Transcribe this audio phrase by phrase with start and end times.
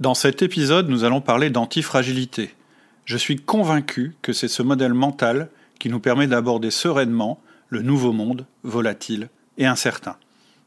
[0.00, 2.52] Dans cet épisode, nous allons parler d'antifragilité.
[3.04, 8.10] Je suis convaincu que c'est ce modèle mental qui nous permet d'aborder sereinement le nouveau
[8.10, 10.16] monde, volatile et incertain.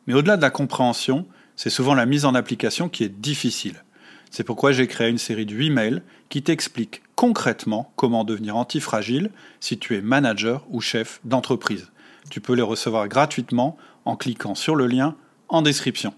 [0.06, 1.26] Mais au-delà de la compréhension,
[1.58, 3.84] c'est souvent la mise en application qui est difficile.
[4.32, 9.32] C'est pourquoi j'ai créé une série de 8 mails qui t'expliquent concrètement comment devenir antifragile
[9.60, 11.92] si tu es manager ou chef d'entreprise.
[12.30, 15.16] Tu peux les recevoir gratuitement en cliquant sur le lien
[15.50, 16.14] en description.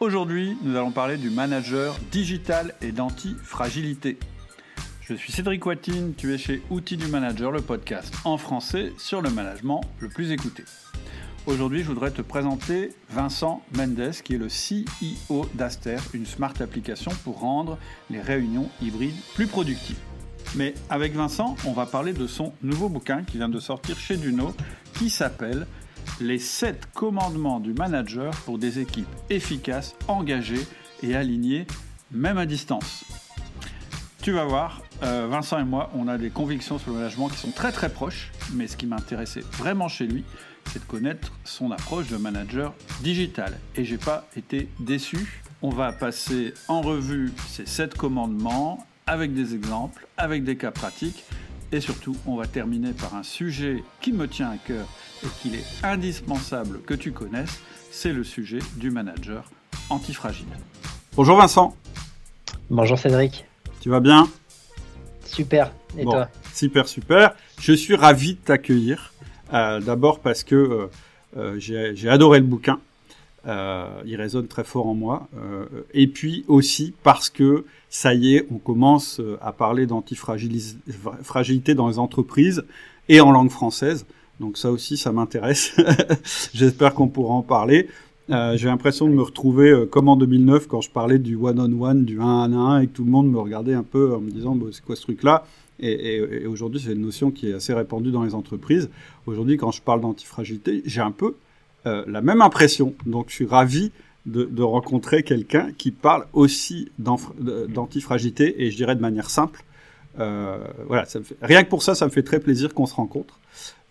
[0.00, 4.16] Aujourd'hui, nous allons parler du manager digital et d'antifragilité.
[5.00, 9.20] Je suis Cédric Watine, tu es chez Outils du Manager, le podcast en français sur
[9.22, 10.62] le management le plus écouté.
[11.46, 17.10] Aujourd'hui, je voudrais te présenter Vincent Mendes, qui est le CEO d'Aster, une smart application
[17.24, 17.76] pour rendre
[18.08, 19.98] les réunions hybrides plus productives.
[20.54, 24.16] Mais avec Vincent, on va parler de son nouveau bouquin qui vient de sortir chez
[24.16, 24.54] Duno,
[24.94, 25.66] qui s'appelle
[26.20, 30.66] les 7 commandements du manager pour des équipes efficaces, engagées
[31.02, 31.66] et alignées,
[32.10, 33.04] même à distance.
[34.22, 37.38] Tu vas voir, euh, Vincent et moi, on a des convictions sur le management qui
[37.38, 40.24] sont très très proches, mais ce qui m'intéressait vraiment chez lui,
[40.66, 43.58] c'est de connaître son approche de manager digital.
[43.76, 45.42] Et j'ai pas été déçu.
[45.62, 51.24] On va passer en revue ces 7 commandements avec des exemples, avec des cas pratiques.
[51.72, 54.86] Et surtout, on va terminer par un sujet qui me tient à cœur
[55.24, 59.50] et qu'il est indispensable que tu connaisses, c'est le sujet du manager
[59.90, 60.46] antifragile.
[61.16, 61.76] Bonjour Vincent.
[62.70, 63.44] Bonjour Cédric.
[63.80, 64.28] Tu vas bien?
[65.24, 65.72] Super.
[65.96, 66.28] Et toi?
[66.54, 67.34] Super, super.
[67.60, 69.12] Je suis ravi de t'accueillir.
[69.52, 70.90] Euh, d'abord parce que euh,
[71.36, 72.80] euh, j'ai adoré le bouquin.
[73.46, 75.28] il résonne très fort en moi.
[75.94, 81.98] et puis aussi parce que ça y est, on commence à parler d'antifragilité dans les
[81.98, 82.64] entreprises
[83.08, 84.04] et en langue française.
[84.40, 85.76] Donc ça aussi, ça m'intéresse.
[86.54, 87.88] J'espère qu'on pourra en parler.
[88.30, 92.04] Euh, j'ai l'impression de me retrouver euh, comme en 2009 quand je parlais du one-on-one,
[92.04, 94.30] du 1 à 1 et que tout le monde me regardait un peu en me
[94.30, 95.44] disant bah, c'est quoi ce truc-là?
[95.80, 98.90] Et, aujourd'hui, c'est une notion qui est assez répandue dans les entreprises.
[99.26, 101.36] Aujourd'hui, quand je parle d'antifragilité, j'ai un peu
[101.86, 102.94] euh, la même impression.
[103.06, 103.92] Donc je suis ravi
[104.26, 109.64] de, rencontrer quelqu'un qui parle aussi d'antifragilité et je dirais de manière simple.
[110.16, 111.04] voilà,
[111.40, 113.38] rien que pour ça, ça me fait très plaisir qu'on se rencontre.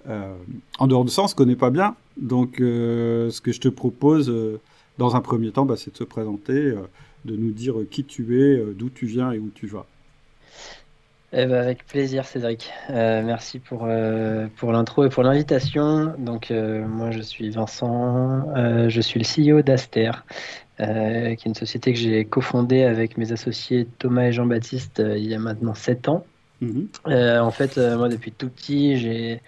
[0.10, 0.36] Euh,
[0.80, 1.96] en dehors de ça, on se connaît pas bien.
[2.18, 4.60] Donc, euh, ce que je te propose, euh,
[4.98, 6.74] dans un premier temps, bah, c'est de se présenter,
[7.26, 9.86] de nous dire qui tu es, d'où tu viens et où tu vas.
[11.34, 12.72] Eh ben, avec plaisir, Cédric.
[12.90, 13.88] merci pour,
[14.56, 16.16] pour l'intro et pour l'invitation.
[16.18, 18.46] Donc, moi, je suis Vincent.
[18.88, 20.12] je suis le CEO d'Aster,
[20.80, 25.36] qui est une société que j'ai cofondée avec mes associés Thomas et Jean-Baptiste il y
[25.36, 26.26] a maintenant 7 ans.
[26.62, 26.88] Mhm.
[27.06, 29.42] en fait, moi, depuis tout petit, j'ai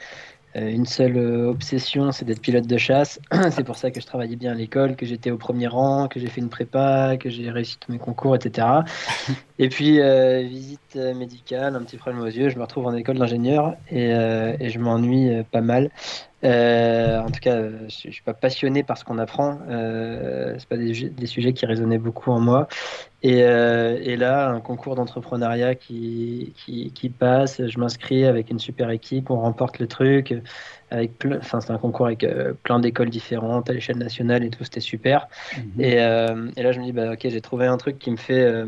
[0.56, 3.20] une seule euh, obsession, c'est d'être pilote de chasse.
[3.52, 6.20] c'est pour ça que je travaillais bien à l'école, que j'étais au premier rang, que
[6.20, 8.68] j'ai fait une prépa, que j'ai réussi tous mes concours, etc.
[9.60, 13.18] et puis, euh, visite médicale, un petit problème aux yeux, je me retrouve en école
[13.18, 15.92] d'ingénieur et, et, je m'ennuie pas mal.
[16.44, 19.60] Euh, en tout cas, je, ne suis pas passionné par ce qu'on apprend.
[19.70, 22.68] Euh, c'est pas des, des, sujets qui résonnaient beaucoup en moi.
[23.22, 28.60] Et, euh, et là, un concours d'entrepreneuriat qui, qui, qui, passe, je m'inscris avec une
[28.60, 30.34] super équipe, on remporte le truc.
[30.92, 34.64] Avec enfin, c'est un concours avec euh, plein d'écoles différentes à l'échelle nationale et tout,
[34.64, 35.28] c'était super.
[35.58, 35.82] Mhm.
[35.82, 38.66] Et, et, là, je me dis, bah, ok, j'ai trouvé un truc qui me fait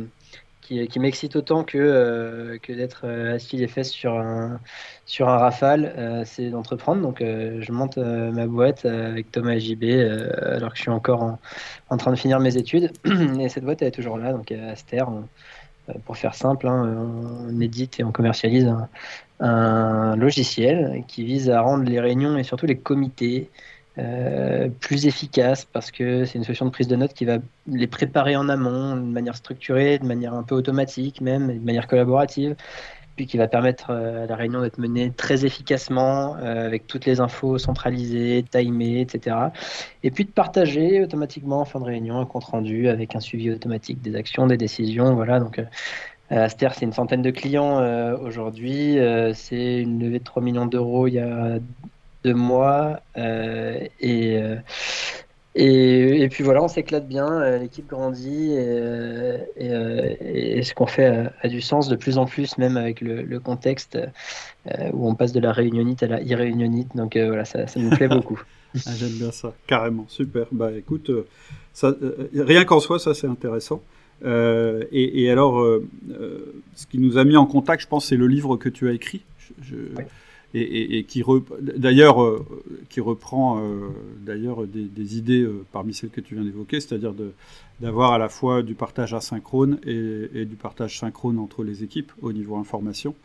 [0.87, 4.59] qui, m'excite autant que, euh, que d'être euh, assis les fesses sur un,
[5.05, 7.01] sur un rafale, euh, c'est d'entreprendre.
[7.01, 9.83] Donc je monte ma boîte avec Thomas JB
[10.41, 11.39] alors que je suis encore en,
[11.89, 12.91] en, train de finir mes études.
[13.39, 15.03] Et cette boîte est toujours là, donc Aster.
[16.05, 17.09] pour faire simple, hein,
[17.49, 18.71] on édite et on commercialise
[19.39, 23.49] un, logiciel qui vise à rendre les réunions et surtout les comités
[23.97, 27.87] euh, plus efficace parce que c'est une solution de prise de notes qui va les
[27.87, 32.55] préparer en amont de manière structurée, de manière un peu automatique même, de manière collaborative,
[33.17, 37.05] puis qui va permettre euh, à la réunion d'être menée très efficacement euh, avec toutes
[37.05, 39.35] les infos centralisées, timées, etc.
[40.03, 43.51] Et puis de partager automatiquement en fin de réunion un compte rendu avec un suivi
[43.51, 45.15] automatique des actions, des décisions.
[45.15, 45.61] Voilà, donc
[46.29, 47.81] Aster, c'est une centaine de clients
[48.21, 48.97] aujourd'hui.
[49.33, 51.59] c'est une levée de 3 millions d'euros il y a
[52.23, 53.01] de moi.
[53.17, 54.57] Euh, euh,
[55.53, 61.47] et, et, puis voilà, on s'éclate bien, euh, l'équipe grandit et, ce qu'on fait a,
[61.47, 63.97] du sens de plus en plus, même avec le, contexte
[64.93, 66.95] où on passe de la réunionite à la irréunionite.
[66.95, 68.41] Donc voilà, ça, ça me plaît beaucoup.
[68.85, 70.45] Ah, j'aime bien ça, carrément, super.
[70.53, 71.11] Bah écoute,
[71.73, 71.93] ça,
[72.33, 73.81] rien qu'en soi, ça c'est intéressant.
[74.23, 75.61] et, alors,
[76.75, 78.93] ce qui nous a mis en contact, je pense, c'est le livre que tu as
[78.93, 79.23] écrit.
[79.61, 79.75] Je,
[80.53, 81.23] et, qui
[81.59, 82.45] d'ailleurs euh,
[82.89, 83.89] qui reprend euh,
[84.19, 87.13] d'ailleurs des, idées euh, parmi celles que tu viens d'évoquer, c'est-à-dire
[87.79, 92.33] d'avoir à la fois du partage asynchrone et, du partage synchrone entre les équipes au
[92.33, 93.15] niveau information,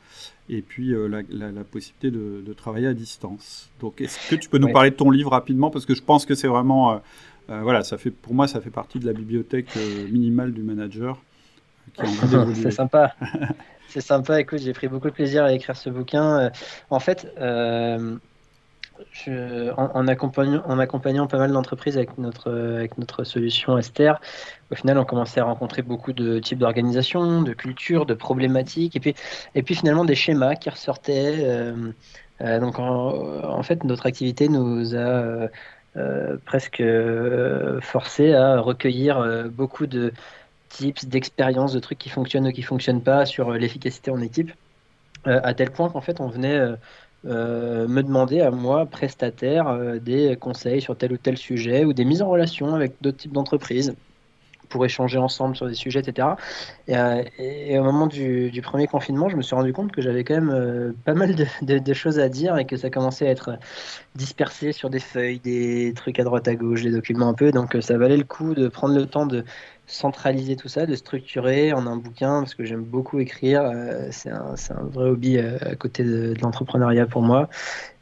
[0.48, 3.68] et puis la, possibilité de, travailler à distance.
[3.80, 5.70] Donc, est-ce que tu peux nous parler de ton livre rapidement?
[5.70, 7.00] Parce que je pense que c'est vraiment
[7.48, 9.76] voilà, ça fait pour moi ça fait partie de la bibliothèque
[10.10, 11.20] minimale du manager.
[12.54, 13.14] C'est sympa.
[13.96, 16.38] C'est sympa, écoute, j'ai pris beaucoup de plaisir à écrire ce bouquin.
[16.38, 16.50] Euh,
[16.90, 18.18] en fait, euh,
[19.74, 24.20] en, accompagnant, en, pas mal d'entreprises avec notre, solution Esther,
[24.70, 29.62] au final, on commençait à rencontrer beaucoup de types d'organisations, de cultures, de problématiques, et
[29.62, 31.38] puis, finalement des schémas qui ressortaient.
[31.38, 35.48] Euh, donc, en, fait, notre activité nous a
[36.44, 36.82] presque
[37.80, 40.12] forcé à recueillir beaucoup de
[40.68, 44.52] tips, d'expériences, de trucs qui fonctionnent ou qui fonctionnent pas sur euh, l'efficacité en équipe,
[45.26, 46.58] euh, à tel point qu'en fait on venait
[47.26, 52.04] euh, me demander à moi, prestataire, des conseils sur tel ou tel sujet ou des
[52.04, 53.94] mises en relation avec d'autres types d'entreprises
[54.68, 56.28] pour échanger ensemble sur des sujets, etc.
[56.88, 60.94] Et, au moment du, premier confinement, je me suis rendu compte que j'avais quand même
[61.04, 63.58] pas mal de, choses à dire et que ça commençait à être
[64.16, 67.52] dispersé sur des feuilles, des trucs à droite à gauche, des documents un peu.
[67.52, 69.44] Donc ça valait le coup de prendre le temps de
[69.86, 73.62] centraliser tout ça, de structurer en un bouquin, parce que j'aime beaucoup écrire.
[73.62, 77.48] Euh, c'est un, un, vrai hobby euh, à côté de, l'entrepreneuriat pour moi.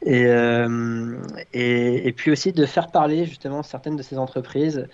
[0.01, 1.17] Et, euh,
[1.53, 4.87] et, et, puis aussi de faire parler justement certaines de ces entreprises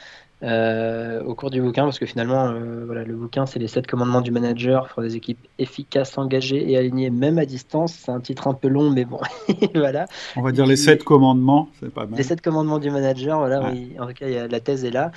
[0.44, 2.52] au cours du bouquin, parce que finalement,
[2.88, 6.78] voilà, le bouquin, c'est les sept commandements du manager pour des équipes efficaces, engagées et
[6.78, 7.94] alignées, même à distance.
[7.94, 9.20] C'est un titre un peu long, mais bon,
[9.76, 10.08] voilà.
[10.36, 12.18] On va dire les sept commandements, c'est pas mal.
[12.18, 14.90] Les sept commandements du manager, voilà, oui, en tout cas, y a, la thèse est
[14.90, 15.12] là.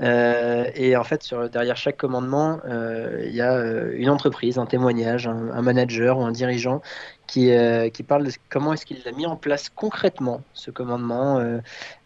[0.00, 3.60] Euh, et en fait, sur, derrière chaque commandement, il y a
[3.92, 6.82] une entreprise, un témoignage, un, un, manager ou un dirigeant
[7.26, 7.50] qui,
[7.92, 11.40] qui parle de comment est-ce qu'il a mis en place concrètement ce commandement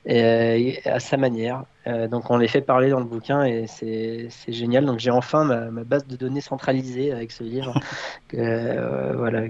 [0.06, 1.64] et, à sa manière.
[1.86, 4.84] Euh, donc on les fait parler dans le bouquin et c'est génial.
[4.84, 7.74] Donc j'ai enfin ma, base de données centralisée avec ce livre.
[8.34, 9.42] euh, voilà.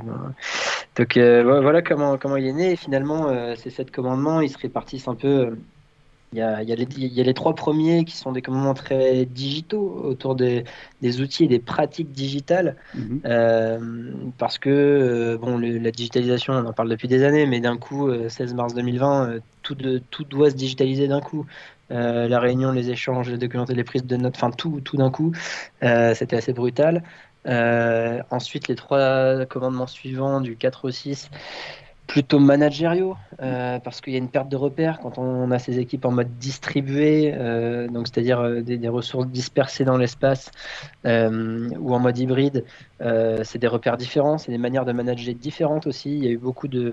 [0.97, 2.73] Donc euh, voilà comment, comment il est né.
[2.73, 5.56] Et finalement, euh, ces sept commandements, ils se répartissent un peu
[6.32, 8.32] il y, a, il, y a les, il y, a les, trois premiers qui sont
[8.32, 10.64] des commandements très digitaux autour des,
[11.02, 12.76] des outils et des pratiques digitales.
[12.94, 13.20] Mhm.
[13.26, 17.76] Euh, parce que, euh, bon, la digitalisation, on en parle depuis des années, mais d'un
[17.76, 21.46] coup, 16 euh, mars 2020, tout, de, tout doit se digitaliser d'un coup.
[21.90, 25.32] la réunion, les échanges, les documents, les prises de notes, enfin tout, tout d'un coup,
[25.82, 27.02] c'était assez brutal.
[27.44, 31.29] ensuite, les trois commandements suivants du 4 au 6,
[32.12, 35.79] plutôt managériaux, euh, parce qu'il y a une perte de repères quand on a ces
[35.79, 40.50] équipes en mode distribué, euh, donc c'est-à-dire euh, des, ressources dispersées dans l'espace,
[41.06, 42.67] ou en mode hybride,
[43.00, 46.11] c'est des repères différents, c'est des manières de manager différentes aussi.
[46.14, 46.93] Il y a eu beaucoup de,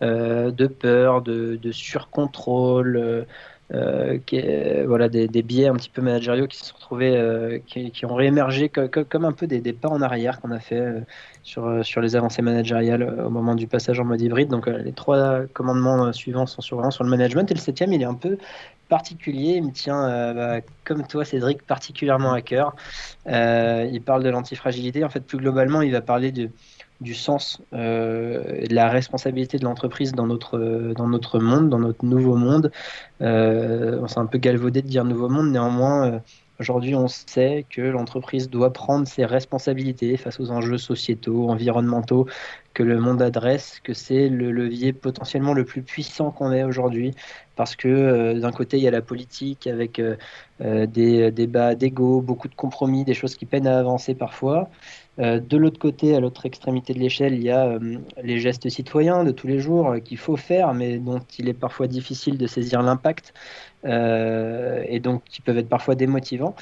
[0.00, 3.26] de peur, de, de surcontrôle.
[3.72, 4.42] Euh, qui
[4.86, 8.14] voilà, des, des, biais un petit peu managériaux qui se sont retrouvés, euh, qui, ont
[8.14, 11.00] réémergé comme un peu des, pas en arrière qu'on a fait euh,
[11.42, 14.48] sur, sur les avancées managériales au moment du passage en mode hybride.
[14.48, 18.06] Donc les trois commandements suivants sont sur, sur le management et le septième, il est
[18.06, 18.36] un peu
[18.90, 19.54] particulier.
[19.56, 22.76] Il me tient, bah, comme toi, Cédric, particulièrement à cœur.
[23.26, 25.04] il parle de l'antifragilité.
[25.04, 26.50] En fait, plus globalement, il va parler de
[27.00, 30.58] du sens euh, de la responsabilité de l'entreprise dans notre,
[31.38, 32.70] monde, dans notre nouveau monde.
[33.20, 36.18] Euh, c'est un peu galvaudé de dire nouveau monde, néanmoins, euh,
[36.60, 42.26] aujourd'hui, on sait que l'entreprise doit prendre ses responsabilités face aux enjeux sociétaux, environnementaux
[42.74, 47.14] que le monde adresse, que c'est le levier potentiellement le plus puissant qu'on ait aujourd'hui,
[47.56, 50.02] parce que d'un côté, il y a la politique avec
[50.60, 54.68] des débats d'ego, beaucoup de compromis, des choses qui peinent à avancer parfois.
[55.20, 58.68] Euh, de l'autre côté, à l'autre extrémité de l'échelle, il y a euh, les gestes
[58.68, 62.36] citoyens de tous les jours euh, qu'il faut faire, mais dont il est parfois difficile
[62.36, 63.32] de saisir l'impact
[63.86, 66.54] et donc qui peuvent être parfois démotivants.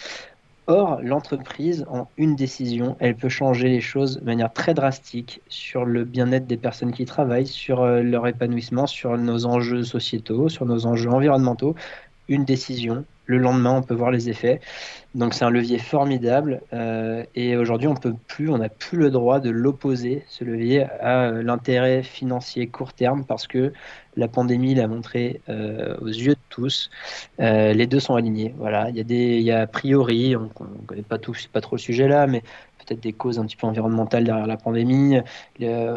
[0.75, 5.85] Or, l'entreprise, en une décision, elle peut changer les choses de manière très drastique sur
[5.85, 10.87] le bien-être des personnes qui travaillent, sur leur épanouissement, sur nos enjeux sociétaux, sur nos
[10.87, 11.75] enjeux environnementaux.
[12.29, 14.61] Une décision, le lendemain, on peut voir les effets.
[15.15, 19.11] Donc c'est un levier formidable euh, et aujourd'hui on peut plus, on n'a plus le
[19.11, 23.73] droit de l'opposer ce levier à euh, l'intérêt financier court terme parce que
[24.17, 26.91] la pandémie l'a montré euh, aux yeux de tous.
[27.39, 28.55] les deux sont alignés.
[28.59, 31.35] Voilà, il y a des, il y a a priori, on, ne connaît pas tout,
[31.53, 32.43] pas trop le sujet là, mais
[32.85, 35.19] peut-être des causes un petit peu environnementales derrière la pandémie.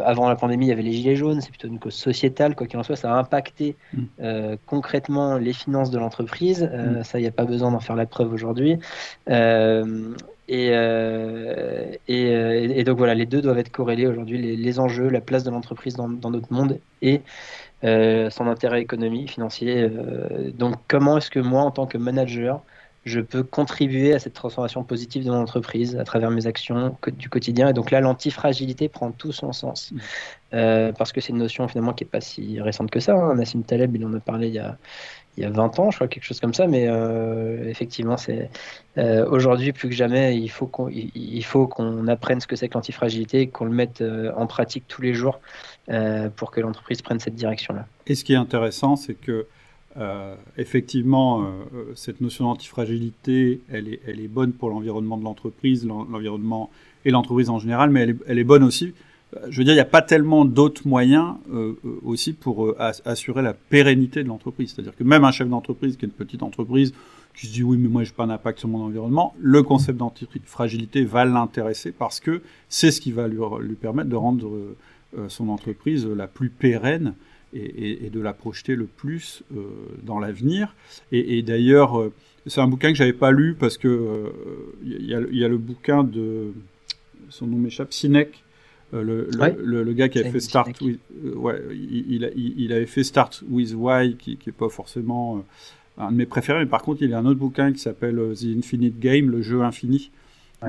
[0.06, 2.56] avant la pandémie, il y avait les gilets jaunes, c'est plutôt une cause sociétale.
[2.56, 4.56] Quoi qu'il en soit, ça a impacté mm.
[4.66, 6.64] concrètement les finances de l'entreprise.
[6.64, 7.04] Mm.
[7.04, 8.78] Ça y n'y a pas besoin d'en faire la preuve aujourd'hui.
[10.48, 10.68] Et,
[12.08, 15.96] et, donc voilà, les deux doivent être corrélés aujourd'hui, les, enjeux, la place de l'entreprise
[15.96, 17.22] dans, dans, notre monde et
[17.82, 19.90] son intérêt économique, financier.
[20.54, 22.62] donc comment est-ce que moi, en tant que manager,
[23.06, 27.30] je peux contribuer à cette transformation positive de mon entreprise à travers mes actions du
[27.30, 27.70] quotidien.
[27.70, 29.92] Et donc là, l'antifragilité prend tout son sens.
[29.92, 30.00] Mmh.
[30.54, 33.14] Euh, parce que c'est une notion finalement qui n'est pas si récente que ça.
[33.14, 33.36] Hein.
[33.36, 34.78] Nassim Taleb, il en a parlé il y a,
[35.38, 36.66] il y a 20 ans, je crois, quelque chose comme ça.
[36.66, 38.50] Mais euh, effectivement, c'est
[38.98, 42.70] euh, aujourd'hui plus que jamais, il faut qu'on il faut qu'on apprenne ce que c'est
[42.70, 44.04] que l'antifragilité, qu'on le mette
[44.36, 45.40] en pratique tous les jours
[46.38, 47.86] pour que l'entreprise prenne cette direction-là.
[48.08, 49.46] Et ce qui est intéressant, c'est que
[49.98, 55.24] euh, effectivement, euh, euh, cette notion d'antifragilité, elle est, elle est bonne pour l'environnement de
[55.24, 56.70] l'entreprise, l'environnement
[57.06, 58.94] et l'entreprise en général, mais elle est, elle est, bonne aussi.
[59.50, 61.36] Je veux dire, il n'y a pas tellement d'autres moyens
[62.06, 64.72] aussi pour assurer la pérennité de l'entreprise.
[64.74, 66.94] C'est-à-dire que même un chef d'entreprise qui est une petite entreprise,
[67.36, 69.98] qui se dit oui, mais moi, je n'ai pas d'impact sur mon environnement, le concept
[69.98, 74.50] d'antifragilité va l'intéresser parce que c'est ce qui va lui, lui permettre de rendre
[75.28, 77.14] son entreprise la plus pérenne
[77.54, 79.64] et, de la projeter le plus euh,
[80.04, 80.76] dans l'avenir.
[81.12, 82.14] Et, d'ailleurs, euh,
[82.46, 84.32] c'est un bouquin que j'avais pas lu parce que
[84.84, 86.54] il euh, y, a le bouquin de
[87.30, 88.42] son nom m'échappe, Sinek.
[88.94, 91.00] Le, le, gars qui avait fait Start with,
[91.36, 95.44] ouais, il, il, avait fait Start with Why, qui n'est pas forcément
[95.98, 98.16] un de mes préférés, mais par contre, il y a un autre bouquin qui s'appelle
[98.34, 100.12] The Infinite Game, le jeu infini,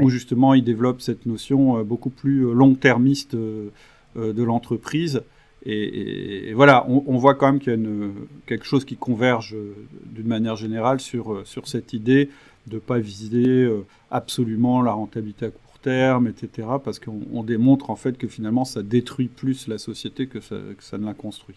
[0.00, 5.23] où justement il développe cette notion beaucoup plus long-termiste de l'entreprise
[5.68, 8.08] et, voilà, on, voit quand même qu'il y a
[8.46, 12.30] quelque chose qui converge euh, d'une manière générale sur, euh, sur cette idée
[12.68, 16.68] de ne pas viser euh, absolument la rentabilité à court terme, etc.
[16.85, 21.06] Parce qu'on démontre en fait que finalement ça détruit plus la société que ça, ne
[21.06, 21.56] la construit.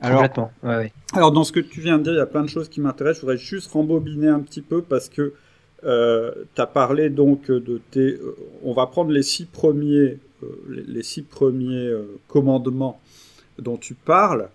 [0.00, 0.26] Alors,
[1.12, 2.80] alors, dans ce que tu viens de dire, il y a plein de choses qui
[2.80, 3.20] m'intéressent.
[3.20, 5.34] Je voudrais juste rembobiner un petit peu parce que
[5.82, 8.18] tu as parlé donc de tes.
[8.62, 13.00] on va prendre les six premiers euh, les, six premiers euh, commandements
[13.58, 14.48] dont tu parles,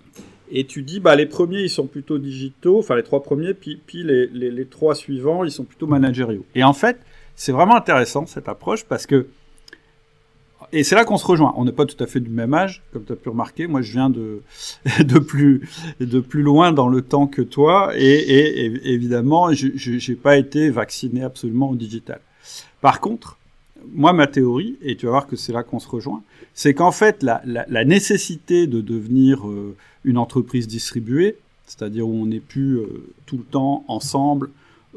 [0.49, 3.79] et tu dis, bah, les premiers, ils sont plutôt digitaux, enfin les trois premiers, puis,
[3.85, 6.45] puis les, les, trois suivants, ils sont plutôt managériaux.
[6.55, 6.97] Et en fait,
[7.35, 9.27] c'est vraiment intéressant cette approche parce que,
[10.71, 11.53] et c'est là qu'on se rejoint.
[11.57, 13.67] On n'est pas tout à fait du même âge, comme tu as pu remarquer.
[13.67, 14.41] Moi, je viens de,
[14.99, 15.67] de, plus,
[15.99, 21.23] de plus loin dans le temps que toi, et, évidemment, je n'ai pas été vacciné
[21.23, 22.19] absolument au digital.
[22.81, 23.37] Par contre,
[23.93, 26.21] moi, ma théorie, et tu vas voir que c'est là qu'on se rejoint,
[26.53, 32.39] c'est qu'en fait, la, nécessité de devenir euh, une entreprise distribuée, c'est-à-dire où on n'est
[32.39, 32.87] plus euh,
[33.25, 34.49] tout le temps ensemble,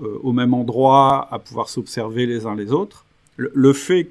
[0.03, 3.05] euh, au même endroit, à pouvoir s'observer les uns les autres,
[3.37, 4.05] le, fait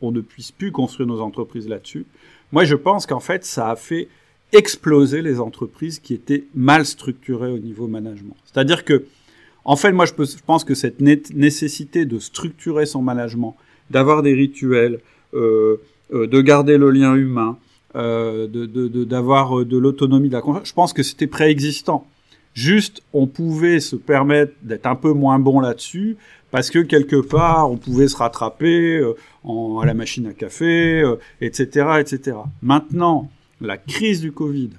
[0.00, 2.06] qu'on ne puisse plus construire nos entreprises là-dessus,
[2.52, 4.08] moi, je pense qu'en fait, ça a fait
[4.52, 8.36] exploser les entreprises qui étaient mal structurées au niveau management.
[8.44, 9.04] C'est-à-dire que,
[9.64, 10.12] en fait, moi, je,
[10.46, 13.56] pense que cette nécessité de structurer son management,
[13.90, 15.00] d'avoir des rituels,
[15.34, 15.76] euh,
[16.14, 17.58] euh, de garder le lien humain,
[17.96, 20.42] euh, d'avoir de, l'autonomie, de la.
[20.62, 22.06] Je pense que c'était préexistant.
[22.54, 26.16] Juste, on pouvait se permettre d'être un peu moins bon là-dessus
[26.50, 29.02] parce que quelque part, on pouvait se rattraper
[29.44, 31.02] en, à la machine à café,
[31.40, 32.36] etc., etc.
[32.62, 34.70] Maintenant, la crise du Covid,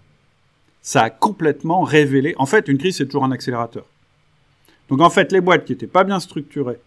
[0.81, 2.33] ça a complètement révélé.
[2.37, 3.85] En fait, une crise, c'est toujours un accélérateur.
[4.89, 6.79] Donc, en fait, les boîtes qui n'étaient pas bien structurées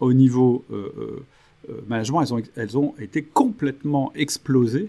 [0.00, 2.24] au niveau euh, management,
[2.56, 4.88] elles ont, été complètement explosées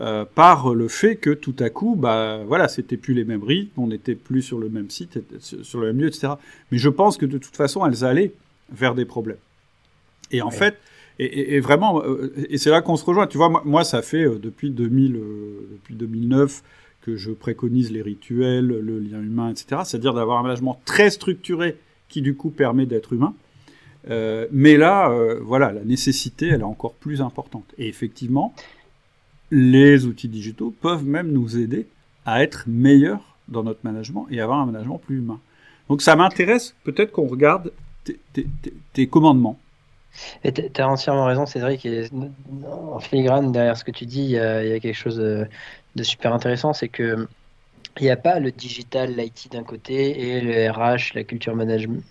[0.00, 3.80] euh, par le fait que tout à coup, bah voilà, c'était plus les mêmes rythmes,
[3.80, 6.34] on n'était plus sur le même site, sur le même lieu, etc.
[6.72, 8.32] Mais je pense que de toute façon, elles allaient
[8.70, 9.38] vers des problèmes.
[10.30, 10.76] Et en fait,
[11.18, 13.26] et, vraiment, euh, et c'est là qu'on se rejoint.
[13.26, 15.20] Tu vois, moi, ça fait depuis 2000,
[15.72, 16.62] depuis 2009
[17.00, 19.82] que je préconise les rituels, le lien humain, etc.
[19.84, 21.76] C'est-à-dire d'avoir un management très structuré
[22.08, 23.34] qui du coup permet d'être humain.
[24.10, 27.66] Euh, mais là, euh, voilà, la nécessité, elle est encore plus importante.
[27.78, 28.54] Et effectivement,
[29.50, 31.86] les outils digitaux peuvent même nous aider
[32.24, 35.40] à être meilleurs dans notre management et avoir un management plus humain.
[35.88, 37.72] Donc ça m'intéresse, peut-être qu'on regarde
[38.92, 39.58] tes, commandements.
[40.42, 41.86] Tu as entièrement raison, Cédric.
[42.66, 46.72] En filigrane, derrière ce que tu dis, il y a, quelque chose de super intéressant,
[46.72, 47.28] c'est que
[48.00, 51.56] il n'y a pas le digital, l'IT d'un côté et le RH, la culture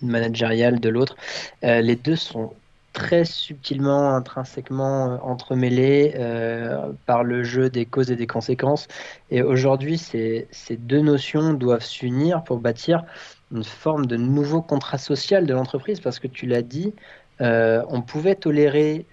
[0.02, 1.16] managériale de l'autre.
[1.64, 2.52] Euh, les deux sont
[2.92, 8.88] très subtilement, intrinsèquement euh, entremêlés euh, par le jeu des causes et des conséquences.
[9.30, 13.04] Et aujourd'hui, ces, deux notions doivent s'unir pour bâtir
[13.52, 16.94] une forme de nouveau contrat social de l'entreprise, parce que tu l'as dit,
[17.40, 19.06] on pouvait tolérer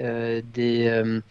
[0.54, 1.22] des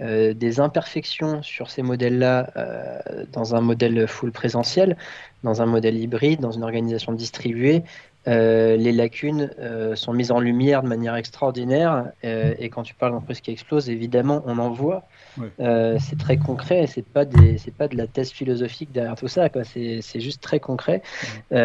[0.00, 4.96] euh, des imperfections sur ces modèles-là euh, dans un modèle full présentiel,
[5.44, 7.84] dans un modèle hybride, dans une organisation distribuée.
[8.28, 12.12] euh, les lacunes euh, sont mises en lumière de manière extraordinaire.
[12.24, 15.08] Euh, et quand tu parles d'entreprise qui explose, évidemment, on en voit.
[15.58, 16.86] C'est très concret.
[16.86, 19.48] C'est pas des, c'est pas de la thèse philosophique derrière tout ça.
[19.48, 19.64] Quoi.
[19.64, 21.02] C'est, c'est juste très concret.
[21.50, 21.56] Et,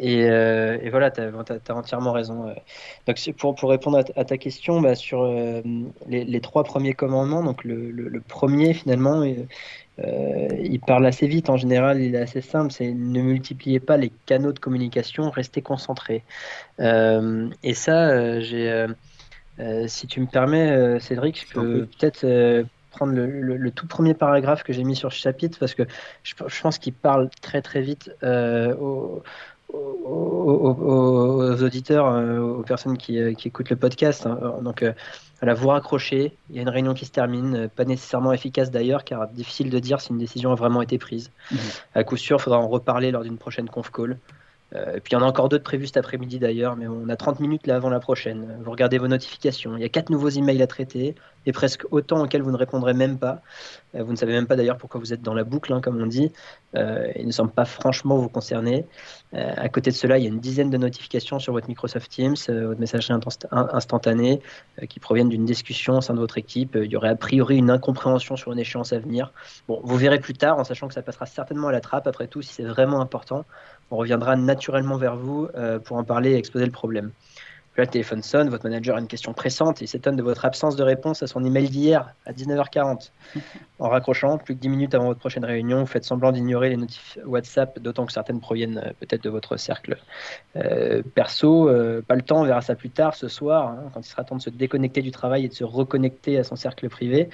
[0.00, 2.54] et, voilà, tu as, entièrement raison.
[3.06, 5.24] Donc, pour, pour répondre à, ta question, bah, sur
[6.08, 9.22] les, les, trois premiers commandements, donc le, le, le premier finalement
[10.04, 13.96] euh, il parle assez vite en général, il est assez simple, c'est ne multipliez pas
[13.96, 16.24] les canaux de communication, restez concentré.
[16.80, 18.10] Euh, et ça,
[19.60, 24.72] euh, si tu me permets, Cédric, je peux peut-être prendre le, tout premier paragraphe que
[24.72, 25.84] j'ai mis sur ce chapitre parce que
[26.24, 29.22] je, pense qu'il parle très très vite aux,
[31.62, 32.06] auditeurs,
[32.40, 34.26] aux personnes qui, écoutent le podcast.
[34.26, 34.58] Hein.
[34.62, 34.82] Donc,
[35.40, 38.70] voilà, vous raccrochez, il y a une réunion qui se termine, euh, pas nécessairement efficace
[38.70, 41.30] d'ailleurs, car difficile de dire si une décision a vraiment été prise.
[41.50, 41.58] Mhm.
[41.94, 44.18] À coup sûr, il faudra en reparler lors d'une prochaine conf call.
[44.74, 47.16] Euh, puis il y en a encore d'autres prévus cet après-midi d'ailleurs, mais on a
[47.16, 48.58] 30 minutes là avant la prochaine.
[48.62, 49.76] Vous regardez vos notifications.
[49.76, 51.14] Il y a quatre nouveaux emails à traiter
[51.46, 53.40] et presque autant auxquels vous ne répondrez même pas.
[53.94, 56.00] Euh, vous ne savez même pas d'ailleurs pourquoi vous êtes dans la boucle, hein, comme
[56.00, 56.30] on dit.
[56.76, 58.86] Euh, ils ne semblent pas franchement vous concerner.
[59.32, 62.36] à côté de cela, il y a une dizaine de notifications sur votre Microsoft Teams,
[62.48, 63.18] votre messagerie
[63.52, 64.40] instantanée,
[64.88, 66.76] qui proviennent d'une discussion au sein de votre équipe.
[66.80, 69.32] Il y aurait a priori une incompréhension sur une échéance à venir.
[69.68, 72.06] Bon, vous verrez plus tard, en sachant que ça passera certainement à la trappe.
[72.06, 73.44] Après tout, si c'est vraiment important,
[73.90, 77.10] on reviendra naturellement vers vous euh, pour en parler et exposer le problème.
[77.76, 80.44] Là, le téléphone sonne, votre manager a une question pressante et il s'étonne de votre
[80.44, 83.10] absence de réponse à son email d'hier à 19h40.
[83.78, 86.76] En raccrochant, plus que 10 minutes avant votre prochaine réunion, vous faites semblant d'ignorer les
[86.76, 89.96] notifs WhatsApp, d'autant que certaines proviennent euh, peut-être de votre cercle
[90.56, 91.70] euh, perso.
[92.06, 94.36] pas le temps, on verra ça plus tard ce soir, hein, quand il sera temps
[94.36, 97.30] de se déconnecter du travail et de se reconnecter à son cercle privé.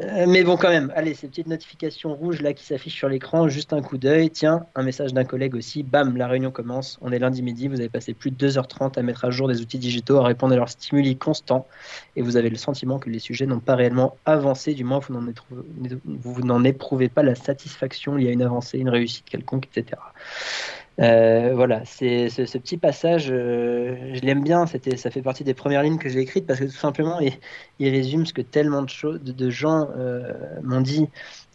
[0.00, 3.48] Euh, mais bon, quand même, allez, ces petites notifications rouges là qui s'affichent sur l'écran,
[3.48, 4.30] juste un coup d'œil.
[4.30, 5.82] Tiens, un message d'un collègue aussi.
[5.82, 6.98] Bam, la réunion commence.
[7.02, 7.68] On est lundi midi.
[7.68, 10.54] Vous avez passé plus de 2h30 à mettre à jour des outils digitaux, à répondre
[10.54, 11.66] à leurs stimuli constants.
[12.16, 14.72] Et vous avez le sentiment que les sujets n'ont pas réellement avancé.
[14.72, 18.16] Du moins, vous n'en éprouvez, pas la satisfaction.
[18.16, 20.00] Il y a une avancée, une réussite quelconque, etc.
[21.00, 24.66] Euh, voilà, c'est ce, petit passage, euh, je l'aime bien.
[24.66, 27.32] C'était, ça fait partie des premières lignes que j'ai écrites parce que tout simplement, il,
[27.78, 30.32] il résume ce que tellement de, choses, de, gens euh,
[30.62, 31.08] m'ont dit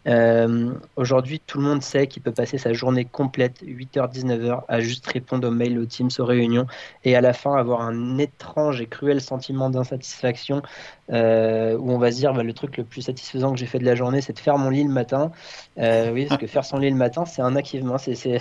[0.08, 4.80] euh, aujourd'hui, tout le monde sait qu'il peut passer sa journée complète, 8h, 19h, à
[4.80, 6.66] juste répondre aux mails, aux Teams, aux réunions,
[7.04, 10.62] et à la fin avoir un étrange et cruel sentiment d'insatisfaction
[11.10, 13.78] euh, où on va se dire bah, le truc le plus satisfaisant que j'ai fait
[13.78, 15.30] de la journée, c'est de faire mon lit le matin.
[15.78, 17.96] Euh, oui, parce que faire son lit le matin, c'est un achievement.
[17.98, 18.40] C'est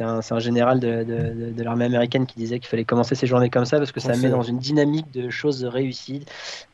[0.00, 3.50] un, un, général de, de, de l'armée américaine qui disait qu'il fallait commencer ses journées
[3.50, 6.24] comme ça parce que ça met dans une dynamique de choses réussies.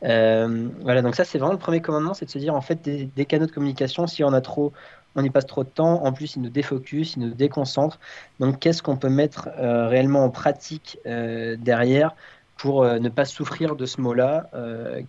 [0.01, 3.25] voilà, donc ça, c'est vraiment le premier commandement, c'est de se dire en fait des
[3.25, 4.73] canaux de communication si on a trop,
[5.17, 6.05] on y passe trop de temps.
[6.05, 7.99] En plus, il nous défocus, il nous déconcentre.
[8.39, 12.15] Donc, qu'est-ce qu'on peut mettre euh, réellement en pratique euh, derrière
[12.57, 14.49] pour euh, ne pas souffrir de ce mot-là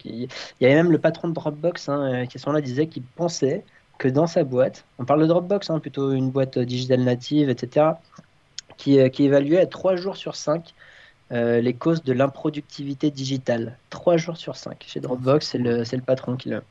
[0.04, 0.28] Il
[0.60, 3.64] y avait même le patron de Dropbox hein, qui, à moment-là, disait qu'il pensait
[3.98, 7.86] que dans sa boîte, on parle de Dropbox, hein, plutôt une boîte digitale native, etc.,
[8.76, 10.74] qui, évaluait à 3 jours sur 5
[11.30, 13.76] les causes de l'improductivité digitale.
[13.90, 14.84] 3 jours sur 5.
[14.86, 16.62] Chez Dropbox, c'est le patron qui le,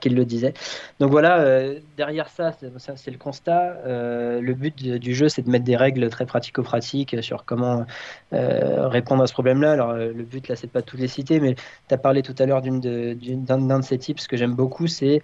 [0.00, 0.54] qu'il le disait.
[1.00, 3.76] Donc voilà, euh, derrière ça, c'est le constat.
[3.86, 7.84] Euh, le but du jeu, c'est de mettre des règles très pratico-pratiques sur comment
[8.32, 9.72] euh, répondre à ce problème-là.
[9.72, 11.54] Alors le but là, c'est pas tous les citer, mais
[11.88, 14.86] tu as parlé tout à l'heure d'un de, de, ces types, ce que j'aime beaucoup,
[14.86, 15.22] c'est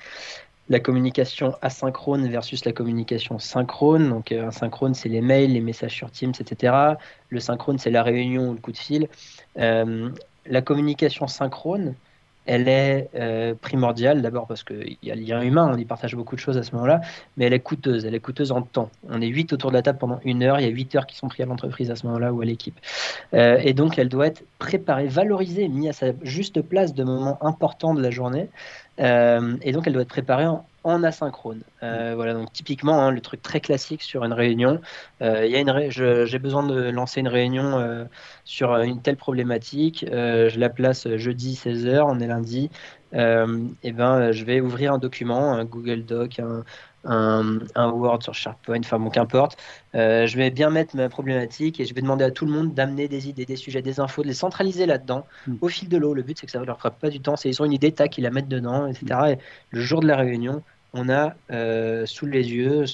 [0.68, 4.08] la communication asynchrone versus la communication synchrone.
[4.08, 6.74] Donc asynchrone, c'est les mails, les messages sur Teams, etc.
[7.28, 9.08] Le synchrone, c'est la réunion ou le coup de fil.
[9.56, 11.94] la communication synchrone,
[12.46, 16.14] elle est euh, primordiale, d'abord parce qu'il y a le lien humain, on y partage
[16.16, 17.00] beaucoup de choses à ce moment-là,
[17.36, 18.90] mais elle est coûteuse, elle est coûteuse en temps.
[19.08, 21.06] On est huit autour de la table pendant une heure, il y a huit heures
[21.06, 22.78] qui sont prises à l'entreprise à ce moment-là ou à l'équipe.
[23.34, 27.38] Euh, et donc elle doit être préparée, valorisée, mise à sa juste place de moments
[27.44, 28.48] importants de la journée.
[29.00, 31.62] Euh, et donc elle doit être préparée en, en asynchrone.
[31.82, 34.80] Euh, voilà, donc typiquement, hein, le truc très classique sur une réunion,
[35.20, 38.04] euh, y a une j'ai besoin de lancer une réunion euh,
[38.44, 42.70] sur une telle problématique, je la place jeudi 16h, on est lundi,
[43.12, 46.64] et ben, je vais ouvrir un document, un Google Doc, un,
[47.04, 49.56] un, Word sur SharePoint, enfin bon, qu'importe.
[49.94, 53.08] je vais bien mettre ma problématique et je vais demander à tout le monde d'amener
[53.08, 55.56] des idées, des sujets, des infos, de les centraliser là-dedans hmm.
[55.60, 56.14] au fil de l'eau.
[56.14, 57.36] Le but, c'est que ça ne leur fera pas du temps.
[57.36, 59.20] C'est ils ont une idée, tac, ils la mettent dedans, etc.
[59.32, 59.38] Et
[59.70, 60.62] le jour de la réunion,
[60.94, 62.84] on a euh, sous les yeux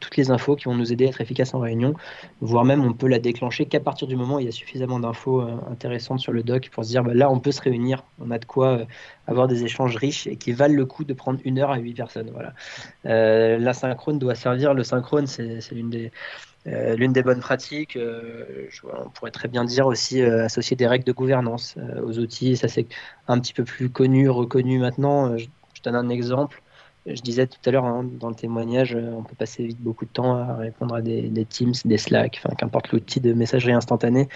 [0.00, 1.94] toutes les infos qui vont nous aider à être efficaces en réunion,
[2.40, 5.00] voire même on peut la déclencher qu'à partir du moment où il y a suffisamment
[5.00, 8.04] d'infos euh, intéressantes sur le doc pour se dire bah, là on peut se réunir,
[8.20, 8.84] on a de quoi euh,
[9.26, 11.94] avoir des échanges riches et qui valent le coup de prendre une heure à huit
[11.94, 12.30] personnes.
[12.32, 12.52] Voilà.
[13.58, 15.60] l'asynchrone doit servir, le synchrone c'est
[16.66, 21.76] L'une des bonnes pratiques, on pourrait très bien dire aussi associer des règles de gouvernance
[22.02, 22.56] aux outils.
[22.56, 22.86] Ça, c'est
[23.28, 25.38] un petit peu plus connu, reconnu maintenant.
[25.38, 25.46] Je,
[25.84, 26.62] donne un exemple.
[27.06, 30.10] Je disais tout à l'heure hein, dans le témoignage, on peut passer vite beaucoup de
[30.10, 34.28] temps à répondre à des, des Teams, des Slack, enfin qu'importe l'outil de messagerie instantanée.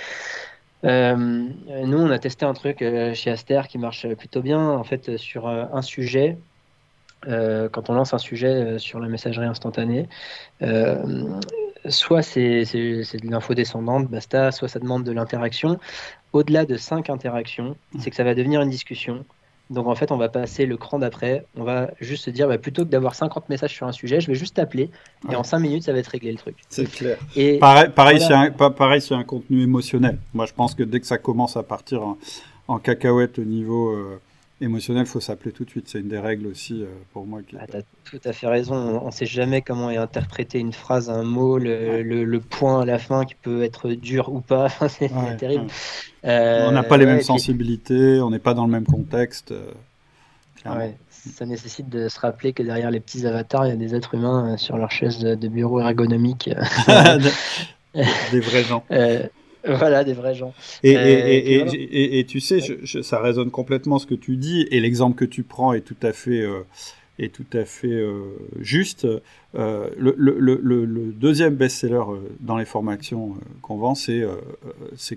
[0.85, 4.71] Euh, nous, on a testé un truc euh, chez Aster qui marche plutôt bien.
[4.71, 6.39] En fait, sur euh, un sujet,
[7.27, 10.09] quand on lance un sujet sur la messagerie instantanée,
[11.87, 15.79] soit c'est de l'info descendante, basta, soit ça demande de l'interaction.
[16.33, 19.27] Au-delà de cinq interactions, c'est que ça va devenir une discussion.
[19.71, 21.47] Donc en fait, on va passer le cran d'après.
[21.57, 24.27] On va juste se dire, bah, plutôt que d'avoir 50 messages sur un sujet, je
[24.27, 24.91] vais juste t'appeler
[25.31, 26.57] et en 5 minutes, ça va être réglé le truc.
[26.69, 27.19] C'est clair.
[27.37, 30.19] Et pareil, pareil, c'est un, pareil, un contenu émotionnel.
[30.35, 32.03] Moi, je pense que dès que ça commence à partir
[32.69, 34.21] en, cacahuète au niveau euh,
[34.61, 35.89] émotionnel, faut s'appeler tout de suite.
[35.89, 37.41] C'est une des règles aussi euh, pour moi.
[37.43, 37.57] Qui...
[37.59, 38.75] Ah, tu as tout à fait raison.
[39.03, 42.99] On ne sait jamais comment est interpréter une phrase, un mot, le, point à la
[42.99, 44.69] fin qui peut être dur ou pas.
[44.89, 45.67] c'est terrible.
[46.25, 49.53] Euh, on n'a pas les mêmes sensibilités, on n'est pas dans le même contexte.
[49.53, 49.73] Euh,
[51.09, 54.15] ça nécessite de se rappeler que derrière les petits avatars, il y a des êtres
[54.15, 56.51] humains sur leur chaise de bureau ergonomique.
[58.33, 58.85] des vrais gens.
[59.79, 60.55] Voilà, des vrais gens.
[60.83, 62.61] Et, et, et, et tu sais,
[63.03, 66.13] ça résonne complètement ce que tu dis, et l'exemple que tu prends est tout à
[66.13, 66.61] fait, euh,
[67.19, 68.23] est tout à fait euh,
[68.61, 69.07] juste.
[69.55, 72.03] Euh, le, le, le, deuxième best-seller
[72.41, 74.25] dans les formations qu'on vend, c'est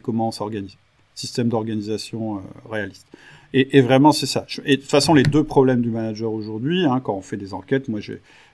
[0.01, 0.77] comment on s'organise.
[1.15, 3.07] Système d'organisation réaliste.
[3.55, 4.47] Et, vraiment, c'est ça.
[4.65, 7.53] Et de toute façon, les deux problèmes du manager aujourd'hui, hein, quand on fait des
[7.53, 7.99] enquêtes, moi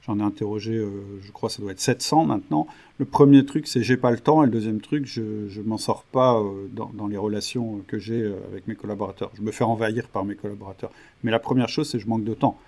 [0.10, 0.89] j'en ai, interrogé, euh,
[1.22, 2.67] je crois ça doit être 700 maintenant.
[2.98, 4.43] Le premier truc, c'est j'ai pas le temps.
[4.43, 8.00] Et le deuxième truc, je ne m'en sors pas euh, dans, dans, les relations que
[8.00, 9.32] j'ai euh, avec mes collaborateurs.
[9.36, 10.91] Je me fais envahir par mes collaborateurs.
[11.24, 12.60] Mais la première chose, c'est je manque de temps.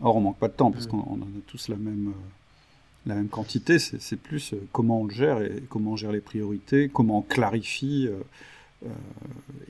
[0.00, 0.90] Or, on manque pas de temps parce mmh.
[0.90, 2.12] qu'on a tous la même,
[3.06, 3.78] la même quantité.
[3.78, 8.08] C'est plus comment on le gère et comment on gère les priorités, comment on clarifie.
[8.84, 8.88] Euh,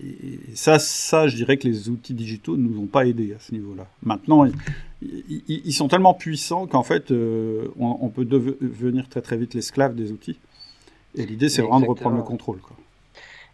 [0.02, 3.38] et, ça, ça, je dirais que les outils digitaux ne nous ont pas aidés à
[3.38, 3.86] ce niveau-là.
[4.02, 4.46] Maintenant,
[5.00, 10.12] ils, sont tellement puissants qu'en fait, euh, on, peut devenir très très vite l'esclave des
[10.12, 10.38] outils.
[11.14, 12.58] Et l'idée, c'est vraiment de reprendre le contrôle.
[12.58, 12.76] Quoi.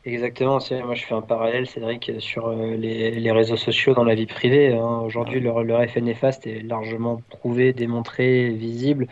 [0.07, 0.59] Exactement.
[0.85, 4.75] Moi, je fais un parallèle, Cédric, sur euh, les, réseaux sociaux dans la vie privée.
[4.75, 5.01] Hein.
[5.03, 9.07] Aujourd'hui, leur, leur, effet néfaste est largement prouvé, démontré, visible.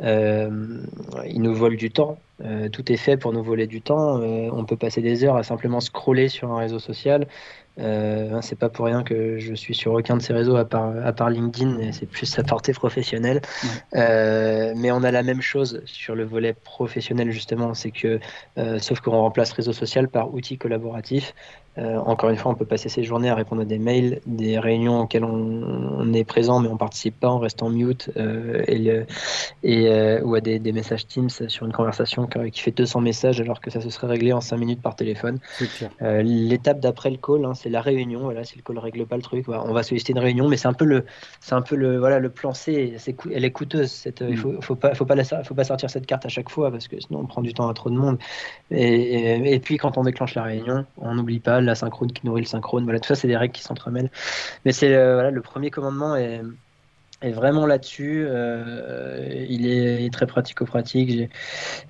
[0.00, 0.80] Euh,
[1.26, 2.18] ils nous volent du temps.
[2.42, 4.20] Euh, tout est fait pour nous voler du temps.
[4.22, 7.26] on peut passer des heures à simplement scroller sur un réseau social.
[7.78, 10.64] Euh, hein, c'est pas pour rien que je suis sur aucun de ces réseaux à
[10.64, 13.40] part, à part LinkedIn, c'est plus sa portée professionnelle.
[13.94, 18.18] Euh, mais on a la même chose sur le volet professionnel, justement, c'est que,
[18.58, 21.34] euh, sauf qu'on remplace réseau social par outils collaboratifs.
[21.78, 24.58] Euh, encore une fois, on peut passer ses journées à répondre à des mails, des
[24.58, 29.04] réunions auxquelles on, est présent mais on participe pas, on reste en mute, euh, et,
[29.62, 33.60] et euh, ou à des, messages Teams sur une conversation qui fait 200 messages alors
[33.60, 35.38] que ça se serait réglé en 5 minutes par téléphone.
[36.00, 38.20] L'étape d'après le call, hein, c'est la réunion.
[38.20, 40.68] Voilà, si le call règle pas le truc, on va solliciter une réunion, mais c'est
[40.68, 41.04] un peu le,
[41.40, 42.96] c'est un peu le, voilà, le plan C.
[43.32, 43.90] elle est coûteuse.
[43.90, 44.36] Cette, Il mm.
[44.36, 46.98] faut, faut pas, faut pas, faut pas sortir cette carte à chaque fois parce que
[47.00, 48.18] sinon on prend du temps à trop de monde.
[48.70, 52.42] Et, et puis quand on déclenche la réunion, on n'oublie pas la synchrone qui nourrit
[52.42, 52.84] le synchrone.
[52.84, 54.10] Voilà, tout ça, c'est des règles qui s'entremêlent.
[54.64, 56.16] Mais c'est euh, voilà, le premier commandement
[57.20, 58.24] est vraiment là-dessus.
[58.26, 61.30] Euh, il, est, très pratico-pratique.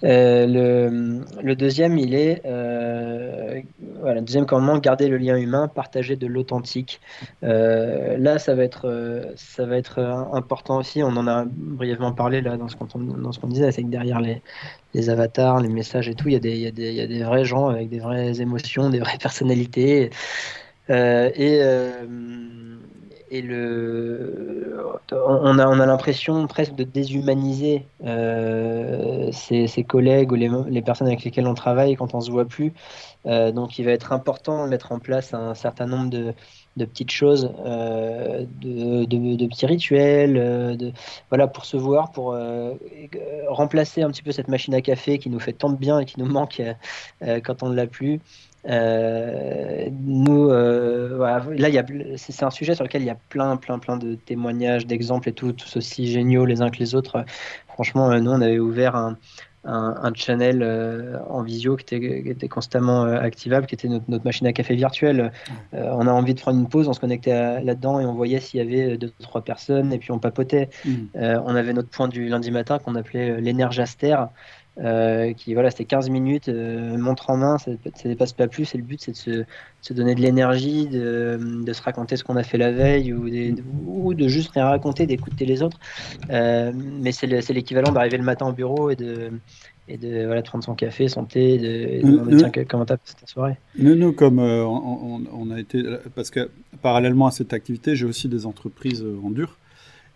[0.05, 2.43] Euh, le, le, deuxième, il est
[4.01, 7.01] voilà, deuxième commandement, garder le lien humain, partager de l'authentique.
[7.43, 9.99] là, ça va être ça va être
[10.33, 11.03] important aussi.
[11.03, 14.43] On en a brièvement parlé là dans ce qu'on disait, c'est que derrière les
[14.95, 16.29] les avatars, les messages et tout.
[16.29, 17.89] Il y, a des, il, y a des, il y a des vrais gens avec
[17.89, 20.11] des vraies émotions, des vraies personnalités.
[20.91, 22.07] Euh, et, euh,
[23.31, 24.77] et le,
[25.13, 31.25] on a, on a l'impression presque de déshumaniser euh, ses, collègues ou les, personnes avec
[31.25, 32.73] lesquelles on travaille quand on se voit plus.
[33.27, 36.33] Euh, donc il va être important de mettre en place un certain nombre de,
[36.77, 40.93] de petites choses, euh, de, de, petits rituels, euh, de,
[41.29, 42.37] voilà, pour se voir, pour
[43.49, 46.05] remplacer un petit peu cette machine à café qui nous fait tant de bien et
[46.05, 46.63] qui nous manque
[47.21, 48.21] quand on ne l'a plus.
[48.65, 51.83] Nous, voilà, là,
[52.17, 55.33] c'est un sujet sur lequel il y a plein, plein, plein de témoignages, d'exemples et
[55.33, 57.25] tout, tous aussi géniaux les uns que les autres.
[57.69, 59.17] Franchement, nous, on avait ouvert un,
[59.65, 64.53] un, channel euh, en visio qui était, constamment euh, activable, qui était notre, machine à
[64.53, 65.33] café virtuelle.
[65.75, 68.41] Euh, on a envie de prendre une pause, on se connectait là-dedans et on voyait
[68.41, 70.71] s'il y avait deux trois personnes et puis on papotait.
[70.85, 70.91] Mm.
[71.15, 74.17] on avait notre point du lundi matin qu'on appelait l'énergaster.
[75.37, 78.85] Qui voilà c'était 15 minutes montre en main ça, ne dépasse pas plus et le
[78.85, 79.45] but c'est de
[79.81, 83.55] se, donner de l'énergie de, se raconter ce qu'on a fait la veille ou, de,
[83.87, 85.79] ou de juste rien raconter d'écouter les autres
[86.29, 89.31] mais c'est l'équivalent d'arriver le matin au bureau et de
[89.89, 93.27] et de, voilà, prendre son café, son thé, de, de tiens, comment t'as passé ta
[93.27, 93.57] soirée?
[93.79, 95.83] Nous, nous comme on, on, a été,
[96.15, 96.51] parce que
[96.83, 99.57] parallèlement à cette activité, j'ai aussi des entreprises en dur.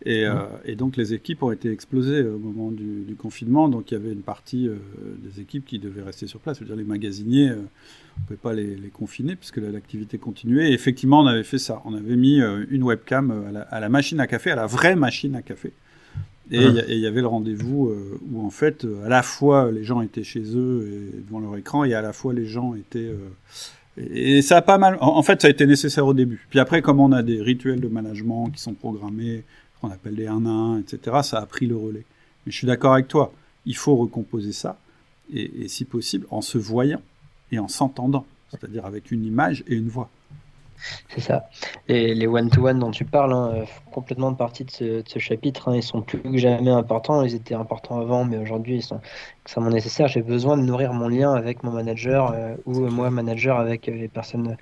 [0.05, 0.35] Et, euh,
[0.65, 3.69] et, donc les équipes ont été explosées au moment du, du confinement.
[3.69, 4.77] Donc il y avait une partie euh,
[5.19, 6.59] des équipes qui devaient rester sur place.
[6.59, 10.19] Je veux dire, les magasiniers, euh, on ne pouvait pas les, les, confiner puisque l'activité
[10.19, 10.71] continuait.
[10.71, 11.83] Et effectivement, on avait fait ça.
[11.85, 14.97] On avait mis une webcam à la, à la, machine à café, à la vraie
[14.97, 15.73] machine à café.
[16.51, 17.91] Et il y, avait le rendez-vous
[18.31, 21.85] où en fait, à la fois les gens étaient chez eux et devant leur écran,
[21.85, 23.11] et à la fois les gens étaient
[23.97, 24.97] et ça a pas mal.
[25.01, 26.47] En fait, ça a été nécessaire au début.
[26.49, 29.45] Puis après, comme on a des rituels de management qui sont programmés,
[29.83, 32.05] qu'on appelle des 1 à 1, etc., ça a pris le relais.
[32.47, 33.33] Mais je suis d'accord avec toi,
[33.66, 34.79] il faut recomposer ça,
[35.33, 37.03] et, si possible, en se voyant
[37.51, 40.09] et en s'entendant, c'est-à-dire avec une image et une voix.
[41.09, 41.49] C'est ça.
[41.88, 45.83] Les one-to-one dont tu parles, hein, euh, complètement de partie de ce, chapitre, hein, ils
[45.83, 47.23] sont plus que jamais importants.
[47.23, 49.01] Ils étaient importants avant, mais aujourd'hui, ils sont
[49.45, 50.09] extrêmement nécessaires.
[50.09, 53.92] J'ai besoin de nourrir mon lien avec mon manager euh, ou moi, manager, avec euh,
[53.92, 54.57] les personnes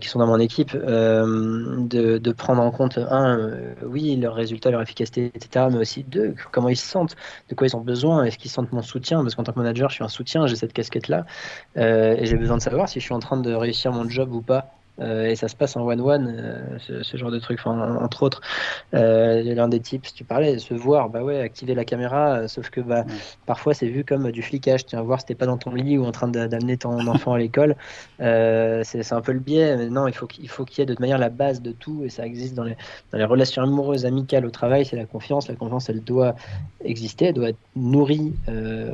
[0.00, 3.48] qui sont dans mon équipe, de, de, prendre en compte, un,
[3.86, 7.14] oui, leurs résultats, leur efficacité, etc., mais aussi deux, comment ils se sentent,
[7.48, 9.88] de quoi ils ont besoin, est-ce qu'ils sentent mon soutien, parce qu'en tant que manager,
[9.90, 11.26] je suis un soutien, j'ai cette casquette-là,
[11.76, 14.42] et j'ai besoin de savoir si je suis en train de réussir mon job ou
[14.42, 18.40] pas et ça se passe en one-one, euh, ce, genre de truc, enfin, entre autres.
[18.94, 22.80] Euh, L'un des tips, tu parlais, se voir, bah ouais, activer la caméra, sauf que
[22.80, 23.04] bah,
[23.46, 24.86] parfois c'est vu comme du flicage.
[24.86, 27.38] Tiens, voir si t'es pas dans ton lit ou en train d'amener ton enfant à
[27.38, 27.76] l'école.
[28.18, 29.76] c'est un peu le biais.
[29.76, 31.72] Mais non, il faut qu'il faut qu'il y ait de toute manière la base de
[31.72, 32.76] tout, et ça existe dans les,
[33.12, 35.48] dans les relations amoureuses, amicales, au travail, c'est la confiance.
[35.48, 36.34] La confiance, elle doit
[36.84, 38.34] exister, elle doit être nourrie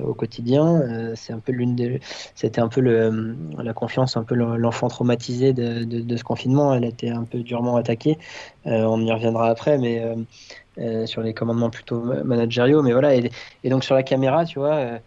[0.06, 1.14] au quotidien.
[1.14, 2.00] c'est un peu l'une des,
[2.34, 6.84] c'était un peu le, la confiance, un peu l'enfant traumatisé de de, ce confinement, elle
[6.84, 8.18] a été un peu durement attaquée.
[8.66, 10.14] Euh, on y reviendra après, mais euh,
[10.78, 12.82] euh, sur les commandements plutôt managériaux.
[12.82, 13.30] Mais voilà, et,
[13.64, 15.00] donc sur la caméra, tu vois,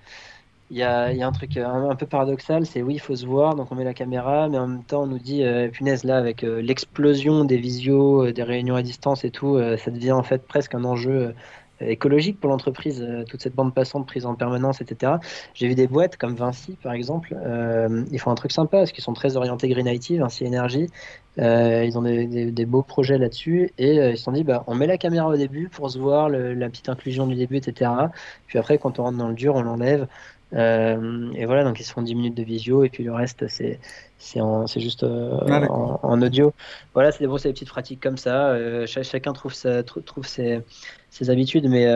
[0.69, 3.71] il y, a, un truc un, peu paradoxal, c'est oui, il faut se voir, donc
[3.71, 7.45] on met la caméra, mais en même temps on nous dit, punaise, là, avec l'explosion
[7.45, 11.34] des visios, des réunions à distance et tout, ça devient en fait presque un enjeu
[11.81, 15.13] écologique pour l'entreprise, euh, toute cette bande passante prise en permanence, etc.
[15.53, 18.91] J'ai vu des boîtes comme Vinci, par exemple, euh, ils font un truc sympa parce
[18.91, 20.89] qu'ils sont très orientés Green IT, Vinci Énergie.
[21.39, 24.63] Euh, ils ont des, des, beaux projets là-dessus et euh, ils se sont dit bah,
[24.65, 27.91] on met la caméra au début pour se voir la petite inclusion du début, etc.
[28.47, 30.07] Puis après, quand on rentre dans le dur, on l'enlève.
[30.53, 33.47] Euh, et voilà, donc ils se font 10 minutes de visio et puis le reste,
[33.49, 33.79] c'est
[34.17, 36.53] c'est juste ah, en, audio.
[36.93, 38.55] Voilà, c'est des, des petites pratiques comme ça.
[38.87, 40.63] chacun trouve, sa, trouve ses,
[41.17, 41.88] ses habitudes, mais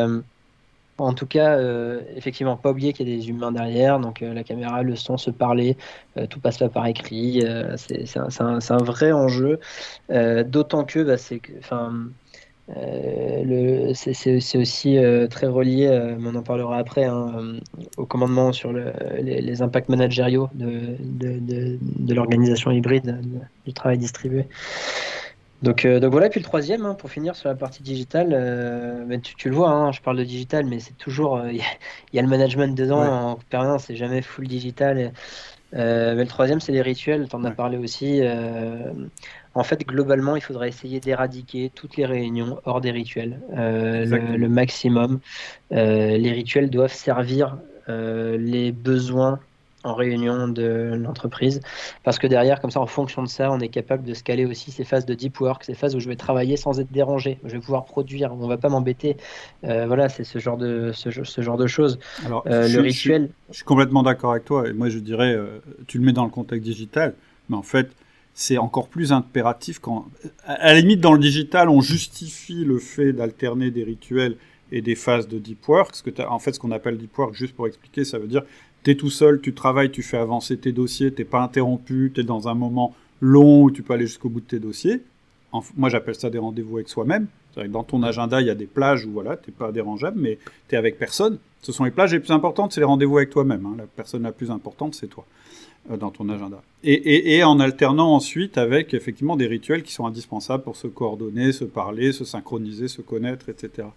[1.02, 4.34] en tout cas, euh, effectivement, pas oublier qu'il y a des humains derrière, donc euh,
[4.34, 5.78] la caméra, le son, se parler,
[6.18, 7.44] euh, tout passe là par écrit,
[7.78, 9.60] c'est un, vrai enjeu,
[10.10, 11.42] d'autant que bah, c'est
[13.94, 14.98] c'est aussi
[15.30, 17.60] très relié, mais on en parlera après, hein,
[17.98, 23.20] au commandement sur le, les, impacts managériaux de l'organisation hybride,
[23.66, 24.48] du travail distribué.
[25.62, 29.04] Donc, euh, donc voilà, puis le troisième, hein, pour finir sur la partie digitale, euh,
[29.08, 31.62] mais tu, le vois, hein, je parle de digital, mais c'est toujours, euh, il
[32.13, 35.13] y, a le management dedans en permanence, c'est jamais full digital.
[35.74, 38.21] mais le troisième, c'est les rituels, tu en as parlé aussi.
[39.54, 44.50] en fait, globalement, il faudrait essayer d'éradiquer toutes les réunions hors des rituels, le, le,
[44.50, 45.19] maximum.
[45.69, 49.39] les rituels doivent servir les besoins
[49.84, 51.62] en réunion de l'entreprise.
[52.04, 54.72] Parce que derrière, comme ça, en fonction de ça, on est capable de scaler aussi
[54.72, 57.39] ces phases de deep work, ces phases où je vais travailler sans être dérangé.
[57.44, 59.17] Je vais pouvoir produire, on va pas m'embêter.
[59.63, 62.00] Euh, voilà, c'est ce genre de ce, ce, genre de choses.
[62.26, 63.30] Alors, euh, le rituel.
[63.50, 64.67] Je, suis complètement d'accord avec toi.
[64.67, 67.15] Et moi, je dirais, euh, tu le mets dans le contexte digital,
[67.50, 67.89] mais en fait,
[68.34, 70.06] c'est encore plus impératif quand,
[70.46, 74.38] à la limite, dans le digital, on justifie le fait d'alterner des rituels
[74.72, 75.96] et des phases de deep work.
[75.96, 78.44] Ce que en fait, ce qu'on appelle deep work, juste pour expliquer, ça veut dire
[78.84, 82.22] tu es tout seul, tu travailles, tu fais avancer tes dossiers, t'es pas interrompu, tu
[82.22, 85.02] es dans un moment long où tu peux aller jusqu'au bout de tes dossiers.
[85.78, 87.28] moi, j'appelle ça des rendez-vous avec soi-même.
[87.70, 90.39] Dans ton agenda, il y a des plages où voilà, tu n'es pas dérangeable, mais
[90.70, 91.38] tu es avec personne.
[91.62, 93.65] Ce sont les plages les plus importantes, c'est les rendez-vous avec toi-même.
[93.65, 93.76] Hein.
[93.78, 95.26] La personne la plus importante, c'est toi
[95.91, 96.62] euh, dans ton agenda.
[96.84, 101.65] Et, en alternant ensuite avec effectivement des rituels qui sont indispensables pour se coordonner, se
[101.65, 103.89] parler, se synchroniser, se connaître, etc.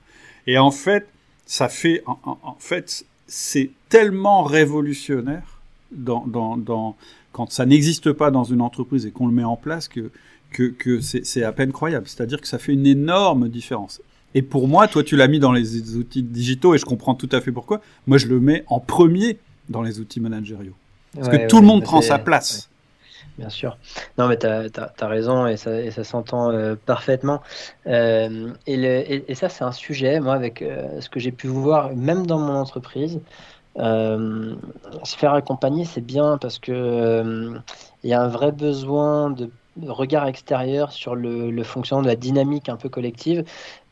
[0.46, 1.06] Et en fait,
[1.46, 5.60] ça fait, en, en fait, c'est tellement révolutionnaire
[5.92, 6.96] dans, dans,
[7.32, 10.10] quand ça n'existe pas dans une entreprise et qu'on le met en place que,
[10.50, 12.06] que, que c'est à peine croyable.
[12.08, 14.00] C'est-à-dire que ça fait une énorme différence.
[14.34, 17.28] Et pour moi, toi, tu l'as mis dans les outils digitaux et je comprends tout
[17.30, 17.80] à fait pourquoi.
[18.06, 20.74] Moi, je le mets en premier dans les outils managériaux.
[21.14, 22.68] Parce que tout le monde prend sa place.
[23.38, 23.78] Bien sûr.
[24.16, 27.42] Non, mais tu as, raison et ça, ça s'entend euh, parfaitement.
[27.86, 31.94] Euh, et, et, ça, c'est un sujet, moi, avec euh, ce que j'ai pu voir,
[31.96, 33.20] même dans mon entreprise,
[33.76, 37.60] se faire accompagner, c'est bien parce que
[38.04, 39.50] il y a un vrai besoin de
[39.88, 43.44] regard extérieur sur le, fonctionnement de la dynamique un peu collective.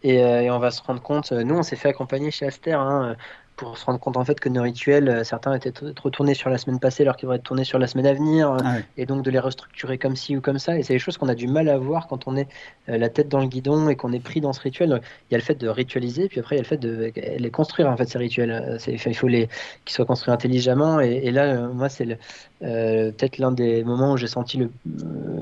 [0.05, 3.17] Et, et on va se rendre compte, nous on s'est fait accompagner chez Aster, hein,
[3.57, 6.59] pour se rendre compte en fait que nos rituels, euh, certains étaient retournés sur la
[6.59, 9.07] semaine passée alors qu'ils vont être tournés sur la semaine à venir, euh, ah et
[9.07, 10.79] donc de les restructurer comme ci ou comme ça.
[10.79, 12.49] Et c'est des choses qu'on a du mal à voir quand on est
[12.89, 15.01] euh, la tête dans le guidon et qu'on est pris dans ce rituel.
[15.31, 17.13] il y a le fait de ritualiser, puis après il y a le fait de
[17.39, 18.79] les construire en fait ces rituels.
[18.87, 19.49] il faut les
[19.85, 21.01] qu'ils soient construits intelligemment.
[21.01, 22.19] Et, là, moi, c'est
[22.61, 24.71] peut-être l'un des moments où j'ai senti le,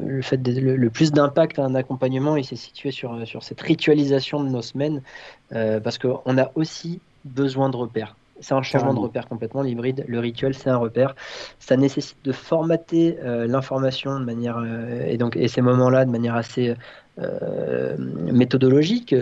[0.07, 2.37] le fait le, plus d'impact à un accompagnement.
[2.37, 5.03] Il s'est situé sur sur cette ritualisation de nos semaines,
[5.51, 8.17] parce qu'on a aussi besoin de repères.
[8.41, 9.61] C'est un changement de repère complètement.
[9.63, 11.15] L'hybride, le rituel, c'est un repère.
[11.59, 16.11] Ça nécessite de formater euh, l'information de manière euh, et donc et ces moments-là de
[16.11, 16.75] manière assez
[17.21, 17.97] euh,
[18.33, 19.15] méthodologique,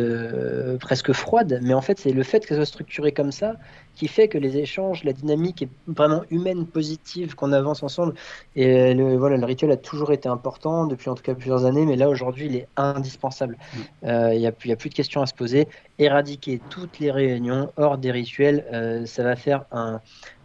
[0.81, 1.61] presque froide.
[1.63, 3.55] Mais en fait, c'est le fait que ça soit structuré comme ça
[3.99, 8.15] qui fait que les échanges, la dynamique est vraiment humaine, positive, qu'on avance ensemble.
[8.55, 11.85] Et le, voilà, le rituel a toujours été important, depuis en tout cas plusieurs années,
[11.85, 13.59] mais là aujourd'hui, il est indispensable.
[13.59, 13.79] Mm.
[14.05, 15.67] Euh, il n'y a, a, plus de questions à se poser.
[15.99, 20.01] Éradiquer toutes les réunions hors des rituels, euh, ça va faire un,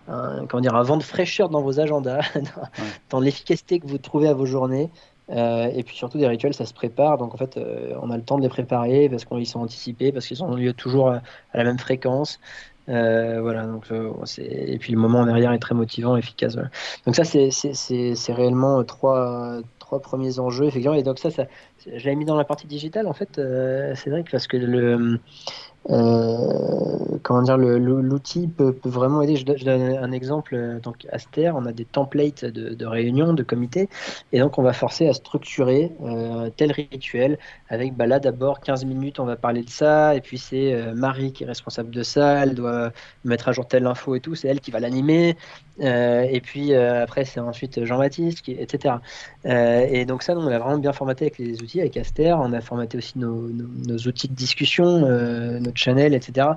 [0.08, 2.22] comment dire, un vent de fraîcheur dans vos agendas,
[3.12, 4.90] dans, l'efficacité que vous trouvez à vos journées.
[5.30, 7.58] Euh, et puis surtout des rituels, ça se prépare, donc en fait
[8.02, 10.74] on a le temps de les préparer parce qu'ils sont anticipés, parce qu'ils ont lieu
[10.74, 11.22] toujours à
[11.54, 12.40] la même fréquence.
[12.90, 16.58] Euh, voilà, donc euh, et puis le moment derrière est très motivant, efficace.
[17.06, 20.96] Donc ça, c'est réellement euh, trois, trois premiers enjeux, effectivement.
[20.96, 21.46] Et donc ça, ça
[21.86, 23.30] je l'ai mis dans la partie digitale, en fait,
[23.96, 25.18] c'est parce que le, euh,
[25.86, 29.36] comment dire, l'outil peut, vraiment aider.
[29.36, 30.56] Je, donne un exemple.
[30.56, 33.90] Euh, donc, Aster, on a des templates de, de réunions, de comités,
[34.32, 37.38] et donc on va forcer à structurer euh, tel rituel
[37.70, 40.94] avec bah là d'abord 15 minutes, on va parler de ça, et puis c'est euh,
[40.94, 42.92] Marie qui est responsable de ça, elle doit
[43.26, 45.36] mettre à jour telle info et tout, c'est elle qui va l'animer,
[45.80, 48.96] et puis après c'est ensuite Jean-Baptiste, etc.
[49.46, 52.62] et donc ça, on a vraiment bien formaté avec les outils, avec Aster, on a
[52.62, 55.00] formaté aussi nos outils de discussion,
[55.60, 56.48] nos Channel, etc.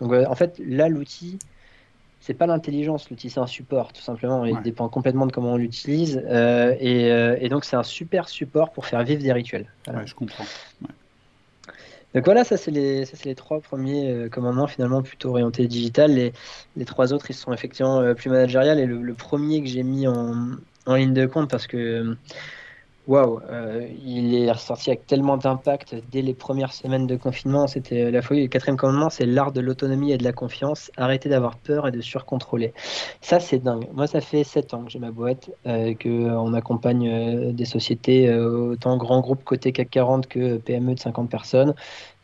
[0.00, 1.38] Donc euh, en fait, là, l'outil,
[2.20, 4.44] c'est pas l'intelligence, l'outil c'est un support tout simplement.
[4.44, 8.70] Il dépend complètement de comment on l'utilise euh, euh, et, donc c'est un super support
[8.72, 9.66] pour faire vivre des rituels.
[9.88, 10.44] Ouais, je comprends.
[12.14, 16.12] Donc voilà, ça c'est les, les trois premiers commandements finalement plutôt orientés digital.
[16.12, 16.32] Les,
[16.76, 20.50] les trois autres ils sont effectivement plus managériales et le, premier que j'ai mis en,
[20.86, 22.16] en, ligne de compte parce que
[23.08, 27.66] Waouh, euh, il est ressorti avec tellement d'impact dès les premières semaines de confinement.
[27.66, 28.42] C'était la folie.
[28.42, 30.92] Le quatrième commandement, c'est l'art de l'autonomie et de la confiance.
[30.96, 32.72] Arrêtez d'avoir peur et de surcontrôler.
[33.20, 33.88] Ça, c'est dingue.
[33.92, 38.32] Moi, ça fait sept ans que j'ai ma boîte, euh, qu'on accompagne euh, des sociétés,
[38.32, 41.74] autant grands groupes côté CAC 40 que PME de 50 personnes.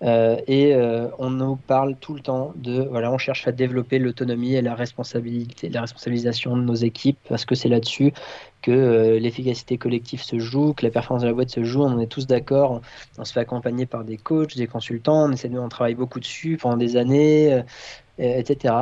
[0.03, 3.99] Euh, et euh, on nous parle tout le temps de, voilà, on cherche à développer
[3.99, 8.13] l'autonomie et la responsabilité, la responsabilisation de nos équipes, parce que c'est là-dessus
[8.63, 11.83] que euh, l'efficacité collective se joue, que la performance de la boîte se joue.
[11.83, 12.81] On est tous d'accord.
[13.19, 15.25] On, se fait accompagner par des coachs, des consultants.
[15.25, 17.63] On essaie de, on travaille beaucoup dessus pendant des années,
[18.19, 18.75] etc.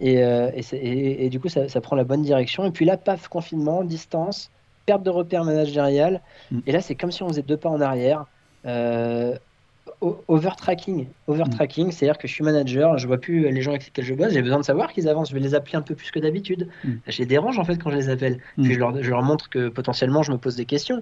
[0.00, 2.64] Et, et, et, du coup, ça, ça, prend la bonne direction.
[2.64, 4.50] Et puis là, paf, confinement, distance,
[4.86, 6.20] perte de repères managérial.
[6.50, 6.58] Mm.
[6.66, 8.26] Et là, c'est comme si on faisait deux pas en arrière.
[8.66, 9.36] Euh,
[10.28, 11.06] overtracking.
[11.26, 11.92] Overtracking, mm.
[11.92, 14.42] c'est-à-dire que je suis manager, je vois plus les gens avec lesquels je bosse, j'ai
[14.42, 16.68] besoin de savoir qu'ils avancent, je vais les appeler un peu plus que d'habitude.
[16.84, 16.90] Mm.
[17.06, 18.38] Je les dérange en fait quand je les appelle.
[18.56, 18.62] Mm.
[18.62, 21.00] Puis je leur, je leur, montre que potentiellement je me pose des questions.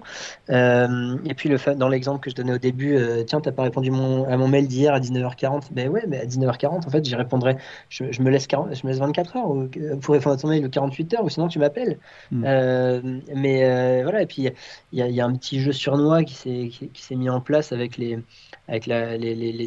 [0.49, 3.63] Euh, et puis le dans l'exemple que je donnais au début, euh, tiens, t'as pas
[3.63, 5.69] répondu à mon mail d'hier à 19h40.
[5.71, 7.57] Ben ouais, mais à 19h40, en fait, j'y répondrai.
[7.89, 9.69] Je, me laisse 40, je me laisse 24 heures ou,
[10.01, 11.97] pour répondre à ton mail ou 48 heures, ou sinon tu m'appelles.
[12.33, 13.01] Euh,
[13.35, 14.49] mais voilà, et puis
[14.91, 17.71] il y, y, a un petit jeu surnois qui s'est qui, s'est mis en place
[17.71, 18.19] avec les
[18.67, 18.90] avec les,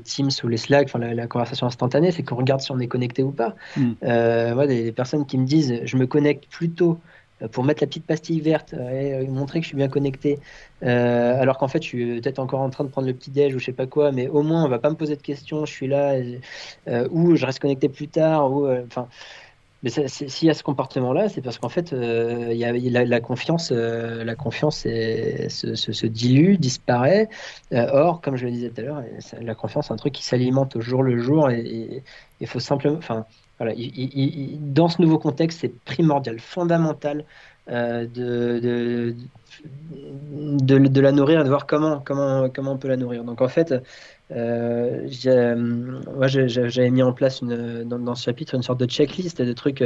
[0.05, 3.23] Teams ou les Slack, enfin, la, conversation instantanée, c'est qu'on regarde si on est connecté
[3.23, 3.55] ou pas.
[3.77, 3.93] Mm.
[4.03, 6.99] Euh, des, personnes qui me disent je me connecte plutôt
[7.43, 10.39] euh, pour mettre la petite pastille verte euh, et montrer que je suis bien connecté,
[10.83, 13.59] alors qu'en fait je suis peut-être encore en train de prendre le petit déj ou
[13.59, 15.73] je sais pas quoi, mais au moins on va pas me poser de questions, je
[15.73, 16.15] suis là,
[17.11, 19.09] ou je reste connecté plus tard, ou enfin.
[19.85, 24.35] Mais s'il y a ce comportement-là, c'est parce qu'en fait, euh, la, confiance, euh, la
[24.35, 27.29] confiance se, dilue, disparaît.
[27.73, 29.03] Euh, or, comme je le disais tout à l'heure,
[29.42, 32.03] la confiance, c'est un truc qui s'alimente au jour le jour et
[32.40, 33.27] il faut simplement, enfin,
[33.59, 33.75] voilà,
[34.59, 37.26] dans ce nouveau contexte, c'est primordial, fondamental
[37.68, 39.14] de, de,
[40.78, 43.22] de, la nourrir et de voir comment, comment, comment on peut la nourrir.
[43.22, 43.74] Donc en fait,
[44.33, 45.07] euh,
[46.16, 49.53] moi j'avais mis en place une, dans, dans, ce chapitre une sorte de checklist de
[49.53, 49.85] trucs,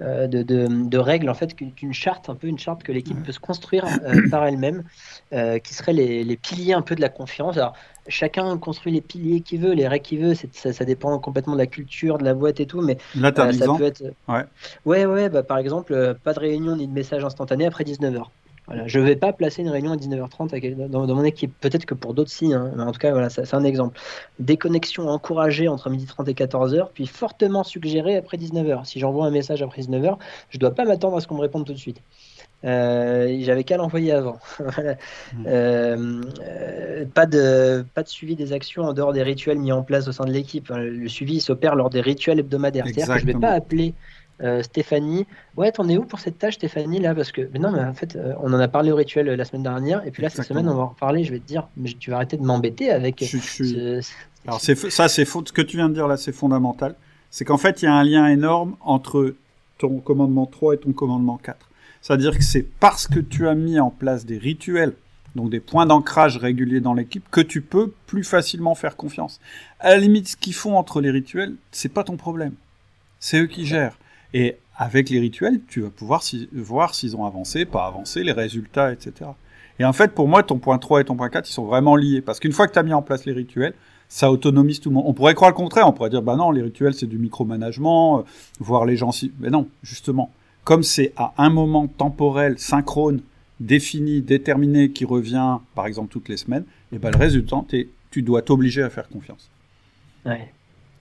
[0.00, 3.22] euh, de, de, de, règles, en fait, qu'une charte, un peu une charte que l'équipe
[3.22, 4.84] peut se construire euh, par elle-même,
[5.32, 7.56] euh, qui seraient les, les, piliers un peu de la confiance.
[7.56, 7.74] Alors,
[8.08, 11.58] chacun construit les piliers qu'il veut, les règles qu'il veut, ça, ça, dépend complètement de
[11.58, 13.30] la culture, de la boîte et tout, mais ça
[13.78, 14.02] peut être.
[14.28, 14.44] Ouais,
[14.84, 18.24] ouais, ouais bah, par exemple, pas de réunion ni de message instantané après 19h.
[18.66, 21.52] Voilà, je ne vais pas placer une réunion à 19h30 dans, dans mon équipe.
[21.60, 22.54] Peut-être que pour d'autres, si.
[22.54, 22.72] Hein.
[22.76, 23.98] Mais en tout cas, voilà, c'est un exemple.
[24.38, 28.86] Déconnexion encouragée entre 12h30 et 14h, puis fortement suggérée après 19h.
[28.86, 30.16] Si j'envoie un message après 19h,
[30.48, 32.00] je ne dois pas m'attendre à ce qu'on me réponde tout de suite.
[32.64, 34.38] Euh, J'avais qu'à l'envoyer avant.
[34.58, 34.94] voilà.
[34.94, 35.44] Mmh.
[35.46, 39.82] euh, euh, pas, de, pas de suivi des actions en dehors des rituels mis en
[39.82, 40.70] place au sein de l'équipe.
[40.74, 42.86] Le suivi s'opère lors des rituels hebdomadaires.
[42.86, 43.92] C'est-à-dire que je ne vais pas appeler
[44.42, 45.26] euh, Stéphanie,
[45.56, 47.94] ouais, t'en es où pour cette tâche, Stéphanie, là Parce que, mais non, mais en
[47.94, 50.28] fait, euh, on en a parlé au rituel euh, la semaine dernière, et puis là,
[50.28, 51.24] cette semaine, on va en reparler.
[51.24, 53.24] Je vais te dire, mais tu vas arrêter de m'embêter avec.
[53.24, 54.00] Je, je...
[54.00, 54.12] Ce...
[54.46, 55.44] Alors, c'est ça, c'est faux.
[55.46, 56.96] Ce que tu viens de dire là, c'est fondamental.
[57.30, 59.34] C'est qu'en fait, il y a un lien énorme entre
[59.78, 61.68] ton commandement 3 et ton commandement 4.
[62.02, 64.94] C'est-à-dire que c'est parce que tu as mis en place des rituels,
[65.34, 69.40] donc des points d'ancrage réguliers dans l'équipe, que tu peux plus facilement faire confiance.
[69.80, 72.52] À la limite, ce qu'ils font entre les rituels, c'est pas ton problème.
[73.20, 73.96] C'est eux qui gèrent.
[74.34, 76.22] Et avec les rituels, tu vas pouvoir
[76.52, 79.30] voir s'ils ont avancé, pas avancé, les résultats, etc.
[79.78, 81.96] Et en fait, pour moi, ton point 3 et ton point 4, ils sont vraiment
[81.96, 82.20] liés.
[82.20, 83.74] Parce qu'une fois que tu as mis en place les rituels,
[84.08, 85.04] ça autonomise tout le monde.
[85.06, 88.20] On pourrait croire le contraire, on pourrait dire, bah non, les rituels, c'est du micromanagement,
[88.20, 88.22] euh,
[88.58, 89.32] voir les gens si...
[89.38, 90.30] Mais non, justement,
[90.64, 93.20] comme c'est à un moment temporel, synchrone,
[93.60, 97.64] défini, déterminé, qui revient, par exemple, toutes les semaines, et ben le résultat,
[98.10, 99.50] tu dois t'obliger à faire confiance.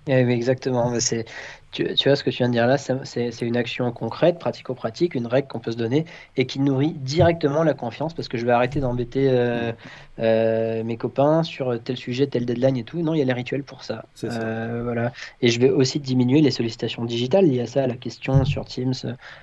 [0.08, 1.00] Oui, exactement.
[1.00, 1.26] C'est,
[1.72, 5.16] tu, tu, vois ce que tu viens de dire là, c'est une action concrète, pratico-pratique,
[5.16, 6.06] une règle qu'on peut se donner
[6.38, 9.72] et qui nourrit directement la confiance parce que je vais arrêter d'embêter euh,
[10.20, 13.02] euh, mes copains sur tel sujet, tel deadline et tout.
[13.02, 14.06] Non, il y a les rituels pour ça.
[14.14, 14.28] ça.
[14.28, 15.14] Euh, voilà.
[15.42, 18.94] Et je vais aussi diminuer les sollicitations digitales liées à ça, la question sur Teams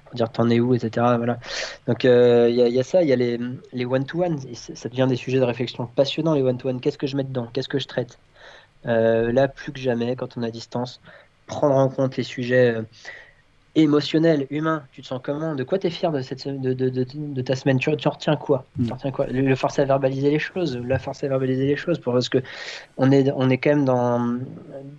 [0.05, 0.91] pour dire t'en es où, etc.
[1.17, 1.39] Voilà.
[1.89, 3.41] Donc il y, y, a ça, il y a les,
[3.73, 4.37] les one-to-one.
[4.37, 4.75] -one.
[4.75, 6.77] Ça devient des sujets de réflexion passionnants, les one-to-one.
[6.77, 6.81] -one.
[6.81, 7.49] Qu'est-ce que je mets dedans?
[7.53, 8.19] Qu'est-ce que je traite?
[8.85, 11.01] Là, plus que jamais, quand on a distance,
[11.47, 12.83] prendre en compte les sujets euh,
[13.75, 14.85] émotionnels, humains.
[14.93, 15.55] Tu te sens comment?
[15.55, 17.79] De quoi tu es fier de, cette, de, de, de, de ta semaine?
[17.79, 18.87] Tu, tu, retiens quoi, mm.
[18.87, 19.27] tu retiens quoi?
[19.27, 22.29] Le, le, forcer à verbaliser les choses, la forcer à verbaliser les choses, pour, parce
[22.29, 22.39] que
[22.97, 24.39] on est, on est quand même dans,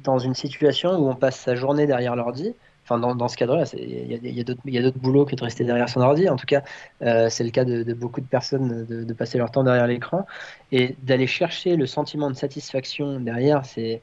[0.04, 2.54] dans une situation où on passe sa journée derrière l'ordi.
[2.92, 5.64] Enfin, dans, dans ce cadre-là, il y a, y a d'autres boulots que de rester
[5.64, 6.28] derrière son ordi.
[6.28, 6.62] En tout cas,
[7.02, 9.88] euh, c'est le cas de, de, beaucoup de personnes de, de passer leur temps derrière
[9.88, 10.26] l'écran
[10.74, 13.66] et d'aller chercher le sentiment de satisfaction derrière.
[13.66, 14.02] C'est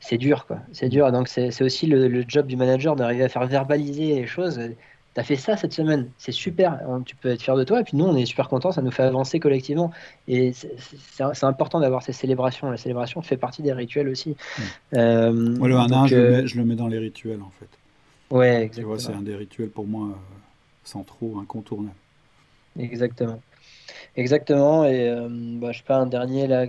[0.00, 0.58] c'est dur, quoi.
[0.72, 1.12] C'est dur.
[1.12, 4.58] Donc, c'est aussi le, le, job du manager d'arriver à faire verbaliser les choses.
[5.14, 6.80] Tu as fait ça cette semaine, c'est super.
[7.04, 7.80] Tu peux être fier de toi.
[7.80, 8.72] Et puis, nous, on est super contents.
[8.72, 9.92] Ça nous fait avancer collectivement.
[10.26, 12.68] Et c'est important d'avoir ces célébrations.
[12.70, 14.30] La célébration fait partie des rituels aussi.
[14.30, 14.62] Mmh.
[14.96, 16.46] Euh, Moi, le 1 je, euh...
[16.46, 17.68] je, le mets dans les rituels, en fait.
[18.32, 18.98] Ouais, exactement.
[18.98, 20.14] C'est un des rituels pour moi euh,
[20.84, 21.94] centraux, incontournables.
[22.78, 23.42] Exactement.
[24.16, 24.86] Exactement.
[24.86, 26.64] Et euh, bah, je sais pas, un dernier là.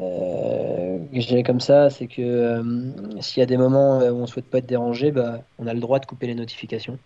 [0.00, 4.16] Euh, que je dirais comme ça, c'est que euh, s'il y a des moments où
[4.16, 6.98] on ne souhaite pas être dérangé, bah, on a le droit de couper les notifications.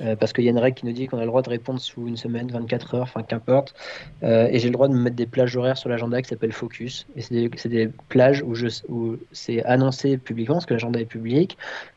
[0.00, 1.48] Euh, parce qu'il y a une règle qui nous dit qu'on a le droit de
[1.48, 3.74] répondre sous une semaine, 24 heures, enfin qu'importe.
[4.22, 6.52] Euh, et j'ai le droit de me mettre des plages horaires sur l'agenda qui s'appelle
[6.52, 7.06] Focus.
[7.16, 8.54] Et c'est des, plages où,
[8.88, 11.56] où c'est annoncé publiquement, parce que l'agenda est public,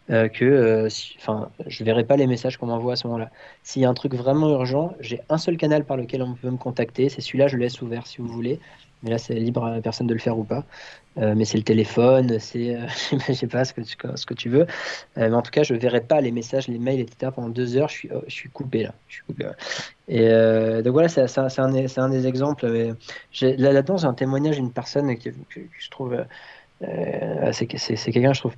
[0.10, 0.88] euh, que
[1.18, 3.32] enfin, je verrai pas les messages qu'on m'envoie à ce moment-là.
[3.64, 6.50] S'il y a un truc vraiment urgent, j'ai un seul canal par lequel on peut
[6.50, 7.10] me contacter.
[7.10, 8.60] C'est celui-là, je le laisse ouvert si vous voulez.
[9.04, 10.66] Mais là, c'est libre à la personne de le faire ou pas.
[11.18, 12.88] Euh, mais c'est le téléphone, c'est, euh,
[13.28, 14.62] je sais pas ce que, ce que tu veux.
[14.62, 17.32] Euh, mais en tout cas, je verrai pas les messages, les mails, etc.
[17.34, 17.90] pendant deux heures.
[17.90, 18.94] Je suis, je suis coupé là.
[19.08, 19.50] Je suis coupé.
[20.08, 22.68] Et euh, donc voilà, c'est un, un, des exemples.
[22.68, 22.94] Là,
[23.72, 26.16] là-dedans, j'ai un témoignage d'une personne que, que, que je trouve
[26.80, 28.54] c'est quelqu'un je trouve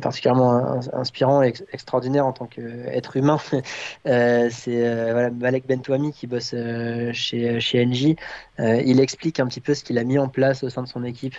[0.00, 3.38] particulièrement inspirant et ex extraordinaire en tant qu'être humain.
[4.06, 8.16] euh, c'est euh, voilà, Malek Bentouami qui bosse euh, chez, chez.
[8.60, 10.88] Euh, il explique un petit peu ce qu'il a mis en place au sein de
[10.88, 11.34] son équipe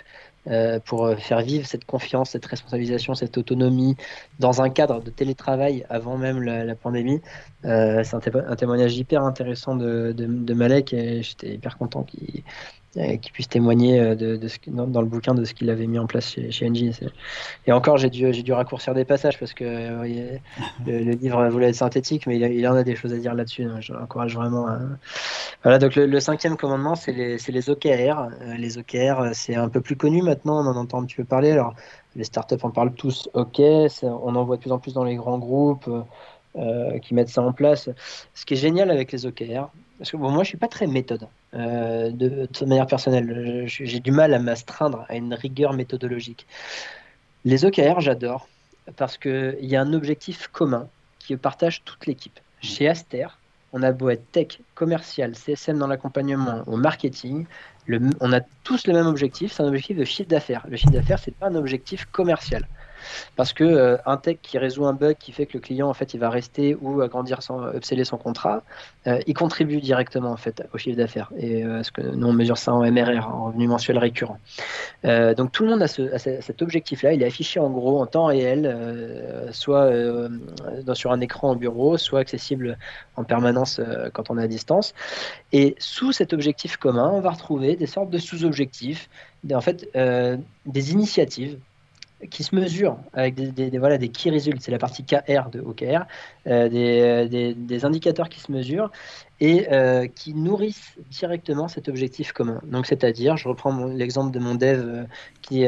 [0.46, 3.96] euh, pour faire vivre cette confiance, cette responsabilisation, cette autonomie
[4.38, 7.20] dans un cadre de télétravail avant même la, pandémie.
[7.62, 12.02] c'est un, té un, témoignage hyper intéressant de, de, de Malek et j'étais hyper content
[12.02, 15.86] qu'il euh, qui puisse témoigner euh, de, ce, dans, le bouquin de ce qu'il avait
[15.86, 16.92] mis en place chez, chez NG.
[17.66, 20.38] Et encore, j'ai dû, raccourcir des passages parce que euh,
[20.86, 23.66] le, livre voulait être synthétique, mais il, il, en a des choses à dire là-dessus.
[23.80, 24.66] Je l'encourage vraiment.
[25.62, 28.28] Voilà, donc le, cinquième commandement, c'est les, OKR.
[28.58, 31.50] les OKR, c'est un peu plus connu maintenant, on en entend un petit peu parler.
[31.50, 31.74] Alors,
[32.16, 33.60] les startups en parlent tous, ok,
[34.02, 35.88] on en voit de plus en plus dans les grands groupes.
[36.56, 37.90] Euh, qui mettent ça en place.
[38.32, 41.26] Ce qui est génial avec les OKR, parce que moi je suis pas très méthode
[41.54, 43.64] de, de manière personnelle.
[43.66, 46.46] J'ai du mal à m'astreindre à une rigueur méthodologique.
[47.44, 48.48] Les OKR, j'adore
[48.96, 50.88] parce qu'il y a un objectif commun
[51.18, 52.38] qui partage toute l'équipe.
[52.60, 53.26] Chez Aster,
[53.72, 57.46] on a beau être tech, commercial, CSM dans l'accompagnement, au marketing,
[58.20, 60.64] on a tous le même objectif, c'est un objectif de chiffre d'affaires.
[60.68, 62.66] Le chiffre d'affaires, c'est pas un objectif commercial.
[63.36, 65.94] Parce que euh, un tech qui résout un bug qui fait que le client en
[65.94, 68.62] fait il va rester ou agrandir son upseller son contrat,
[69.06, 71.30] euh, il contribue directement en fait au chiffre d'affaires.
[71.36, 74.38] Et euh, ce que nous on mesure ça en MRR, en revenu mensuel récurrent.
[75.04, 77.12] donc tout le monde a, cet objectif-là.
[77.12, 78.62] Il est affiché en gros en temps réel,
[79.52, 79.90] soit
[80.94, 82.78] sur un écran au bureau, soit accessible
[83.16, 83.80] en permanence
[84.12, 84.94] quand on est à distance.
[85.52, 89.08] Et sous cet objectif commun, on va retrouver des sortes de sous-objectifs,
[89.52, 91.58] en fait des initiatives
[92.30, 95.60] qui se mesurent avec des, des, voilà, des key results, c'est la partie KR de
[95.60, 96.06] OKR,
[96.46, 98.90] euh, des, des, indicateurs qui se mesurent
[99.40, 102.60] et euh, qui nourrissent directement cet objectif commun.
[102.64, 105.04] Donc, c'est-à-dire, je reprends l'exemple de mon dev euh,
[105.42, 105.66] qui,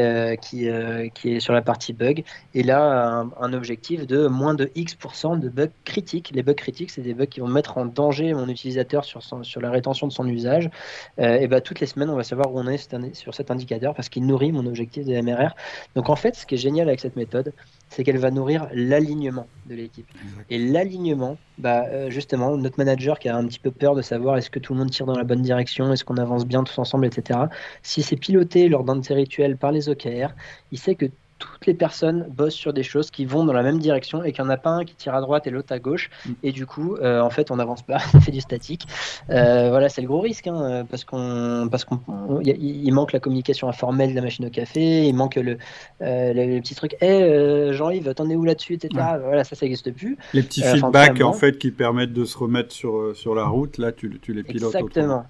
[1.14, 5.49] qui, est sur la partie bug, et là, un, objectif de moins de X% de
[5.49, 6.33] bugs critiques.
[6.35, 9.21] Les bugs critiques, c'est des bugs qui vont mettre en danger mon utilisateur sur,
[9.61, 10.71] la rétention de son usage.
[11.19, 14.09] et ben toutes les semaines, on va savoir où on est sur cet indicateur parce
[14.09, 15.55] qu'il nourrit mon objectif de MRR.
[15.95, 17.53] Donc, en fait, ce qui est génial avec cette méthode,
[17.89, 20.07] c'est qu'elle va nourrir l'alignement de l'équipe.
[20.51, 24.37] Et l'alignement, bah, euh, justement, notre manager qui a un petit peu peur de savoir
[24.37, 26.78] est-ce que tout le monde tire dans la bonne direction, est-ce qu'on avance bien tous
[26.78, 27.41] ensemble, etc.
[27.82, 30.34] Si c'est piloté lors d'un de ces rituels par les OKR,
[30.72, 31.07] il sait que
[31.39, 34.43] toutes les personnes bossent sur des choses qui vont dans la même direction et qu'il
[34.45, 36.11] n'y en a pas un qui tire à droite et l'autre à gauche.
[36.24, 36.32] Mm.
[36.43, 38.87] Et du coup, euh, en fait, on n'avance pas, on fait du statique.
[39.30, 42.01] Euh, voilà, c'est le gros risque hein, parce qu'on parce qu'on
[42.43, 45.59] il manque la communication informelle de la machine au café, il manque le,
[46.03, 46.97] euh, le, petit truc.
[47.01, 48.91] Hé, Jean-Yves, t'en es où là-dessus, etc.
[49.22, 50.16] Voilà, ça, ça n'existe plus.
[50.32, 53.93] Les petits feedbacks en fait qui permettent de se remettre sur sur la route, là,
[53.93, 54.74] tu, tu les pilotes.
[54.74, 55.26] Exactement.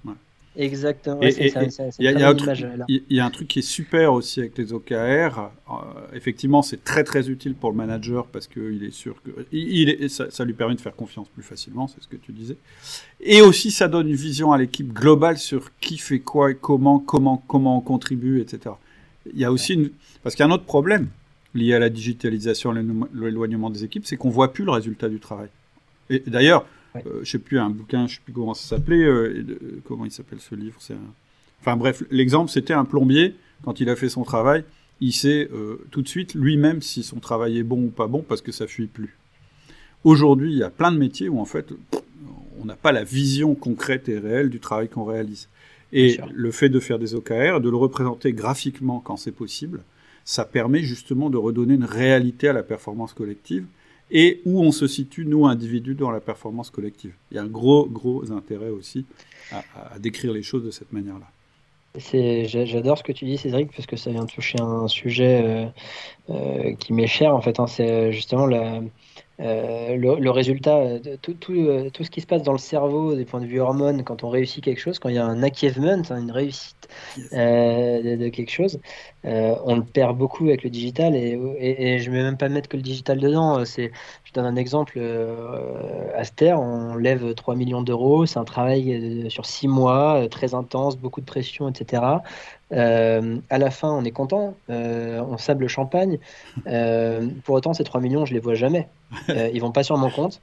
[0.57, 1.19] Exactement.
[1.21, 2.01] Il
[3.09, 4.91] y, a un truc qui est super aussi avec les OKR.
[4.91, 5.73] Euh,
[6.13, 10.09] effectivement, c'est très très utile pour le manager parce qu'il est sûr que il est,
[10.09, 12.57] ça, lui permet de faire confiance plus facilement, c'est ce que tu disais.
[13.21, 16.97] Et aussi, ça donne une vision à l'équipe globale sur qui fait quoi, et comment,
[16.97, 18.75] comment, comment on contribue, etc.
[19.31, 19.91] Il y a aussi une...
[20.23, 21.07] parce qu'il y a un autre problème
[21.53, 22.73] lié à la digitalisation,
[23.13, 25.49] l'éloignement des équipes, c'est qu'on voit plus le résultat du travail.
[26.09, 26.65] Et d'ailleurs,
[27.05, 29.45] euh, je sais plus, un bouquin, je sais plus comment ça s'appelait, euh,
[29.85, 30.77] comment il s'appelle ce livre.
[30.79, 30.95] C'est
[31.59, 34.63] Enfin bref, l'exemple, c'était un plombier, quand il a fait son travail,
[35.01, 38.23] il sait euh, tout de suite lui-même si son travail est bon ou pas bon
[38.27, 39.17] parce que ça fuit plus.
[40.03, 41.73] Aujourd'hui, il y a plein de métiers où en fait,
[42.59, 45.49] on n'a pas la vision concrète et réelle du travail qu'on réalise.
[45.93, 49.83] Et le fait de faire des OKR, de le représenter graphiquement quand c'est possible,
[50.25, 53.65] ça permet justement de redonner une réalité à la performance collective
[54.11, 57.13] et où on se situe, nous, individus, dans la performance collective.
[57.31, 59.05] Il y a un gros, gros intérêt aussi
[59.51, 61.25] à, décrire les choses de cette manière-là.
[62.45, 65.65] J'adore ce que tu dis, Cédric, parce que ça vient toucher un sujet euh,
[66.29, 67.59] euh, qui m'est cher, en fait.
[67.59, 67.67] Hein.
[67.67, 68.81] c'est justement la,
[69.39, 73.15] euh, le, résultat, euh, tout, tout, euh, tout, ce qui se passe dans le cerveau,
[73.15, 75.43] des points de vue hormones, quand on réussit quelque chose, quand il y a un
[75.43, 76.75] achievement, hein, une réussite
[77.31, 78.79] de, quelque chose,
[79.23, 82.69] on le perd beaucoup avec le digital et, et, je ne vais même pas mettre
[82.69, 83.63] que le digital dedans.
[83.65, 83.91] C'est,
[84.23, 84.99] je donne un exemple,
[86.15, 91.21] Aster, on lève 3 millions d'euros, c'est un travail sur 6 mois, très intense, beaucoup
[91.21, 92.01] de pression, etc.
[92.71, 96.19] à la fin, on est content, on sable le champagne.
[97.43, 98.87] pour autant, ces 3 millions, je les vois jamais.
[99.29, 100.41] Euh, ils vont pas sur mon compte.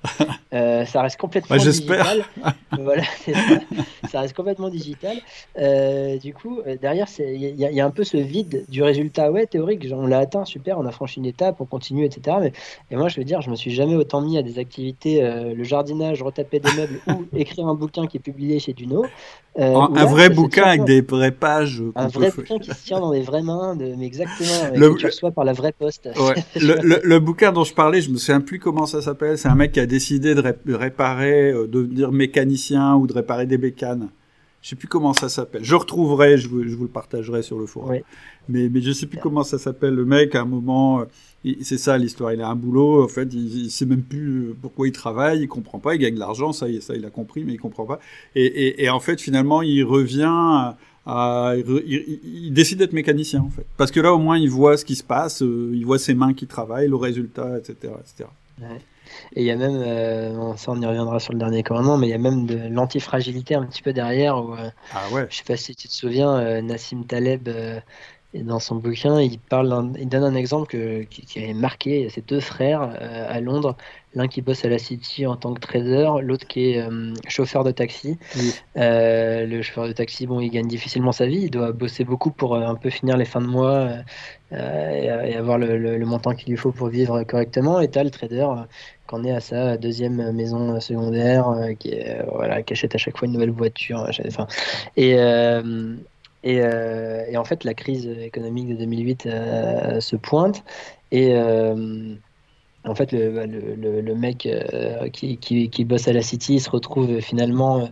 [0.55, 2.25] Euh, ça reste complètement bah, digital.
[2.79, 3.33] voilà, ça.
[4.09, 4.21] ça.
[4.21, 5.17] reste complètement digital.
[5.59, 9.33] Euh, du coup, derrière, il y, a un peu ce vide du résultat.
[9.33, 12.37] Ouais, théorique, on l'a atteint, super, on a franchi une étape, on continue, etc.
[12.41, 12.53] Mais,
[12.93, 15.65] et moi, je veux dire, je me suis jamais autant mis à des activités, le
[15.65, 19.05] jardinage, retaper des meubles ou écrire un bouquin qui est publié chez Duno.
[19.59, 21.83] un vrai bouquin avec des vraies pages.
[21.97, 24.95] Un vrai bouquin qui se tient dans des vraies mains, de, mais exactement, le...
[24.95, 26.09] que tu reçois par la vraie poste.
[26.57, 29.39] le, le, bouquin dont je parlais, je me souviens plus comment ça s'appelle.
[29.39, 33.47] C'est un mec qui a décidé de réparer, euh, de devenir mécanicien ou de réparer
[33.47, 34.09] des bécanes.
[34.65, 35.63] Je sais plus comment ça s'appelle.
[35.63, 37.99] Je retrouverai, je vous, le partagerai sur le forum.
[38.49, 39.95] Mais, mais je sais plus comment ça s'appelle.
[39.95, 42.33] Le mec, à un moment, euh, c'est ça l'histoire.
[42.33, 43.05] Il a un boulot.
[43.05, 45.43] En fait, il, ne sait même plus euh, pourquoi il travaille.
[45.43, 45.95] Il comprend pas.
[45.95, 46.55] Il gagne de l'argent.
[46.55, 48.01] Ça, ça, il a compris, mais il comprend pas.
[48.35, 50.25] Et, en fait, finalement, il revient.
[50.25, 54.85] À, il, décide d'être mécanicien en fait parce que là au moins il voit ce
[54.85, 58.29] qui se passe il voit ses mains qui travaillent le résultat etc etc
[59.35, 62.09] et il y a même, euh, ça on y reviendra sur le dernier commandement, mais
[62.09, 64.39] il y a même de l'antifragilité un petit peu derrière.
[64.39, 65.27] Où, euh, ah ouais.
[65.31, 67.49] Je sais pas si tu te souviens, euh, Nassim Taleb
[68.35, 70.67] Et dans son bouquin, il, parle il donne un exemple
[71.09, 72.09] qui, qui est marqué.
[72.11, 73.77] C'est deux frères à Londres
[74.15, 77.65] l'un qui bosse à la City en tant que trader, l'autre qui est euh, chauffeur
[77.65, 78.19] de taxi.
[78.77, 82.31] Euh, le chauffeur de taxi, bon, il gagne difficilement sa vie, il doit bosser beaucoup
[82.31, 83.89] pour euh, un peu finir les fins de mois
[84.53, 87.81] et, avoir le, montant qu'il lui faut pour vivre correctement.
[87.81, 88.47] Et tu as le trader
[89.09, 91.47] qui en est à sa deuxième maison secondaire,
[91.79, 91.95] qui,
[92.33, 94.09] voilà, qui achète à chaque fois une nouvelle voiture.
[94.27, 94.47] Enfin,
[94.97, 95.17] et,
[96.45, 99.23] et, et, en fait, la crise économique de 2008
[100.01, 100.63] se pointe.
[101.11, 101.35] Et,
[102.87, 107.89] en fait, le, bah, mec euh, qui, bosse à la City se retrouve finalement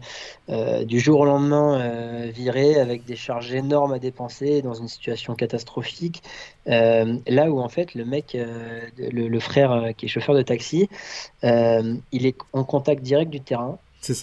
[0.51, 4.89] euh, du jour au lendemain euh, viré avec des charges énormes à dépenser dans une
[4.89, 6.23] situation catastrophique.
[6.67, 8.37] là où en fait le mec,
[8.99, 10.89] le, frère qui est chauffeur de taxi,
[11.43, 13.79] il est en contact direct du terrain.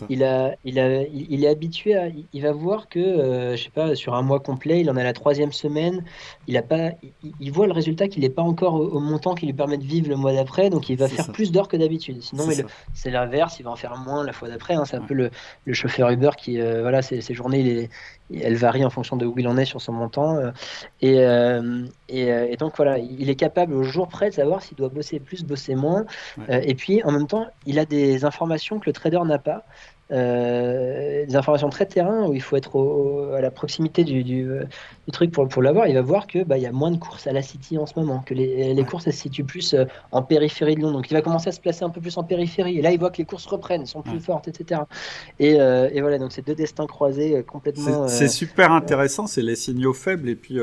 [0.09, 2.09] Il, a, il, a, il est habitué à.
[2.33, 5.03] Il va voir que, euh, je sais pas, sur un mois complet, il en a
[5.03, 6.03] la troisième semaine.
[6.47, 6.91] Il, a pas,
[7.39, 10.09] il, voit le résultat qu'il n'est pas encore au, montant qui lui permet de vivre
[10.09, 10.69] le mois d'après.
[10.69, 12.21] Donc il va faire plus d'heures que d'habitude.
[12.21, 12.45] Sinon,
[12.93, 13.59] c'est l'inverse.
[13.59, 14.73] Il va en faire moins la fois d'après.
[14.73, 14.83] Hein.
[14.85, 15.31] C'est un peu le,
[15.65, 17.89] le, chauffeur Uber qui, euh, voilà, ses, journées, il est,
[18.33, 20.37] elle varie en fonction de où il en est sur son montant.
[20.37, 20.51] Euh,
[21.01, 21.17] et,
[22.09, 25.19] et, et, donc voilà, il est capable au jour près de savoir s'il doit bosser
[25.19, 26.05] plus, bosser moins.
[26.49, 29.65] et puis en même temps, il a des informations que le trader n'a pas.
[30.11, 34.63] Euh, des informations très terrain où il faut être à la proximité du, du, euh,
[35.11, 37.27] truc pour, pour l'avoir, il va voir que bah, il y a moins de courses
[37.27, 39.85] à la City en ce moment, que les, les courses elles se situent plus euh,
[40.11, 40.91] en périphérie de Lyon.
[40.91, 42.79] Donc il va commencer à se placer un peu plus en périphérie.
[42.79, 44.81] Et là, il voit que les courses reprennent, sont plus fortes, etc.
[45.37, 48.07] Et, et, voilà, donc c'est deux destins croisés complètement.
[48.07, 50.57] C'est super intéressant, c'est les signaux faibles et puis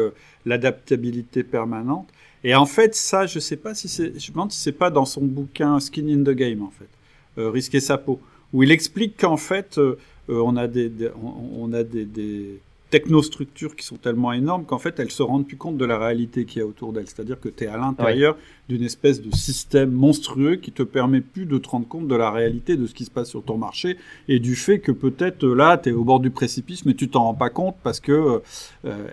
[0.45, 2.09] l'adaptabilité permanente.
[2.43, 4.91] Et en fait, ça, je sais pas si c'est, je me demande si c'est pas
[4.91, 6.89] dans son bouquin Skin in the Game en fait,
[7.37, 8.21] risquer sa peau
[8.53, 10.91] où il explique qu'en fait, euh, euh, on a des,
[11.23, 15.77] on a des, technostructures qui sont tellement énormes qu'en fait, elles se rendent plus compte
[15.77, 17.09] de la réalité qu'il y a autour d'elles.
[17.09, 18.37] C'est-à-dire que tu es à l'intérieur
[18.69, 22.31] d'une espèce de système monstrueux qui te permet plus de te rendre compte de la
[22.31, 23.97] réalité de ce qui se passe sur ton marché
[24.29, 27.09] et du fait que peut-être euh, là, tu es au bord du précipice, mais tu
[27.09, 28.41] t'en rends pas compte parce que,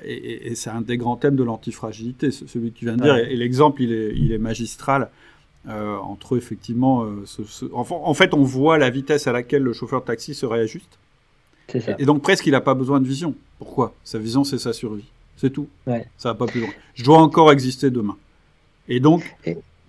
[0.06, 3.36] et, c'est un des grands thèmes de l'antifragilité, celui que tu viens de dire, et,
[3.36, 5.10] l'exemple, il est, il est magistral.
[5.70, 7.24] Euh, entre effectivement, euh,
[7.72, 11.00] en fait, on voit la vitesse à laquelle le chauffeur de taxi se réajuste.
[11.70, 11.96] Ça.
[11.98, 13.34] Et, donc presque, il n'a pas besoin de vision.
[13.58, 13.94] Pourquoi?
[14.04, 15.06] Sa vision, c'est sa survie.
[15.38, 15.68] C'est tout.
[15.86, 16.70] Ça va pas plus loin.
[16.94, 18.18] Je dois encore exister demain.
[18.90, 19.36] Et donc,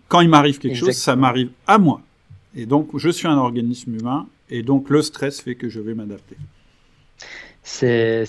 [0.08, 2.00] quand il m'arrive quelque chose, ça m'arrive à moi.
[2.54, 4.28] Et donc, je suis un organisme humain.
[4.50, 6.36] Et donc, le stress fait que je vais m'adapter.
[7.66, 8.26] C'est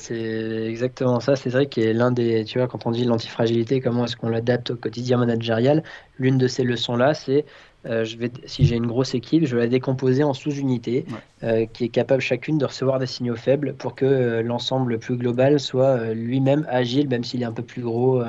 [0.65, 1.36] exactement ça.
[1.36, 4.71] C'est vrai que l'un des, tu vois, quand on dit l'antifragilité, comment est-ce qu'on l'adapte
[4.71, 5.83] au quotidien managérial,
[6.17, 7.45] l'une de ces leçons-là, c'est
[7.86, 11.05] euh, je vais, si j'ai une grosse équipe, je vais la décomposer en sous-unités
[11.43, 15.17] euh, qui est capable chacune de recevoir des signaux faibles pour que euh, l'ensemble plus
[15.17, 18.23] global soit lui-même agile, même s'il est un peu plus gros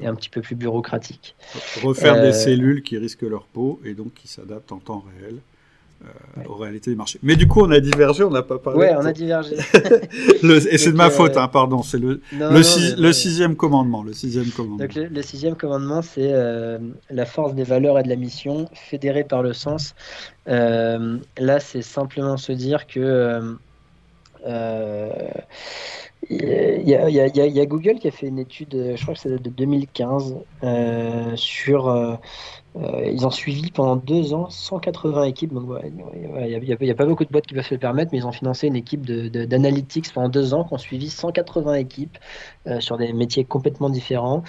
[0.00, 1.34] et un petit peu plus bureaucratique.
[1.82, 5.36] Refaire des cellules qui risquent leur peau et donc qui s'adaptent en temps réel.
[6.02, 7.18] Euh, aux réalités du marché.
[7.22, 8.78] Mais du coup, on a divergé, on n'a pas parlé.
[8.78, 9.56] Ouais, on a divergé.
[10.42, 11.82] et c'est de ma faute, hein, pardon.
[11.82, 14.02] C'est le, le, sixième commandement.
[14.02, 14.78] Le sixième commandement.
[14.78, 16.78] Donc, le, sixième commandement, c'est euh,
[17.10, 19.94] la force des valeurs et de la mission, fédérée par le sens.
[20.48, 23.56] Euh, là, c'est simplement se dire que.
[26.30, 29.20] Il y, a, y, y, a, Google qui a fait une étude, je crois que
[29.20, 30.34] c'est de 2015,
[31.34, 32.14] sur euh,
[32.76, 35.52] ils ont suivi pendant deux ans 180 équipes.
[35.52, 38.26] Donc, il n'y a, pas beaucoup de boîtes qui peuvent se le permettre, mais ils
[38.26, 42.18] ont financé une équipe d'analytics pendant deux ans qui ont suivi 180 équipes
[42.66, 44.44] euh, sur des métiers complètement différents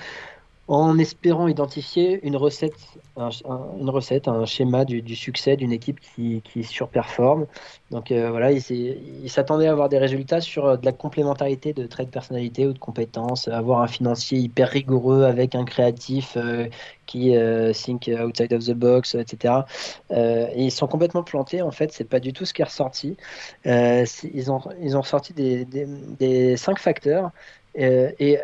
[0.72, 2.76] en espérant identifier une recette,
[3.18, 7.46] un, schéma du, succès d'une équipe qui, surperforme.
[7.90, 11.86] Donc euh, voilà, il, s'attendait à avoir des résultats sur euh, de la complémentarité de
[11.88, 16.68] traits de personnalité ou de compétences, avoir un financier hyper rigoureux avec un créatif euh,
[17.06, 17.36] qui
[17.74, 19.66] think outside of the box, etc.
[20.10, 21.62] et ils sont complètement plantés.
[21.62, 23.18] En fait, c'est pas du tout ce qui est ressorti.
[23.66, 24.62] ils ont
[25.02, 27.32] ressorti des cinq facteurs
[27.80, 28.38] euh, et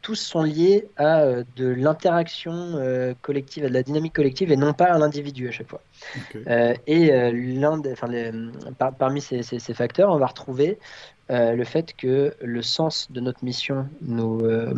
[0.00, 4.56] tous sont liés à euh, de l'interaction euh, collective, à de la dynamique collective et
[4.56, 5.82] non pas à l'individu à chaque fois.
[6.86, 8.08] et l'un, enfin,
[8.98, 10.78] parmi ces, ces, facteurs, on va retrouver
[11.32, 14.74] euh, le fait que le sens de notre mission nous, euh,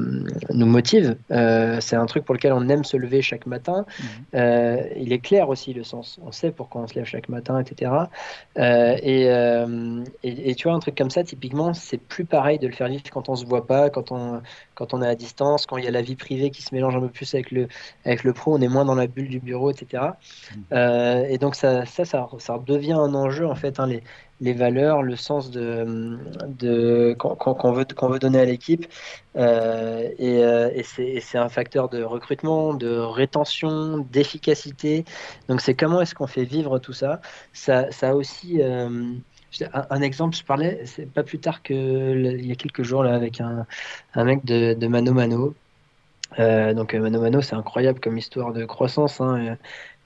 [0.52, 1.16] nous motive.
[1.32, 3.84] Euh, c'est un truc pour lequel on aime se lever chaque matin.
[3.98, 4.78] Mhm.
[4.96, 6.20] il est clair aussi le sens.
[6.24, 7.90] On sait pourquoi on se lève chaque matin, etc.
[8.57, 9.24] Et,
[10.22, 13.02] et, tu vois, un truc comme ça, typiquement, c'est plus pareil de le faire vivre
[13.11, 14.40] quand on se voit pas, quand on,
[14.74, 16.94] quand on est à distance, quand il y a la vie privée qui se mélange
[16.94, 17.68] un peu plus avec le,
[18.05, 20.02] avec le pro, on est moins dans la bulle du bureau, etc.
[20.57, 21.26] Mhm.
[21.28, 23.80] et donc ça, ça, ça, ça, devient un enjeu, en fait.
[23.80, 24.02] Hein, les,
[24.45, 28.86] les valeurs, le sens de, de qu'on veut, qu'on veut donner à l'équipe.
[29.36, 35.05] Euh, et, euh, et c'est un facteur de recrutement, de rétention, d'efficacité.
[35.49, 37.20] Donc c'est comment est-ce qu'on fait vivre tout ça?
[37.53, 38.61] Ça, ça aussi...
[38.61, 39.14] Euh,
[39.72, 43.14] un, exemple, je parlais, c'est pas plus tard que il y a quelques jours là
[43.14, 43.66] avec un,
[44.14, 45.55] un mec de, de Mano Mano.
[46.38, 49.20] Donc Mano Mano, c'est incroyable comme histoire de croissance.
[49.20, 49.57] Hein.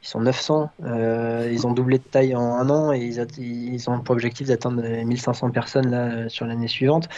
[0.03, 4.01] Ils sont 900, euh, ils ont doublé de taille en un an et ils, ont
[4.01, 7.09] pour objectif d'atteindre 1500 personnes là, sur l'année suivante.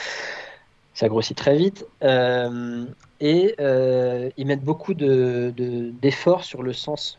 [0.94, 1.86] Ça grossit très vite.
[2.02, 2.86] Euh,
[3.20, 7.18] et euh, ils mettent beaucoup d'efforts de, sur le sens.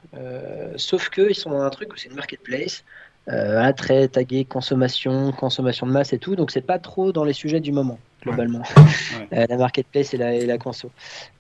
[0.78, 2.84] sauf qu'ils sont dans un truc où c'est une marketplace
[3.78, 6.36] très tagué consommation, consommation de masse et tout.
[6.36, 8.64] Donc c'est pas trop dans les sujets du moment globalement,
[9.34, 10.92] euh, la marketplace et la, et la conso.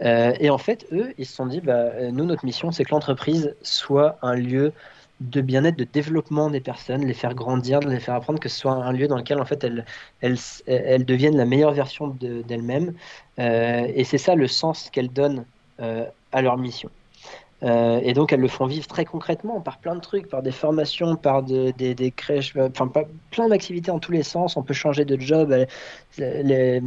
[0.04, 2.92] Euh, et en fait, eux, ils se sont dit, bah, nous, notre mission, c'est que
[2.92, 4.74] l'entreprise soit un lieu
[5.22, 8.72] de bien-être, de développement des personnes, les faire grandir, les faire apprendre, que ce soit
[8.72, 9.86] un lieu dans lequel en fait elles,
[10.22, 12.94] elles, elles deviennent la meilleure version d'elles-mêmes.
[13.40, 15.46] Euh, et c'est ça le sens qu'elles donnent
[15.80, 16.90] euh, à leur mission.
[17.64, 20.51] Euh, et donc, elles le font vivre très concrètement par plein de trucs, par des
[20.51, 22.91] formations, par des, crèches, euh, enfin,
[23.30, 24.57] plein d'activités en tous les sens.
[24.57, 25.51] On peut changer de job.
[25.51, 25.66] Euh,
[26.18, 26.82] les,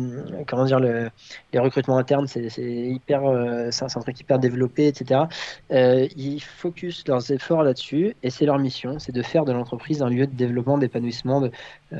[0.47, 1.11] comment dire, le,
[1.53, 3.23] les recrutements internes, c'est hyper,
[3.71, 5.23] c'est un truc hyper développé, etc.
[5.71, 10.11] ils focus leurs efforts là-dessus et c'est leur mission, c'est de faire de l'entreprise un
[10.11, 11.51] lieu de développement, d'épanouissement, de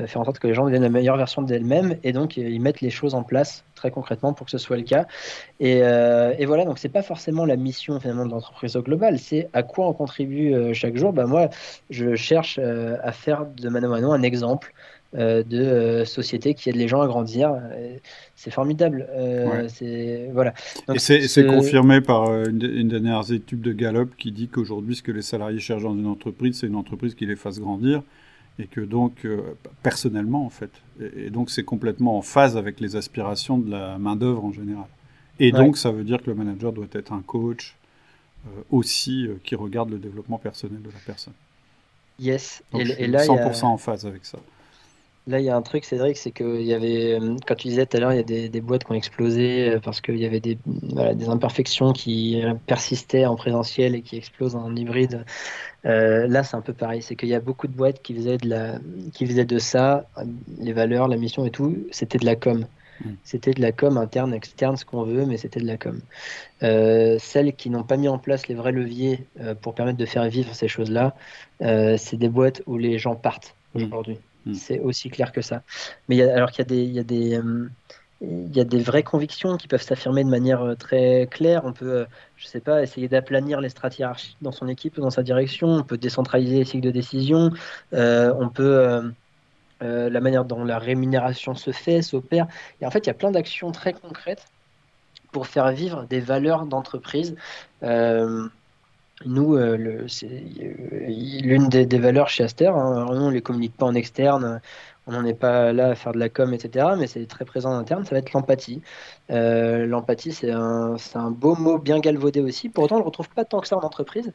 [0.07, 2.81] faire en sorte que les gens deviennent la meilleure version d'elles-mêmes et donc ils mettent
[2.81, 5.05] les choses en place très concrètement pour que ce soit le cas.
[5.59, 9.49] Et, et voilà, donc c'est pas forcément la mission finalement de l'entreprise au global, c'est
[9.53, 11.13] à quoi on contribue euh, chaque jour.
[11.13, 11.49] Ben moi,
[11.89, 14.73] je cherche euh, à faire de mano mano un exemple
[15.17, 17.53] euh, de société qui aide les gens à grandir.
[18.35, 19.07] C'est formidable.
[19.69, 20.53] C'est voilà.
[20.93, 25.11] Et c'est confirmé par une, une, dernière étude de Gallup qui dit qu'aujourd'hui, ce que
[25.11, 28.01] les salariés cherchent dans une entreprise, c'est une entreprise qui les fasse grandir
[28.59, 29.27] et que donc
[29.83, 30.71] personnellement en fait.
[31.01, 34.87] Et, donc c'est complètement en phase avec les aspirations de la main d'œuvre en général.
[35.39, 37.75] Et donc ça veut dire que le manager doit être un coach,
[38.47, 41.33] euh, aussi euh, qui regarde le développement personnel de la personne.
[42.19, 44.37] Yes, et, là, 100% en phase avec ça.
[45.27, 47.85] Là, il y a un truc, Cédric, c'est qu'il y avait, euh, quand tu disais
[47.85, 50.39] tout à l'heure, il y a des, boîtes qui ont explosé parce qu'il y avait
[50.39, 55.25] des, des, imperfections qui persistaient en présentiel et qui explosent en hybride.
[55.83, 57.01] là, c'est un peu pareil.
[57.01, 58.79] C'est qu'il y a beaucoup de boîtes qui faisaient de, la,
[59.13, 60.07] qui faisaient de ça,
[60.59, 62.65] les valeurs, la mission et tout, c'était de la com.
[63.01, 63.13] Mm.
[63.23, 65.99] C'était de la com interne, externe, ce qu'on veut, mais c'était de la com.
[66.63, 70.05] Euh, celles qui n'ont pas mis en place les vrais leviers euh, pour permettre de
[70.05, 71.15] faire vivre ces choses-là,
[71.61, 73.83] euh, c'est des boîtes où les gens partent mm.
[73.83, 74.19] aujourd'hui.
[74.45, 74.53] Mm.
[74.53, 75.63] C'est aussi clair que ça.
[76.09, 77.39] Mais alors qu'il y, a des,
[78.21, 81.61] il y a des vraies convictions qui peuvent s'affirmer de manière très claire.
[81.65, 82.05] On peut,
[82.37, 84.01] je sais pas, essayer d'aplanir les strates
[84.41, 85.67] dans son équipe ou dans sa direction.
[85.67, 87.51] On peut décentraliser les cycles de décision.
[87.91, 89.11] on peut
[89.81, 92.47] euh, la manière dont la rémunération se fait, s'opère.
[92.81, 94.45] Et en fait, il y a plein d'actions très concrètes
[95.31, 97.35] pour faire vivre des valeurs d'entreprise.
[97.83, 98.47] Euh,
[99.23, 103.95] nous, euh, l'une des, des, valeurs chez Aster, hein, on ne les communique pas en
[103.95, 104.59] externe,
[105.07, 106.87] on n'en est pas là à faire de la com, etc.
[106.97, 108.81] Mais c'est très présent en interne, ça va être l'empathie.
[109.31, 112.69] Euh, l'empathie, c'est un, un, beau mot bien galvaudé aussi.
[112.69, 114.31] Pourtant, on ne le retrouve pas tant que ça en entreprise.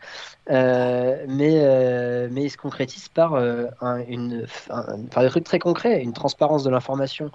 [0.50, 4.46] Euh, mais, euh, mais il se concrétise par, un, une,
[5.10, 7.30] par des trucs très concrets, une transparence de l'information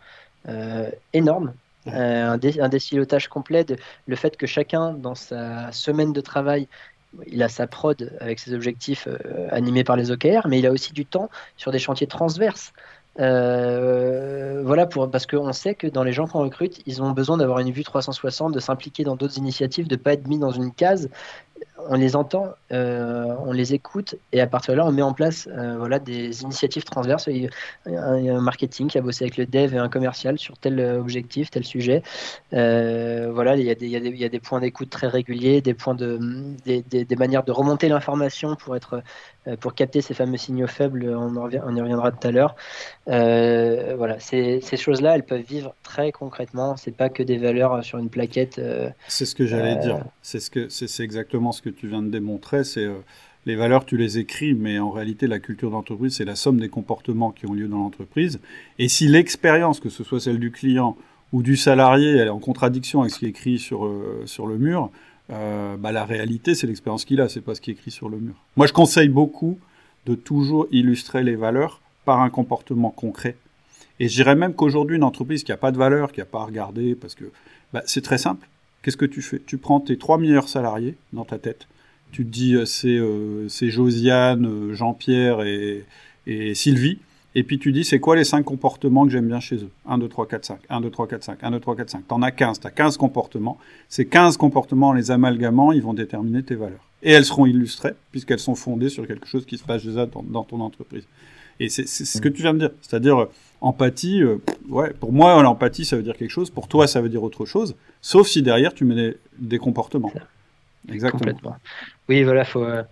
[1.14, 1.54] énorme.
[1.88, 3.78] un, dé, un décilotage complet, de,
[4.08, 6.68] le fait que chacun, dans sa semaine de travail,
[7.28, 9.07] il a sa prod avec ses objectifs
[9.49, 12.74] animés par les OKR, mais il a aussi du temps sur des chantiers transverses.
[13.20, 17.38] Euh, voilà, pour, parce qu'on sait que dans les gens qu'on recrute, ils ont besoin
[17.38, 20.51] d'avoir une vue 360, de s'impliquer dans d'autres initiatives, de ne pas être mis dans
[20.51, 21.09] une case
[21.78, 25.14] on les entend, euh, on les écoute, et à partir de là, on met en
[25.14, 27.28] place euh, voilà, des initiatives transverses.
[27.28, 27.50] Il
[27.88, 30.80] y, a un, marketing qui a bossé avec le dev et un commercial sur tel
[30.80, 32.02] objectif, tel sujet.
[32.54, 33.70] Euh, voilà, il y,
[34.26, 36.20] a des, points d'écoute très réguliers, des points de,
[36.66, 39.02] des, manières de remonter l'information pour être,
[39.60, 41.14] pour capter ces fameux signaux faibles.
[41.16, 42.56] On, on y reviendra tout à l'heure.
[43.06, 46.78] voilà, ces, ces choses-là, elles peuvent vivre très concrètement.
[46.78, 48.62] C'est pas que des valeurs sur une plaquette.
[49.08, 50.04] c'est ce que j'allais dire.
[50.22, 52.96] C'est ce que c'est exactement ce que tu viens de démontrer, c'est euh,
[53.46, 56.70] les valeurs, tu les écris, mais en réalité, la culture d'entreprise, c'est la somme des
[56.70, 58.39] comportements qui ont lieu dans l'entreprise.
[58.80, 60.98] Et si l'expérience, que ce soit celle du client
[61.32, 64.48] ou du salarié, elle est en contradiction avec ce qui est écrit sur, euh, sur
[64.48, 64.89] le mur,
[65.32, 68.10] euh, bah, la réalité, c'est l'expérience qu'il a, c'est pas ce qui est écrit sur
[68.10, 68.36] le mur.
[68.58, 69.60] Moi, je conseille beaucoup
[70.06, 73.36] de toujours illustrer les valeurs par un comportement concret.
[74.00, 76.42] Et je dirais même qu'aujourd'hui, une entreprise qui n'a pas de valeur, qui n'a pas
[76.42, 77.26] à regarder, parce que
[77.74, 78.48] bah, c'est très simple.
[78.82, 79.42] Qu'est-ce que tu fais?
[79.46, 81.68] Tu prends tes trois meilleurs salariés dans ta tête.
[82.12, 85.84] Tu te dis, euh, c'est euh, Josiane, euh, Jean-Pierre et,
[86.54, 87.00] Sylvie.
[87.36, 89.70] Et puis tu dis c'est quoi les 5 comportements que j'aime bien chez eux?
[89.88, 92.08] 1, 2, 3, 4, 5, 1, 2, 3, 4, 5, 1, 2, 3, 4, 5.
[92.08, 93.58] T'en as 15, t'as 15 comportements.
[93.90, 96.86] Ces 15 comportements, en les amalgamant, ils vont déterminer tes valeurs.
[97.04, 100.24] Et elles seront illustrées, puisqu'elles sont fondées sur quelque chose qui se passe déjà dans,
[100.24, 101.06] dans ton entreprise.
[101.60, 102.72] Et c'est ce que tu viens de dire.
[102.82, 103.30] C'est-à-dire, euh,
[103.62, 104.38] empathie, euh,
[104.70, 106.50] ouais, pour moi, l'empathie, ça veut dire quelque chose.
[106.50, 107.76] Pour toi, ça veut dire autre chose.
[108.02, 110.12] Sauf si derrière, tu mets des, des comportements.
[110.92, 111.56] Exactement.
[112.10, 112.64] Oui, voilà, faut.
[112.64, 112.84] Euh,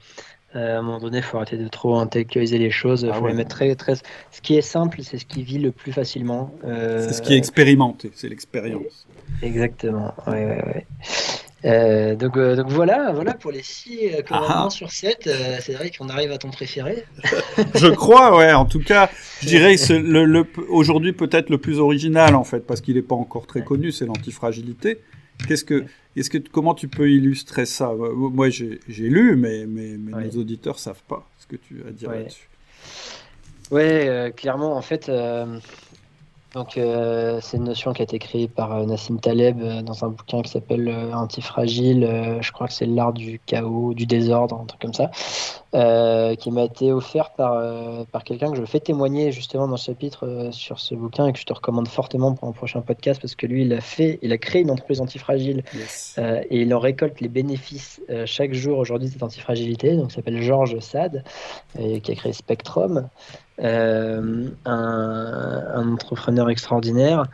[0.54, 3.08] à un moment donné, il faut arrêter de trop intellectualiser les choses.
[3.10, 3.96] Ah faut les mettre très, très...
[3.96, 6.54] Ce qui est simple, c'est ce qui vit le plus facilement.
[6.64, 9.08] C'est ce qui est expérimenté, c'est l'expérience.
[9.42, 10.14] Exactement.
[10.28, 10.86] Ouais, ouais.
[11.66, 14.70] Euh, donc, euh, donc, voilà, voilà pour les 6 euh, commandements ah.
[14.70, 15.30] sur 7.
[15.62, 17.06] c'est vrai qu'on arrive à ton préféré.
[17.76, 18.52] je crois, ouais.
[18.52, 19.10] En tout cas,
[19.42, 23.02] je dirais que le, le, aujourd'hui peut-être le plus original en fait, parce qu'il n'est
[23.02, 25.00] pas encore très connu, c'est l'antifragilité.
[25.48, 27.92] Qu'est-ce que, est-ce que, comment tu peux illustrer ça?
[27.94, 31.92] Moi, j'ai, lu, mais, mais, mais nos auditeurs savent pas ce que tu as à
[31.92, 32.50] dire là-dessus.
[33.72, 35.12] Ouais, clairement, en fait,
[36.54, 40.06] donc, euh, c'est une notion qui a été créée par euh, Nassim Taleb euh, dans
[40.06, 42.38] un bouquin qui s'appelle Antifragile.
[42.42, 45.10] je crois que c'est l'art du chaos, du désordre, un truc comme ça,
[46.36, 47.60] qui m'a été offert par,
[48.12, 51.40] par quelqu'un que je fais témoigner justement dans ce chapitre sur ce bouquin et que
[51.40, 54.32] je te recommande fortement pour un prochain podcast parce que lui, il a fait, il
[54.32, 55.64] a créé une entreprise antifragile
[56.18, 59.96] et il en récolte les bénéfices chaque jour aujourd'hui de cette antifragilité.
[59.96, 61.24] Donc, il s'appelle Georges Sade
[61.80, 63.10] et qui a créé Spectrum.
[63.62, 67.26] Euh, un, entrepreneur extraordinaire.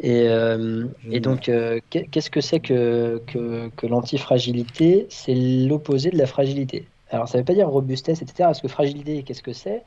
[0.00, 5.06] Et, euh, et donc, euh, qu'est-ce que c'est que, que, que l'antifragilité?
[5.10, 6.86] C'est l'opposé de la fragilité.
[7.10, 8.34] Alors, ça ne veut pas dire robustesse, etc.
[8.38, 9.84] Parce que fragilité, qu'est-ce que c'est?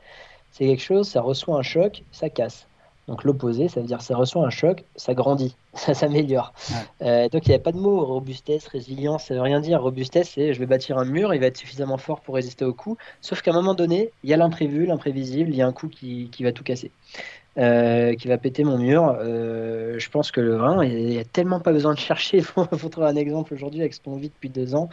[0.52, 2.66] C'est quelque chose, ça reçoit un choc, ça casse.
[3.10, 6.52] Donc l'opposé, ça veut dire ça reçoit un choc, ça grandit, ça s'améliore.
[7.02, 9.82] Euh, donc il n'y a pas de mot robustesse, résilience, ça veut rien dire.
[9.82, 12.72] Robustesse, c'est je vais bâtir un mur, il va être suffisamment fort pour résister au
[12.72, 12.96] coup.
[13.20, 15.88] Sauf qu'à un moment donné, il y a l'imprévu, l'imprévisible, il y a un coup
[15.88, 16.92] qui, qui va tout casser.
[17.60, 19.18] Euh, qui va péter mon mur.
[19.20, 22.38] Euh, je pense que le vin, il n'y a tellement pas besoin de chercher.
[22.38, 24.88] Il faut, trouver un exemple aujourd'hui avec ce qu'on vit depuis deux ans,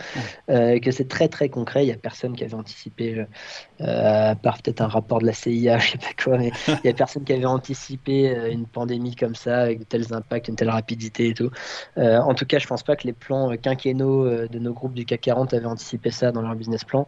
[0.49, 1.83] euh, que c'est très très concret.
[1.83, 3.25] Il n'y a personne qui avait anticipé,
[3.79, 6.89] à part peut-être un rapport de la CIA, je sais pas quoi, mais il n'y
[6.89, 10.69] a personne qui avait anticipé une pandémie comme ça, avec de tels impacts, une telle
[10.69, 11.51] rapidité et tout.
[11.95, 15.21] en tout cas, je pense pas que les plans quinquennaux de nos groupes du CAC
[15.21, 17.07] 40 avaient anticipé ça dans leur business plan.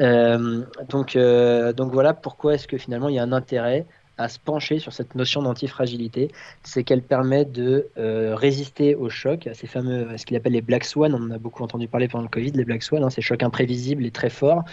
[0.00, 3.86] donc, donc voilà pourquoi est-ce que finalement il y a un intérêt
[4.18, 6.30] à se pencher sur cette notion d'antifragilité,
[6.62, 10.62] c'est qu'elle permet de euh, résister aux chocs, à ces fameux, ce qu'il appelle les
[10.62, 13.10] black swans, on en a beaucoup entendu parler pendant le Covid, les black swans, hein,
[13.10, 14.64] ces chocs imprévisibles et très forts,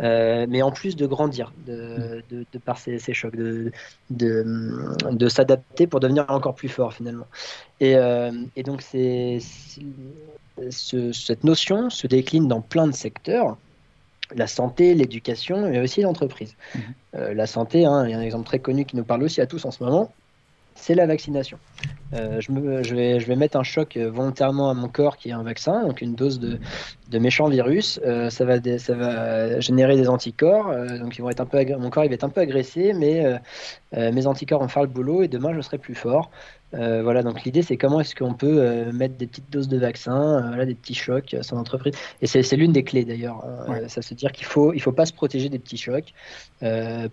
[0.00, 3.72] euh, mais en plus de grandir de, de, par ces, chocs, de,
[4.10, 7.26] de, s'adapter pour devenir encore plus fort finalement.
[7.80, 9.38] Et, euh, et donc c'est,
[10.70, 13.56] cette notion se décline dans plein de secteurs
[14.34, 16.56] la santé, l'éducation, mais aussi l'entreprise.
[16.74, 16.82] Mhm.
[17.16, 19.40] Euh, la santé, hein, il y a un exemple très connu qui nous parle aussi
[19.40, 20.12] à tous en ce moment,
[20.74, 21.58] c'est la vaccination.
[22.14, 25.16] Euh, je, me, je, vais, je vais mettre un choc euh, volontairement à mon corps
[25.16, 26.58] qui est un vaccin, donc une dose de,
[27.10, 28.00] de méchants virus.
[28.30, 32.04] ça, va ça va générer des anticorps, donc ils vont être un peu mon corps
[32.04, 33.40] il va être un peu agressé, mais
[33.92, 36.30] mes anticorps vont faire le boulot et demain je serai plus fort.
[36.74, 39.78] Euh, voilà, donc l'idée c'est comment est-ce qu'on peut euh, mettre des petites doses de
[39.78, 41.94] vaccins, euh, des petits chocs sans entreprise.
[42.20, 43.44] Et c'est l'une des clés d'ailleurs.
[43.44, 43.88] Hein.
[43.88, 46.12] ça veut dire qu'il faut, il faut pas se protéger des petits chocs.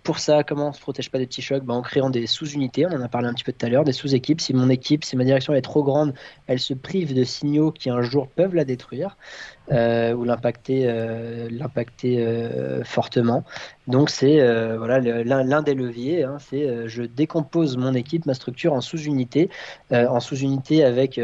[0.03, 1.63] pour ça, comment on se protège pas des petits chocs?
[1.63, 3.83] Ben, En créant des sous-unités, on en a parlé un petit peu tout à l'heure,
[3.83, 4.41] des sous-équipes.
[4.41, 6.13] Si mon équipe, si ma direction est trop grande,
[6.47, 9.17] elle se prive de signaux qui un jour peuvent la détruire.
[9.69, 10.85] ou l'impacter
[11.49, 12.25] l'impacter
[12.83, 13.45] fortement.
[13.87, 14.39] Donc c'est
[14.75, 19.49] voilà l'un des leviers, hein, c'est je décompose mon équipe, ma structure en sous-unités
[19.91, 21.19] euh, en sous-unité avec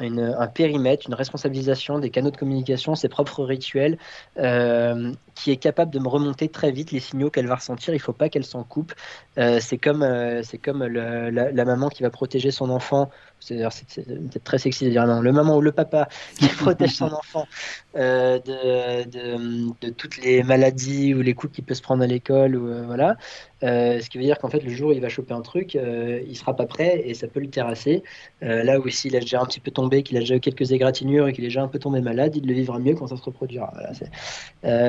[0.00, 3.98] euh, un périmètre, une responsabilisation des canaux de communication, ses propres rituels,
[4.38, 7.94] euh, qui est capable de me remonter très vite les signaux qu'elle va ressentir.
[7.94, 8.94] Il ne faut pas qu'elle s'en coupe.
[9.36, 10.06] c'est comme,
[10.42, 13.10] c'est comme la, maman qui va protéger son enfant.
[13.44, 17.12] C'est peut-être très sexy de dire non, le maman ou le papa qui protège son
[17.12, 17.46] enfant
[17.94, 22.56] de, de, toutes les maladies ou les coups qu'il peut se prendre à l'école.
[22.56, 23.16] Ou, voilà.
[23.62, 25.76] Euh, ce qui veut dire qu'en fait, le jour où il va choper un truc,
[25.76, 28.02] euh, il sera pas prêt et ça peut le terrasser.
[28.42, 30.72] Euh, là où s'il a déjà un petit peu tombé, qu'il a déjà eu quelques
[30.72, 33.16] égratignures et qu'il est déjà un peu tombé malade, il le vivra mieux quand ça
[33.16, 33.72] se reproduira.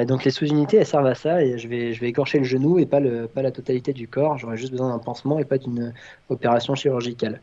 [0.07, 2.79] donc les sous-unités, elles servent à ça et je vais, je vais écorcher le genou
[2.79, 4.37] et pas, le, pas la totalité du corps.
[4.37, 5.93] J'aurai juste besoin d'un pansement et pas d'une
[6.29, 7.41] opération chirurgicale.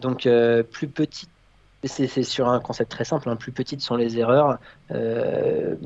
[0.00, 0.28] Donc
[0.70, 1.30] plus petite
[1.84, 3.28] c'est sur un concept très simple.
[3.28, 3.36] Hein.
[3.36, 4.58] Plus petites sont les erreurs,
[4.90, 5.76] euh,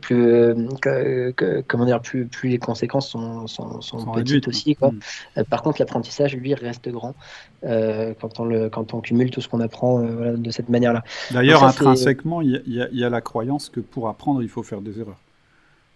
[0.00, 1.32] plus, euh,
[1.66, 3.80] comment dire, plus, plus les conséquences sont, sont,
[4.14, 4.74] petites aussi.
[4.74, 4.90] Quoi.
[4.90, 5.00] Mm.
[5.38, 7.14] Euh, par contre, l'apprentissage, lui, reste grand
[7.62, 11.02] quand, on le, quand on cumule tout ce qu'on apprend de cette manière-là.
[11.30, 15.00] D'ailleurs, intrinsèquement, il y, y, a la croyance que pour apprendre, il faut faire des
[15.00, 15.20] erreurs.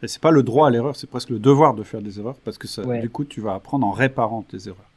[0.03, 2.37] Et c'est pas le droit à l'erreur, c'est presque le devoir de faire des erreurs
[2.45, 4.91] parce que ça, du coup, tu vas apprendre en réparant tes erreurs.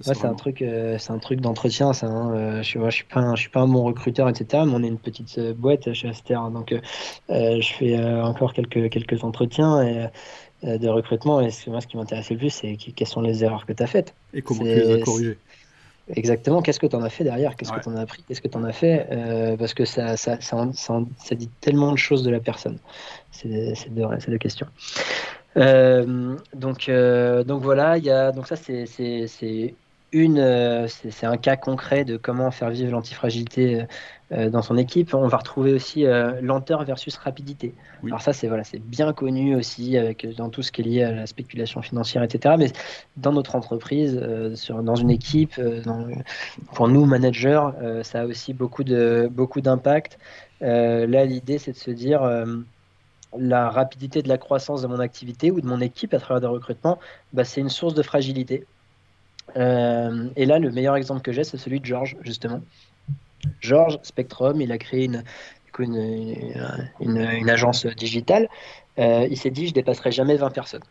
[0.00, 2.06] C'est un truc, euh, c'est un truc d'entretien, ça.
[2.06, 2.34] Hein.
[2.34, 4.64] Euh, je, je suis pas, je suis pas un bon recruteur, etc.
[4.66, 6.50] Mais on est une petite euh, boîte chez Aster, hein.
[6.50, 6.74] donc
[7.28, 11.40] je fais encore quelques quelques entretiens et, de recrutement.
[11.40, 13.86] Et moi, ce qui m'intéresse le plus, c'est quelles sont les erreurs que tu as
[13.86, 14.14] faites.
[14.34, 15.38] Et comment tu les as corrigées.
[16.16, 17.54] Exactement, qu'est-ce que tu en as fait derrière?
[17.54, 18.24] Qu'est-ce que tu en as appris?
[18.26, 19.06] Qu'est-ce que tu en as fait?
[19.58, 22.78] Parce que ça ça, ça, dit tellement de choses de la personne.
[23.30, 23.48] C'est
[23.90, 24.66] deux, deux questions.
[25.56, 28.86] Euh, donc, euh, donc voilà, il y a, donc ça c'est
[30.12, 33.84] une, euh, c'est un cas concret de comment faire vivre l'antifragilité
[34.32, 35.14] euh, dans son équipe.
[35.14, 37.74] On va retrouver aussi euh, lenteur versus rapidité.
[38.04, 41.02] Alors ça, c'est voilà, c'est bien connu aussi avec dans tout ce qui est lié
[41.04, 42.56] à la spéculation financière, etc.
[42.58, 42.72] Mais
[43.16, 44.20] dans notre entreprise,
[44.54, 45.60] sur, dans une équipe,
[46.74, 47.68] pour nous managers,
[48.02, 50.18] ça a aussi beaucoup de beaucoup d'impact.
[50.60, 52.22] là, l'idée, c'est de se dire
[53.38, 56.46] la rapidité de la croissance de mon activité ou de mon équipe à travers des
[56.46, 56.98] recrutements,
[57.32, 58.66] bah, c'est une source de fragilité.
[59.56, 62.60] Euh, et là, le meilleur exemple que j'ai, c'est celui de Georges, justement.
[63.60, 65.24] Georges Spectrum, il a créé une,
[67.00, 68.48] une, agence digitale.
[68.98, 70.82] Euh, il s'est dit, je dépasserai jamais 20 personnes.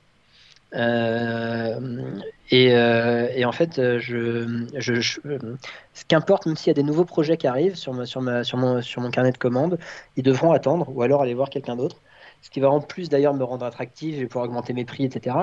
[0.75, 2.15] Euh,
[2.51, 7.75] et, en fait, je, ce qu'importe, même s'il y a des nouveaux projets qui arrivent
[7.75, 9.77] sur, sur, ma, sur, mon, sur mon carnet de commandes,
[10.17, 11.97] ils devront attendre ou alors aller voir quelqu'un d'autre
[12.41, 15.05] ce qui va en plus d'ailleurs me rendre attractif, je vais pouvoir augmenter mes prix,
[15.05, 15.35] etc.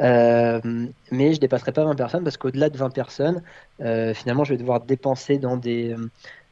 [0.00, 0.60] Euh,
[1.10, 3.42] mais je dépasserai pas 20 personnes parce qu'au-delà de 20 personnes,
[3.80, 5.94] euh, finalement, je vais devoir dépenser dans des,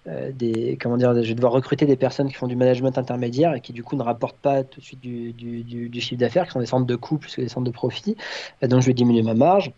[0.09, 3.55] euh, des, comment dire, je vais devoir recruter des personnes qui font du management intermédiaire
[3.55, 6.47] et qui du coup ne rapportent pas tout de suite du, du, du chiffre d'affaires,
[6.47, 8.16] qui sont des centres de coûts plus que des centres de profit.
[8.62, 9.72] donc je vais diminuer ma marge.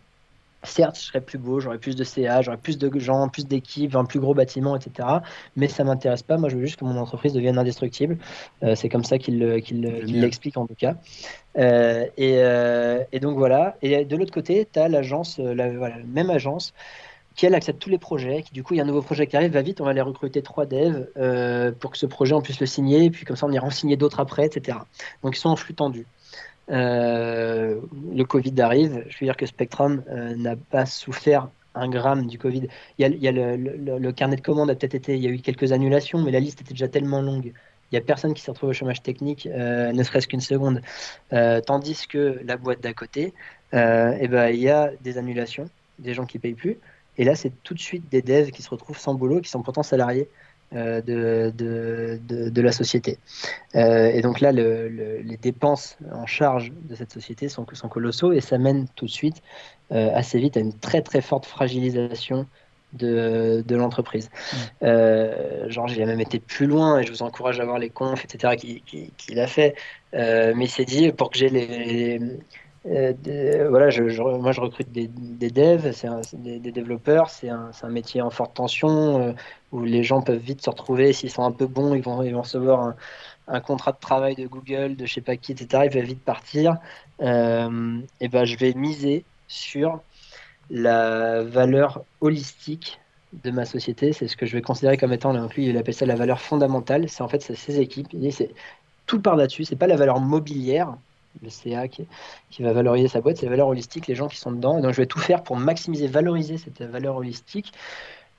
[0.64, 3.94] Certes, je serais plus beau, j'aurais plus de CA, j'aurais plus de gens, plus d'équipes,
[3.94, 5.09] un plus gros bâtiment, etc.
[5.54, 6.36] Mais ça m'intéresse pas.
[6.36, 8.18] Moi, je veux juste que mon entreprise devienne indestructible.
[8.64, 10.96] Euh, c'est comme ça qu'il l'explique en tout cas.
[11.59, 13.76] Euh, euh, et, donc voilà.
[13.82, 15.70] Et de l'autre côté, tu as l'agence, la
[16.06, 16.74] même agence,
[17.36, 19.28] qui elle accepte tous les projets, qui du coup, il y a un nouveau projet
[19.28, 21.06] qui arrive, va vite, on va aller recruter trois devs
[21.78, 23.70] pour que ce projet, on puisse le signer, et puis comme ça, on ira en
[23.70, 24.78] signer d'autres après, etc.
[25.22, 26.04] Donc ils sont en flux tendu.
[26.70, 27.80] Euh,
[28.14, 29.04] le Covid arrive.
[29.08, 32.68] Je veux dire que Spectrum euh, n'a pas souffert un gramme du Covid.
[32.98, 35.72] Il y a, le, carnet de commandes a peut-être été, il y a eu quelques
[35.72, 37.52] annulations, mais la liste était déjà tellement longue.
[37.90, 40.82] Il n'y a personne qui s'est retrouvé au chômage technique, euh, ne serait-ce qu'une seconde.
[41.30, 43.32] tandis que la boîte d'à côté,
[43.72, 46.78] eh ben, il y a des annulations, des gens qui payent plus.
[47.16, 49.62] Et là, c'est tout de suite des devs qui se retrouvent sans boulot, qui sont
[49.62, 50.28] pourtant salariés.
[50.74, 53.16] Euh, de, de, de, la société.
[53.74, 58.32] Euh, et donc là, le, les dépenses en charge de cette société sont, sont colossaux
[58.32, 59.42] et ça mène tout de suite
[59.92, 62.46] euh, assez vite à une très très forte fragilisation
[62.92, 64.28] de, de l'entreprise.
[64.82, 65.70] Mmh.
[65.70, 68.54] genre, j'ai même été plus loin et je vous encourage à voir les confs, etc.,
[69.16, 69.74] qu'il a fait.
[70.12, 72.20] mais il s'est dit, pour que j'ai les,
[72.87, 78.31] euh, voilà, je, moi je recrute des, devs, c'est des, développeurs, c'est un, métier en
[78.31, 79.33] forte tension euh,
[79.72, 81.12] où les gens peuvent vite se retrouver.
[81.12, 82.95] S'ils sont un peu bons, ils vont, ils vont recevoir
[83.49, 85.85] un, contrat de travail de Google, de je sais pas qui, etc.
[85.87, 86.76] Ils peuvent vite partir.
[87.20, 90.01] Euh, et ben, je vais miser sur
[90.70, 93.01] la valeur holistique
[93.33, 94.12] de ma société.
[94.12, 96.41] C'est ce que je vais considérer comme étant, là, lui, il appelle ça la valeur
[96.41, 97.09] fondamentale.
[97.09, 98.09] C'est en fait ses équipes.
[99.07, 99.64] Tout par là-dessus.
[99.64, 100.97] C'est pas la valeur mobilière
[101.43, 102.07] le CA qui,
[102.61, 104.79] va valoriser sa boîte, c'est la valeur holistique, les gens qui sont dedans.
[104.79, 107.72] Et donc je vais tout faire pour maximiser, valoriser cette valeur holistique.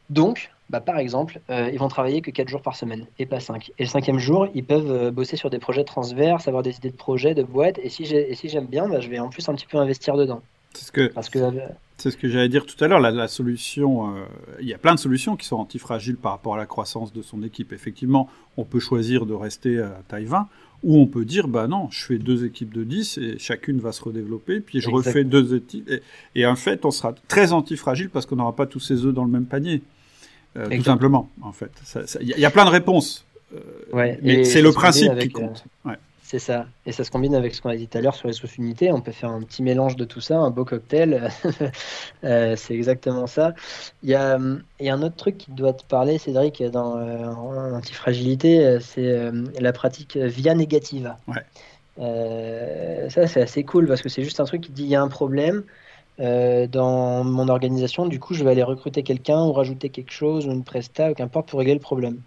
[0.09, 3.39] Donc, bah, par exemple, euh, ils vont travailler que 4 jours par semaine et pas
[3.39, 3.71] 5.
[3.77, 6.89] Et le cinquième jour, ils peuvent euh, bosser sur des projets transverses, avoir des idées
[6.91, 7.79] de projets, de boîtes.
[7.79, 10.41] Et si j'aime bien, bah, je vais en plus un petit peu investir dedans.
[10.73, 11.51] C'est ce que, Parce que, euh,
[11.97, 12.99] c'est ce que j'allais dire tout à l'heure.
[12.99, 14.13] La, solution,
[14.59, 17.21] il y a plein de solutions qui sont antifragiles par rapport à la croissance de
[17.21, 17.73] son équipe.
[17.73, 20.47] Effectivement, on peut choisir de rester à taille 20.
[20.83, 23.91] Ou on peut dire, bah non, je fais deux équipes de 10 et chacune va
[23.91, 25.89] se redévéloper, puis je refais deux équipes.
[26.35, 29.25] Et, en fait, on sera très antifragile parce qu'on n'aura pas tous ses œufs dans
[29.25, 29.81] le même panier.
[30.57, 31.71] Euh, tout simplement, en fait.
[32.21, 33.25] Il y, a plein de réponses.
[33.53, 35.63] Euh, mais c'est le principe qui compte.
[35.85, 35.95] Euh, ouais.
[36.31, 36.67] C'est ça.
[36.85, 38.91] Et ça se combine avec ce qu'on a dit tout à l'heure sur les sous-unités.
[38.91, 41.29] On peut faire un petit mélange de tout ça, un beau cocktail.
[42.25, 43.53] Euh, c'est exactement ça.
[44.03, 44.37] Il y, a,
[44.79, 48.79] il y, a, un autre truc qui doit te parler, Cédric, dans euh, l'antifragilité, euh,
[48.81, 51.17] c'est la pratique via négativa.
[51.97, 55.01] ça, c'est assez cool parce que c'est juste un truc qui dit il y a
[55.01, 55.63] un problème.
[56.19, 60.51] dans mon organisation, du coup, je vais aller recruter quelqu'un ou rajouter quelque chose ou
[60.51, 62.21] une presta ou qu'importe pour régler le problème.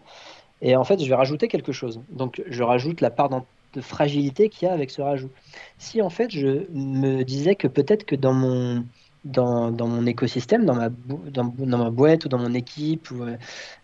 [0.63, 2.01] Et en fait, je vais rajouter quelque chose.
[2.11, 3.29] Donc, je rajoute la part
[3.73, 5.31] de fragilité qu'il y a avec ce rajout.
[5.79, 8.85] Si en fait je me disais que peut-être que dans mon,
[9.25, 13.25] dans, dans, mon écosystème, dans ma, dans, dans, ma boîte ou dans mon équipe, ou,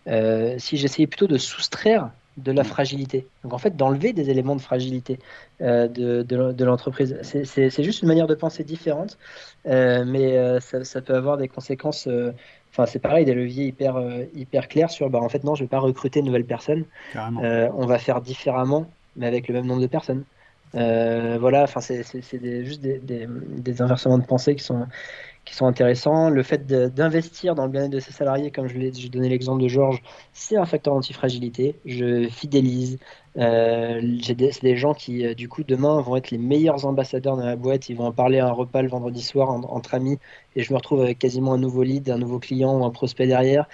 [0.07, 3.27] euh, si j'essayais plutôt de soustraire de la fragilité.
[3.43, 5.19] Donc en fait, d'enlever des éléments de fragilité
[5.61, 7.17] euh, de, de, l'entreprise.
[7.21, 9.17] C'est juste une manière de penser différente,
[9.67, 12.07] euh, mais euh, ça, ça, peut avoir des conséquences.
[12.71, 14.01] Enfin, c'est pareil, des leviers hyper,
[14.33, 15.09] hyper clairs sur.
[15.09, 16.85] Bah, en fait, non, je ne vais pas recruter de nouvelles personnes.
[17.15, 20.23] on va faire différemment, mais avec le même nombre de personnes.
[20.73, 22.03] voilà, enfin, c'est
[22.63, 24.87] juste des, des, des, inversements de pensée qui sont,
[25.45, 26.29] qui sont intéressants.
[26.29, 29.67] Le fait d'investir dans le bien-être de ses salariés, comme je l'ai donné l'exemple de
[29.67, 30.01] Georges,
[30.33, 31.75] c'est un facteur antifragilité.
[31.85, 32.99] Je fidélise,
[33.37, 37.55] euh, des, gens qui, euh, du coup, demain vont être les meilleurs ambassadeurs dans la
[37.55, 37.89] boîte.
[37.89, 40.17] Ils vont en parler à un repas le vendredi soir entre amis
[40.55, 43.27] et je me retrouve avec quasiment un nouveau lead, un nouveau client ou un prospect
[43.27, 43.67] derrière.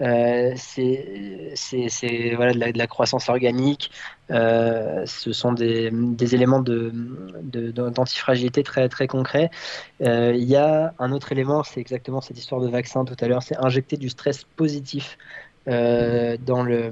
[0.00, 3.90] Euh, c'est de, la, croissance organique.
[4.30, 5.90] Euh, ce sont des,
[6.34, 9.50] éléments d'antifragilité de, très, très concrets.
[10.00, 13.42] il y a un autre élément, c'est exactement cette histoire de vaccin tout à l'heure,
[13.42, 15.18] c'est injecter du stress positif
[15.70, 16.90] euh, dans, le,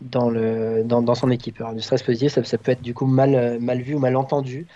[0.00, 1.60] dans, le, dans, dans, son équipe.
[1.60, 4.16] Alors, du stress positif, ça, ça, peut être du coup mal, mal vu ou mal
[4.16, 4.66] entendu,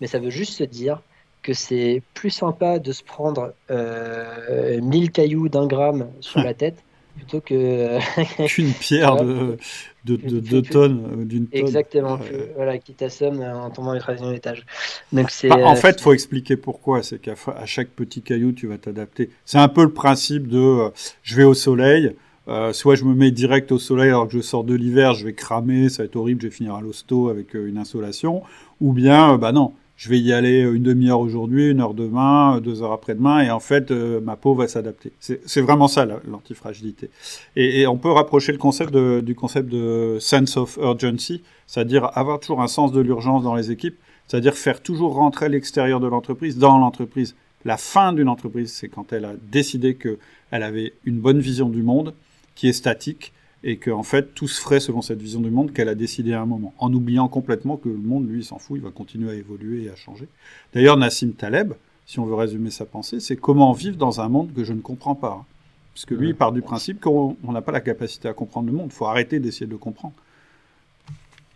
[0.00, 1.02] mais ça veut juste se dire
[1.42, 6.82] que c'est plus sympa de se prendre euh, 1000 cailloux d'un gramme sur la tête
[7.16, 7.98] plutôt que
[8.46, 9.58] qu'une pierre de,
[10.04, 11.60] de, de, de tonnes euh, d'une tonne.
[11.60, 12.18] Exactement,
[12.56, 14.64] voilà, qui t'assomme en tombant du troisième étage.
[15.12, 15.48] Donc c'est.
[15.48, 17.02] Bah, en euh, fait, il faut expliquer pourquoi.
[17.02, 17.34] C'est qu'à
[17.66, 19.30] chaque petit caillou, tu vas t'adapter.
[19.44, 20.90] C'est un peu le principe de
[21.22, 22.14] je vais au soleil.
[22.50, 25.24] Euh, soit je me mets direct au soleil alors que je sors de l'hiver, je
[25.24, 28.42] vais cramer, ça va être horrible, je vais finir à l'hosto avec euh, une insolation.
[28.80, 32.60] Ou bien, euh, bah non, je vais y aller une demi-heure aujourd'hui, une heure demain,
[32.60, 35.12] deux heures après-demain, et en fait, ma peau va s'adapter.
[35.20, 37.10] C'est vraiment ça l'antifragilité.
[37.54, 42.62] Et, on peut rapprocher le concept du concept de sense of urgency, c'est-à-dire avoir toujours
[42.62, 46.78] un sens de l'urgence dans les équipes, c'est-à-dire faire toujours rentrer l'extérieur de l'entreprise dans
[46.78, 47.36] l'entreprise.
[47.66, 51.82] La fin d'une entreprise, c'est quand elle a décidé qu'elle avait une bonne vision du
[51.82, 52.14] monde,
[52.60, 53.32] qui est statique
[53.64, 56.34] et que en fait tout se ferait selon cette vision du monde qu'elle a décidé
[56.34, 59.30] à un moment, en oubliant complètement que le monde lui s'en fout, il va continuer
[59.30, 60.28] à évoluer et à changer.
[60.74, 61.72] D'ailleurs, Nassim Taleb,
[62.04, 64.82] si on veut résumer sa pensée, c'est comment vivre dans un monde que je ne
[64.82, 65.46] comprends pas.
[65.94, 68.74] Parce que lui, il part du principe qu'on n'a pas la capacité à comprendre le
[68.74, 68.88] monde.
[68.90, 70.12] Il faut arrêter d'essayer de le comprendre.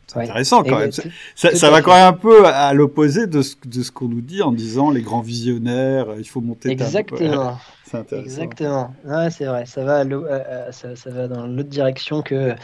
[0.06, 0.92] C'est intéressant quand même.
[1.34, 4.42] Ça, va quand même un peu à l'opposé de ce, de ce qu'on nous dit
[4.42, 6.70] en disant les grands visionnaires, il faut monter.
[6.70, 7.58] Exactement.
[8.12, 8.92] Exactement.
[9.30, 9.66] c'est vrai.
[9.66, 12.54] Ça va, euh, euh, ça, ça, va dans l'autre direction que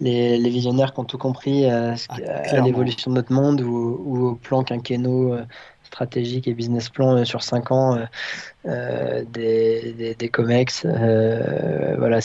[0.00, 4.26] les, les, visionnaires qui ont tout compris à, ah, l'évolution de notre monde ou, ou
[4.28, 5.44] au plan quinquennaux euh,
[5.88, 7.98] stratégique et business plan sur 5 ans
[8.64, 10.84] des, des, des, COMEX.
[10.84, 12.18] voilà.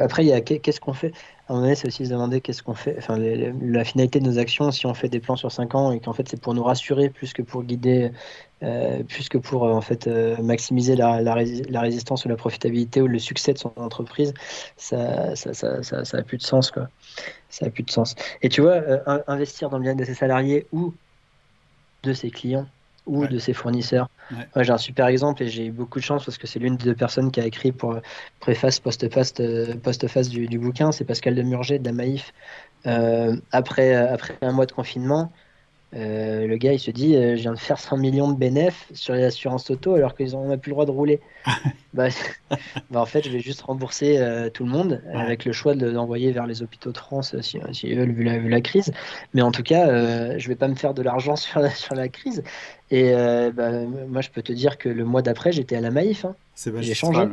[0.00, 1.12] Après, il y a qu'est-ce qu'on fait?
[1.48, 4.26] À un moment donné, c'est aussi se demander qu'est-ce qu'on fait, enfin, la finalité de
[4.26, 6.52] nos actions, si on fait des plans sur 5 ans et qu'en fait c'est pour
[6.52, 8.12] nous rassurer plus que pour guider,
[8.62, 11.32] euh, plus que pour en fait euh, maximiser la, la,
[11.80, 14.34] résistance ou la profitabilité ou le succès de son entreprise,
[14.76, 16.88] ça, ça, ça, ça, ça a plus de sens quoi.
[17.48, 18.14] Ça a plus de sens.
[18.42, 20.92] Et tu vois, euh, investir dans le bien de ses salariés ou
[22.02, 22.66] de ses clients,
[23.08, 24.08] ou de ses fournisseurs.
[24.56, 26.84] j'ai un super exemple et j'ai eu beaucoup de chance parce que c'est l'une des
[26.84, 27.98] deux personnes qui a écrit pour
[28.38, 29.32] préface, post-face
[29.82, 30.92] post du, du, bouquin.
[30.92, 32.32] C'est Pascal Demurger de la Maïf.
[32.86, 35.32] Euh, après, après un mois de confinement,
[35.94, 38.98] euh, le gars, il se dit, euh, je viens de faire 100 millions de bénéfices
[38.98, 41.20] sur les assurances auto alors qu'ils n'ont plus le droit de rouler.
[41.94, 42.08] bah,
[42.90, 46.30] bah, en fait, je vais juste rembourser euh, tout le monde avec le choix d'envoyer
[46.30, 48.92] vers les hôpitaux de France si, si veulent, vu la, vu la, crise.
[49.32, 52.08] Mais en tout cas, je vais pas me faire de l'argent sur la, sur la
[52.08, 52.42] crise.
[52.90, 53.12] Et
[53.54, 53.70] bah,
[54.08, 56.24] moi, je peux te dire que le mois d'après, j'étais à la Maïf.
[56.24, 56.34] Hein.
[56.80, 57.28] J'ai changé.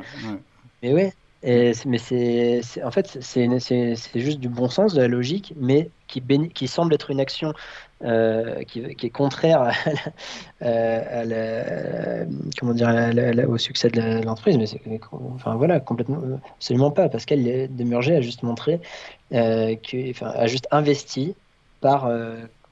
[0.82, 1.14] Mais ouais,
[1.46, 6.22] mais c'est, en fait, c'est juste du bon sens, de la logique, mais qui,
[6.54, 7.54] qui semble être une action
[8.04, 9.74] euh, qui, est contraire à
[10.64, 12.26] euh,
[12.60, 12.90] comment dire,
[13.48, 14.58] au succès de l'entreprise.
[14.58, 15.00] Mais
[15.34, 16.22] enfin voilà, complètement,
[16.56, 17.10] absolument pas.
[17.10, 18.82] Pascal Demurger a juste montré,
[19.34, 21.36] euh, que, enfin, a juste investi
[21.80, 22.10] par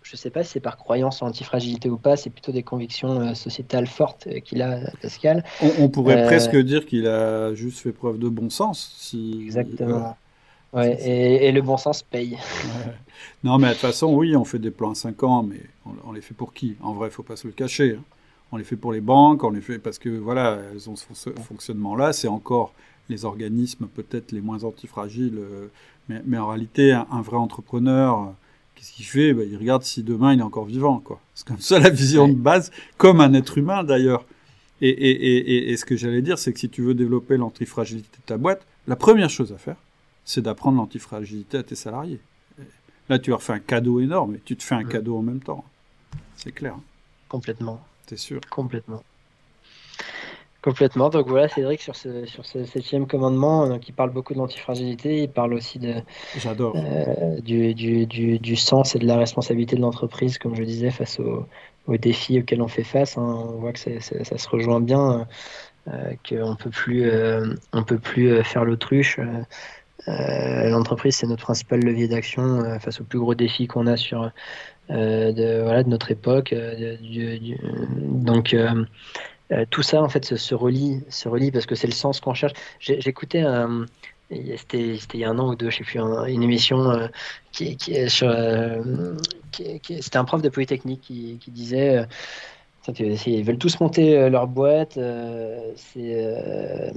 [0.04, 2.64] je ne sais pas si c'est par croyance en antifragilité ou pas, c'est plutôt des
[2.64, 5.44] convictions sociétales fortes qu'il a, Pascal.
[5.80, 8.96] On, pourrait presque dire qu'il a juste fait preuve de bon sens.
[9.00, 9.42] Si...
[9.44, 10.16] Exactement.
[10.74, 12.38] Ouais, et, le bon sens paye.
[13.44, 15.62] Non, mais de toute façon, oui, on fait des plans à 5 ans, mais
[16.06, 16.76] on, les fait pour qui?
[16.82, 17.98] En vrai, il ne faut pas se le cacher.
[18.00, 18.04] Hein.
[18.52, 21.30] On les fait pour les banques, on les fait parce que, voilà, elles ont ce
[21.30, 22.12] fonctionnement-là.
[22.12, 22.74] C'est encore
[23.10, 25.38] les organismes peut-être les moins antifragiles.
[25.38, 25.68] Euh,
[26.10, 28.34] mais, mais en réalité, un, vrai entrepreneur,
[28.84, 29.34] qu'est-ce qu'il fait?
[29.34, 31.00] Bah, Il regarde si demain il est encore vivant.
[31.00, 31.22] quoi.
[31.34, 34.26] C'est comme ça la vision de base, comme un être humain d'ailleurs.
[34.82, 38.18] Et, et, et, et, ce que j'allais dire, c'est que si tu veux développer l'antifragilité
[38.18, 39.78] de ta boîte, la première chose à faire,
[40.26, 42.20] c'est d'apprendre l'antifragilité à tes salariés.
[43.08, 45.40] Là, tu leur fais un cadeau énorme et tu te fais un cadeau en même
[45.40, 45.64] temps.
[46.36, 46.76] C'est clair.
[47.30, 47.80] Complètement.
[48.08, 49.04] T'es sûr Complètement.
[50.64, 51.10] Complètement.
[51.10, 55.24] Donc voilà, Cédric, sur ce, sur ce septième commandement, donc, il parle beaucoup de l'antifragilité,
[55.24, 55.96] il parle aussi de,
[56.38, 56.74] J'adore.
[56.78, 60.90] euh, du, du, du, du sens et de la responsabilité de l'entreprise, comme je disais,
[60.90, 61.46] face aux,
[61.88, 63.18] aux défis auxquels on fait face.
[63.18, 63.22] hein.
[63.50, 65.28] On voit que c'est- c'est- ça se rejoint bien,
[65.90, 69.20] euh, qu'on peut plus, euh, on peut plus euh, faire l'autruche.
[69.20, 69.44] Euh,
[70.08, 73.98] euh, l'entreprise, c'est notre principal levier d'action euh, face aux plus gros défis qu'on a
[73.98, 74.32] sur
[74.92, 76.54] euh, de, voilà, de notre époque.
[76.54, 77.58] euh, de-
[78.26, 78.56] donc
[79.54, 82.20] euh, euh, tout ça en fait se, relie, se relie parce que c'est le sens
[82.20, 82.54] qu'on cherche.
[82.80, 83.86] J'écoutais un,
[84.30, 86.90] c'était c'était il y a un an ou deux, je sais plus, un- une émission
[86.92, 87.08] euh,
[87.52, 87.78] qui,
[88.24, 89.16] euh,
[89.52, 91.98] c'était un prof de polytechnique qui, disait.
[92.00, 92.06] euh,
[93.26, 94.98] Ils veulent tous monter euh, leur boîte.
[94.98, 96.92] euh, c'est euh,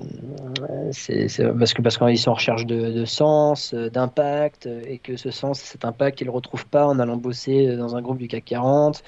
[1.59, 5.31] parce que parce qu'ils sont en recherche de, sens, euh, d'impact, euh, et que ce
[5.31, 8.29] sens, cet impact, ils le retrouvent pas en allant bosser euh, dans un groupe du
[8.29, 9.03] CAC 40.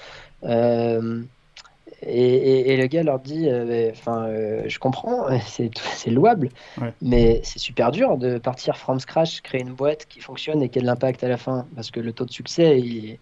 [2.02, 6.94] Et, et- et le gars leur dit, euh, enfin, euh, je comprends, c'est louable, Ouais.
[7.00, 10.78] mais c'est super dur de partir from scratch, créer une boîte qui fonctionne et qui
[10.78, 13.20] a de l'impact à la fin, parce que le taux de succès, il est,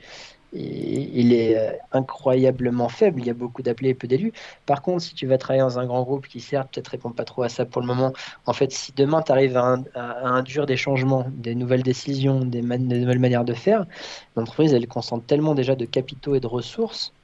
[0.53, 3.21] il il est euh, incroyablement faible.
[3.21, 4.33] Il y a beaucoup d'appelés et peu d'élus.
[4.67, 7.25] Par contre, si tu vas travailler dans un grand groupe qui, certes, peut-être répond pas
[7.25, 8.13] trop à ça pour le moment,
[8.47, 11.83] en fait, si demain tu arrives à, un- à- à induire des changements, des nouvelles
[11.83, 13.87] décisions, des, man- des nouvelles manières de faire,
[14.37, 17.16] l'entreprise, elle concentre tellement déjà de capitaux et de ressources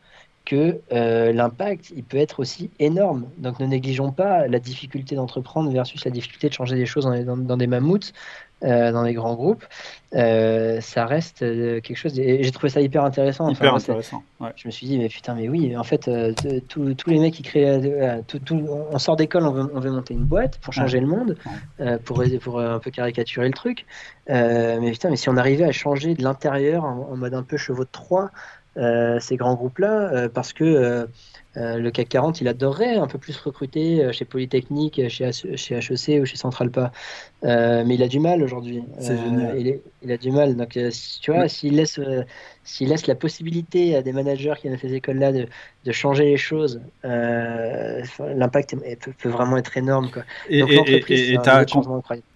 [0.45, 3.27] que euh, l'impact, il peut être aussi énorme.
[3.39, 7.17] Donc ne négligeons pas la difficulté d'entreprendre versus la difficulté de changer des choses dans,
[7.25, 8.13] dans- dans des mammouths,
[8.65, 9.65] euh, dans des grands groupes.
[10.15, 12.13] Euh, ça reste quelque chose.
[12.15, 13.45] de- J'ai trouvé ça hyper intéressant.
[13.45, 14.23] Enfin, Hyper intéressant.
[14.41, 14.51] Ouais.
[14.57, 16.11] je me suis dit, mais putain, mais oui, en fait,
[16.69, 17.81] tous les mecs qui créent.
[18.27, 21.07] tout- tout- on sort d'école, on veut, on veut monter une boîte pour changer le
[21.07, 21.37] monde,
[22.05, 23.87] pour, pour un peu caricaturer le truc.
[24.29, 27.57] Mais putain, mais si on arrivait à changer de l'intérieur en, en mode un peu
[27.57, 28.31] chevaux de Troie,
[29.21, 30.65] ces grands groupes-là, euh, parce que.
[30.65, 31.07] euh,
[31.59, 35.27] euh, le CAC 40, il adorerait un peu plus recruter euh, chez Polytechnique, euh, chez,
[35.27, 36.93] HEC ou chez Centralpa.
[37.45, 38.83] Euh, mais il a du mal aujourd'hui.
[38.99, 39.61] C'est génial.
[39.61, 40.57] Il, il a du mal.
[40.57, 40.91] Donc, euh,
[41.21, 42.23] tu vois, s'il laisse, euh,
[42.65, 45.47] s'il laisse la possibilité à des managers qui viennent de ces écoles-là de,
[45.85, 48.03] de changer les choses, euh,
[48.35, 50.11] l'impact peut, peut vraiment être énorme.
[50.11, 50.23] Quoi.
[50.49, 51.65] Et, Donc, et- l'entreprise, et- et c'est un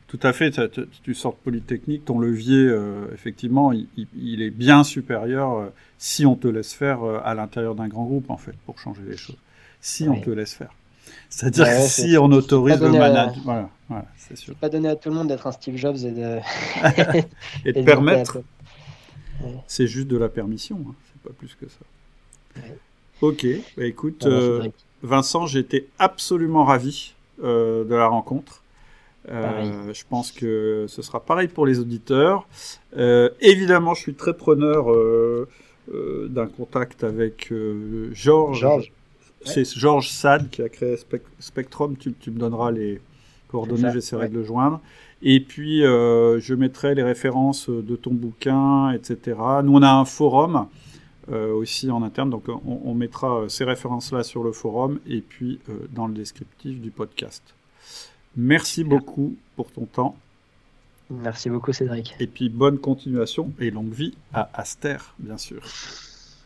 [0.09, 0.55] Tout à fait,
[1.03, 5.67] tu sors de Polytechnique, ton levier, euh, effectivement, il, est bien supérieur euh,
[5.99, 9.03] si on te laisse faire euh, à l'intérieur d'un grand groupe, en fait, pour changer
[9.09, 9.39] les choses.
[9.81, 10.71] Si on te laisse faire.
[11.29, 14.55] C'est-à-dire Ouais, que ouais, si on autorise le management, voilà, voilà, c'est sûr.
[14.55, 16.39] Pas donné à tout le monde d'être un Steve Jobs et de.
[17.65, 18.43] Et de et de permettre,
[19.67, 22.63] c'est juste de la permission, hein, c'est pas plus que ça.
[23.21, 23.45] Ok,
[23.77, 24.27] bah écoute.
[25.03, 28.63] Vincent, j'étais absolument ravi de la rencontre.
[29.29, 32.47] Euh, je pense que ce sera pareil pour les auditeurs.
[32.97, 35.49] Euh, évidemment, je suis très preneur euh,
[35.93, 38.61] euh, d'un contact avec euh, Georges.
[38.61, 38.93] Georges.
[39.45, 41.97] C'est Georges Sade qui a créé Spec- Spectrum.
[41.97, 43.01] Tu, tu me donneras les
[43.49, 44.29] coordonnées, j'essaierai ouais.
[44.29, 44.81] de le joindre.
[45.23, 49.37] Et puis, euh, je mettrai les références de ton bouquin, etc.
[49.65, 50.67] Nous, on a un forum
[51.33, 55.59] euh, aussi en interne, donc on, on mettra ces références-là sur le forum et puis
[55.69, 57.56] euh, dans le descriptif du podcast.
[58.37, 60.17] Merci beaucoup pour ton temps
[61.09, 62.17] Merci beaucoup, Cédric.
[62.19, 65.63] et puis bonne continuation et longue vie à Aster, bien sûr.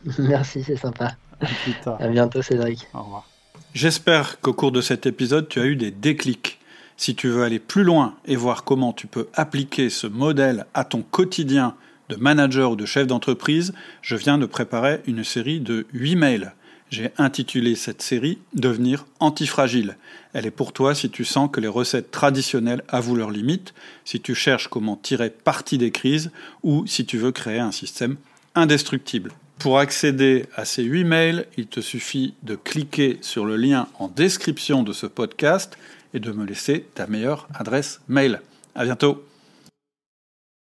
[0.18, 1.16] Merci, c'est sympa.
[1.40, 1.96] À plus tard.
[2.00, 2.86] À bientôt, Cédric.
[2.92, 3.28] Au revoir.
[3.72, 6.58] J'espère qu'au cours de cet épisode, tu as eu des déclics.
[6.96, 10.84] Si tu veux aller plus loin et voir comment tu peux appliquer ce modèle à
[10.84, 11.74] ton quotidien
[12.10, 13.72] de manager ou de chef d'entreprise,
[14.02, 16.52] je viens de préparer une série de 8 mails.
[16.90, 19.96] J'ai intitulé cette série Devenir antifragile.
[20.32, 24.20] Elle est pour toi si tu sens que les recettes traditionnelles avouent leurs limites, si
[24.20, 26.32] tu cherches comment tirer parti des crises
[26.64, 28.16] ou si tu veux créer un système
[28.56, 29.32] indestructible.
[29.60, 34.08] Pour accéder à ces 8 mails, il te suffit de cliquer sur le lien en
[34.08, 35.78] description de ce podcast
[36.12, 38.40] et de me laisser ta meilleure adresse mail.
[38.74, 39.29] À bientôt!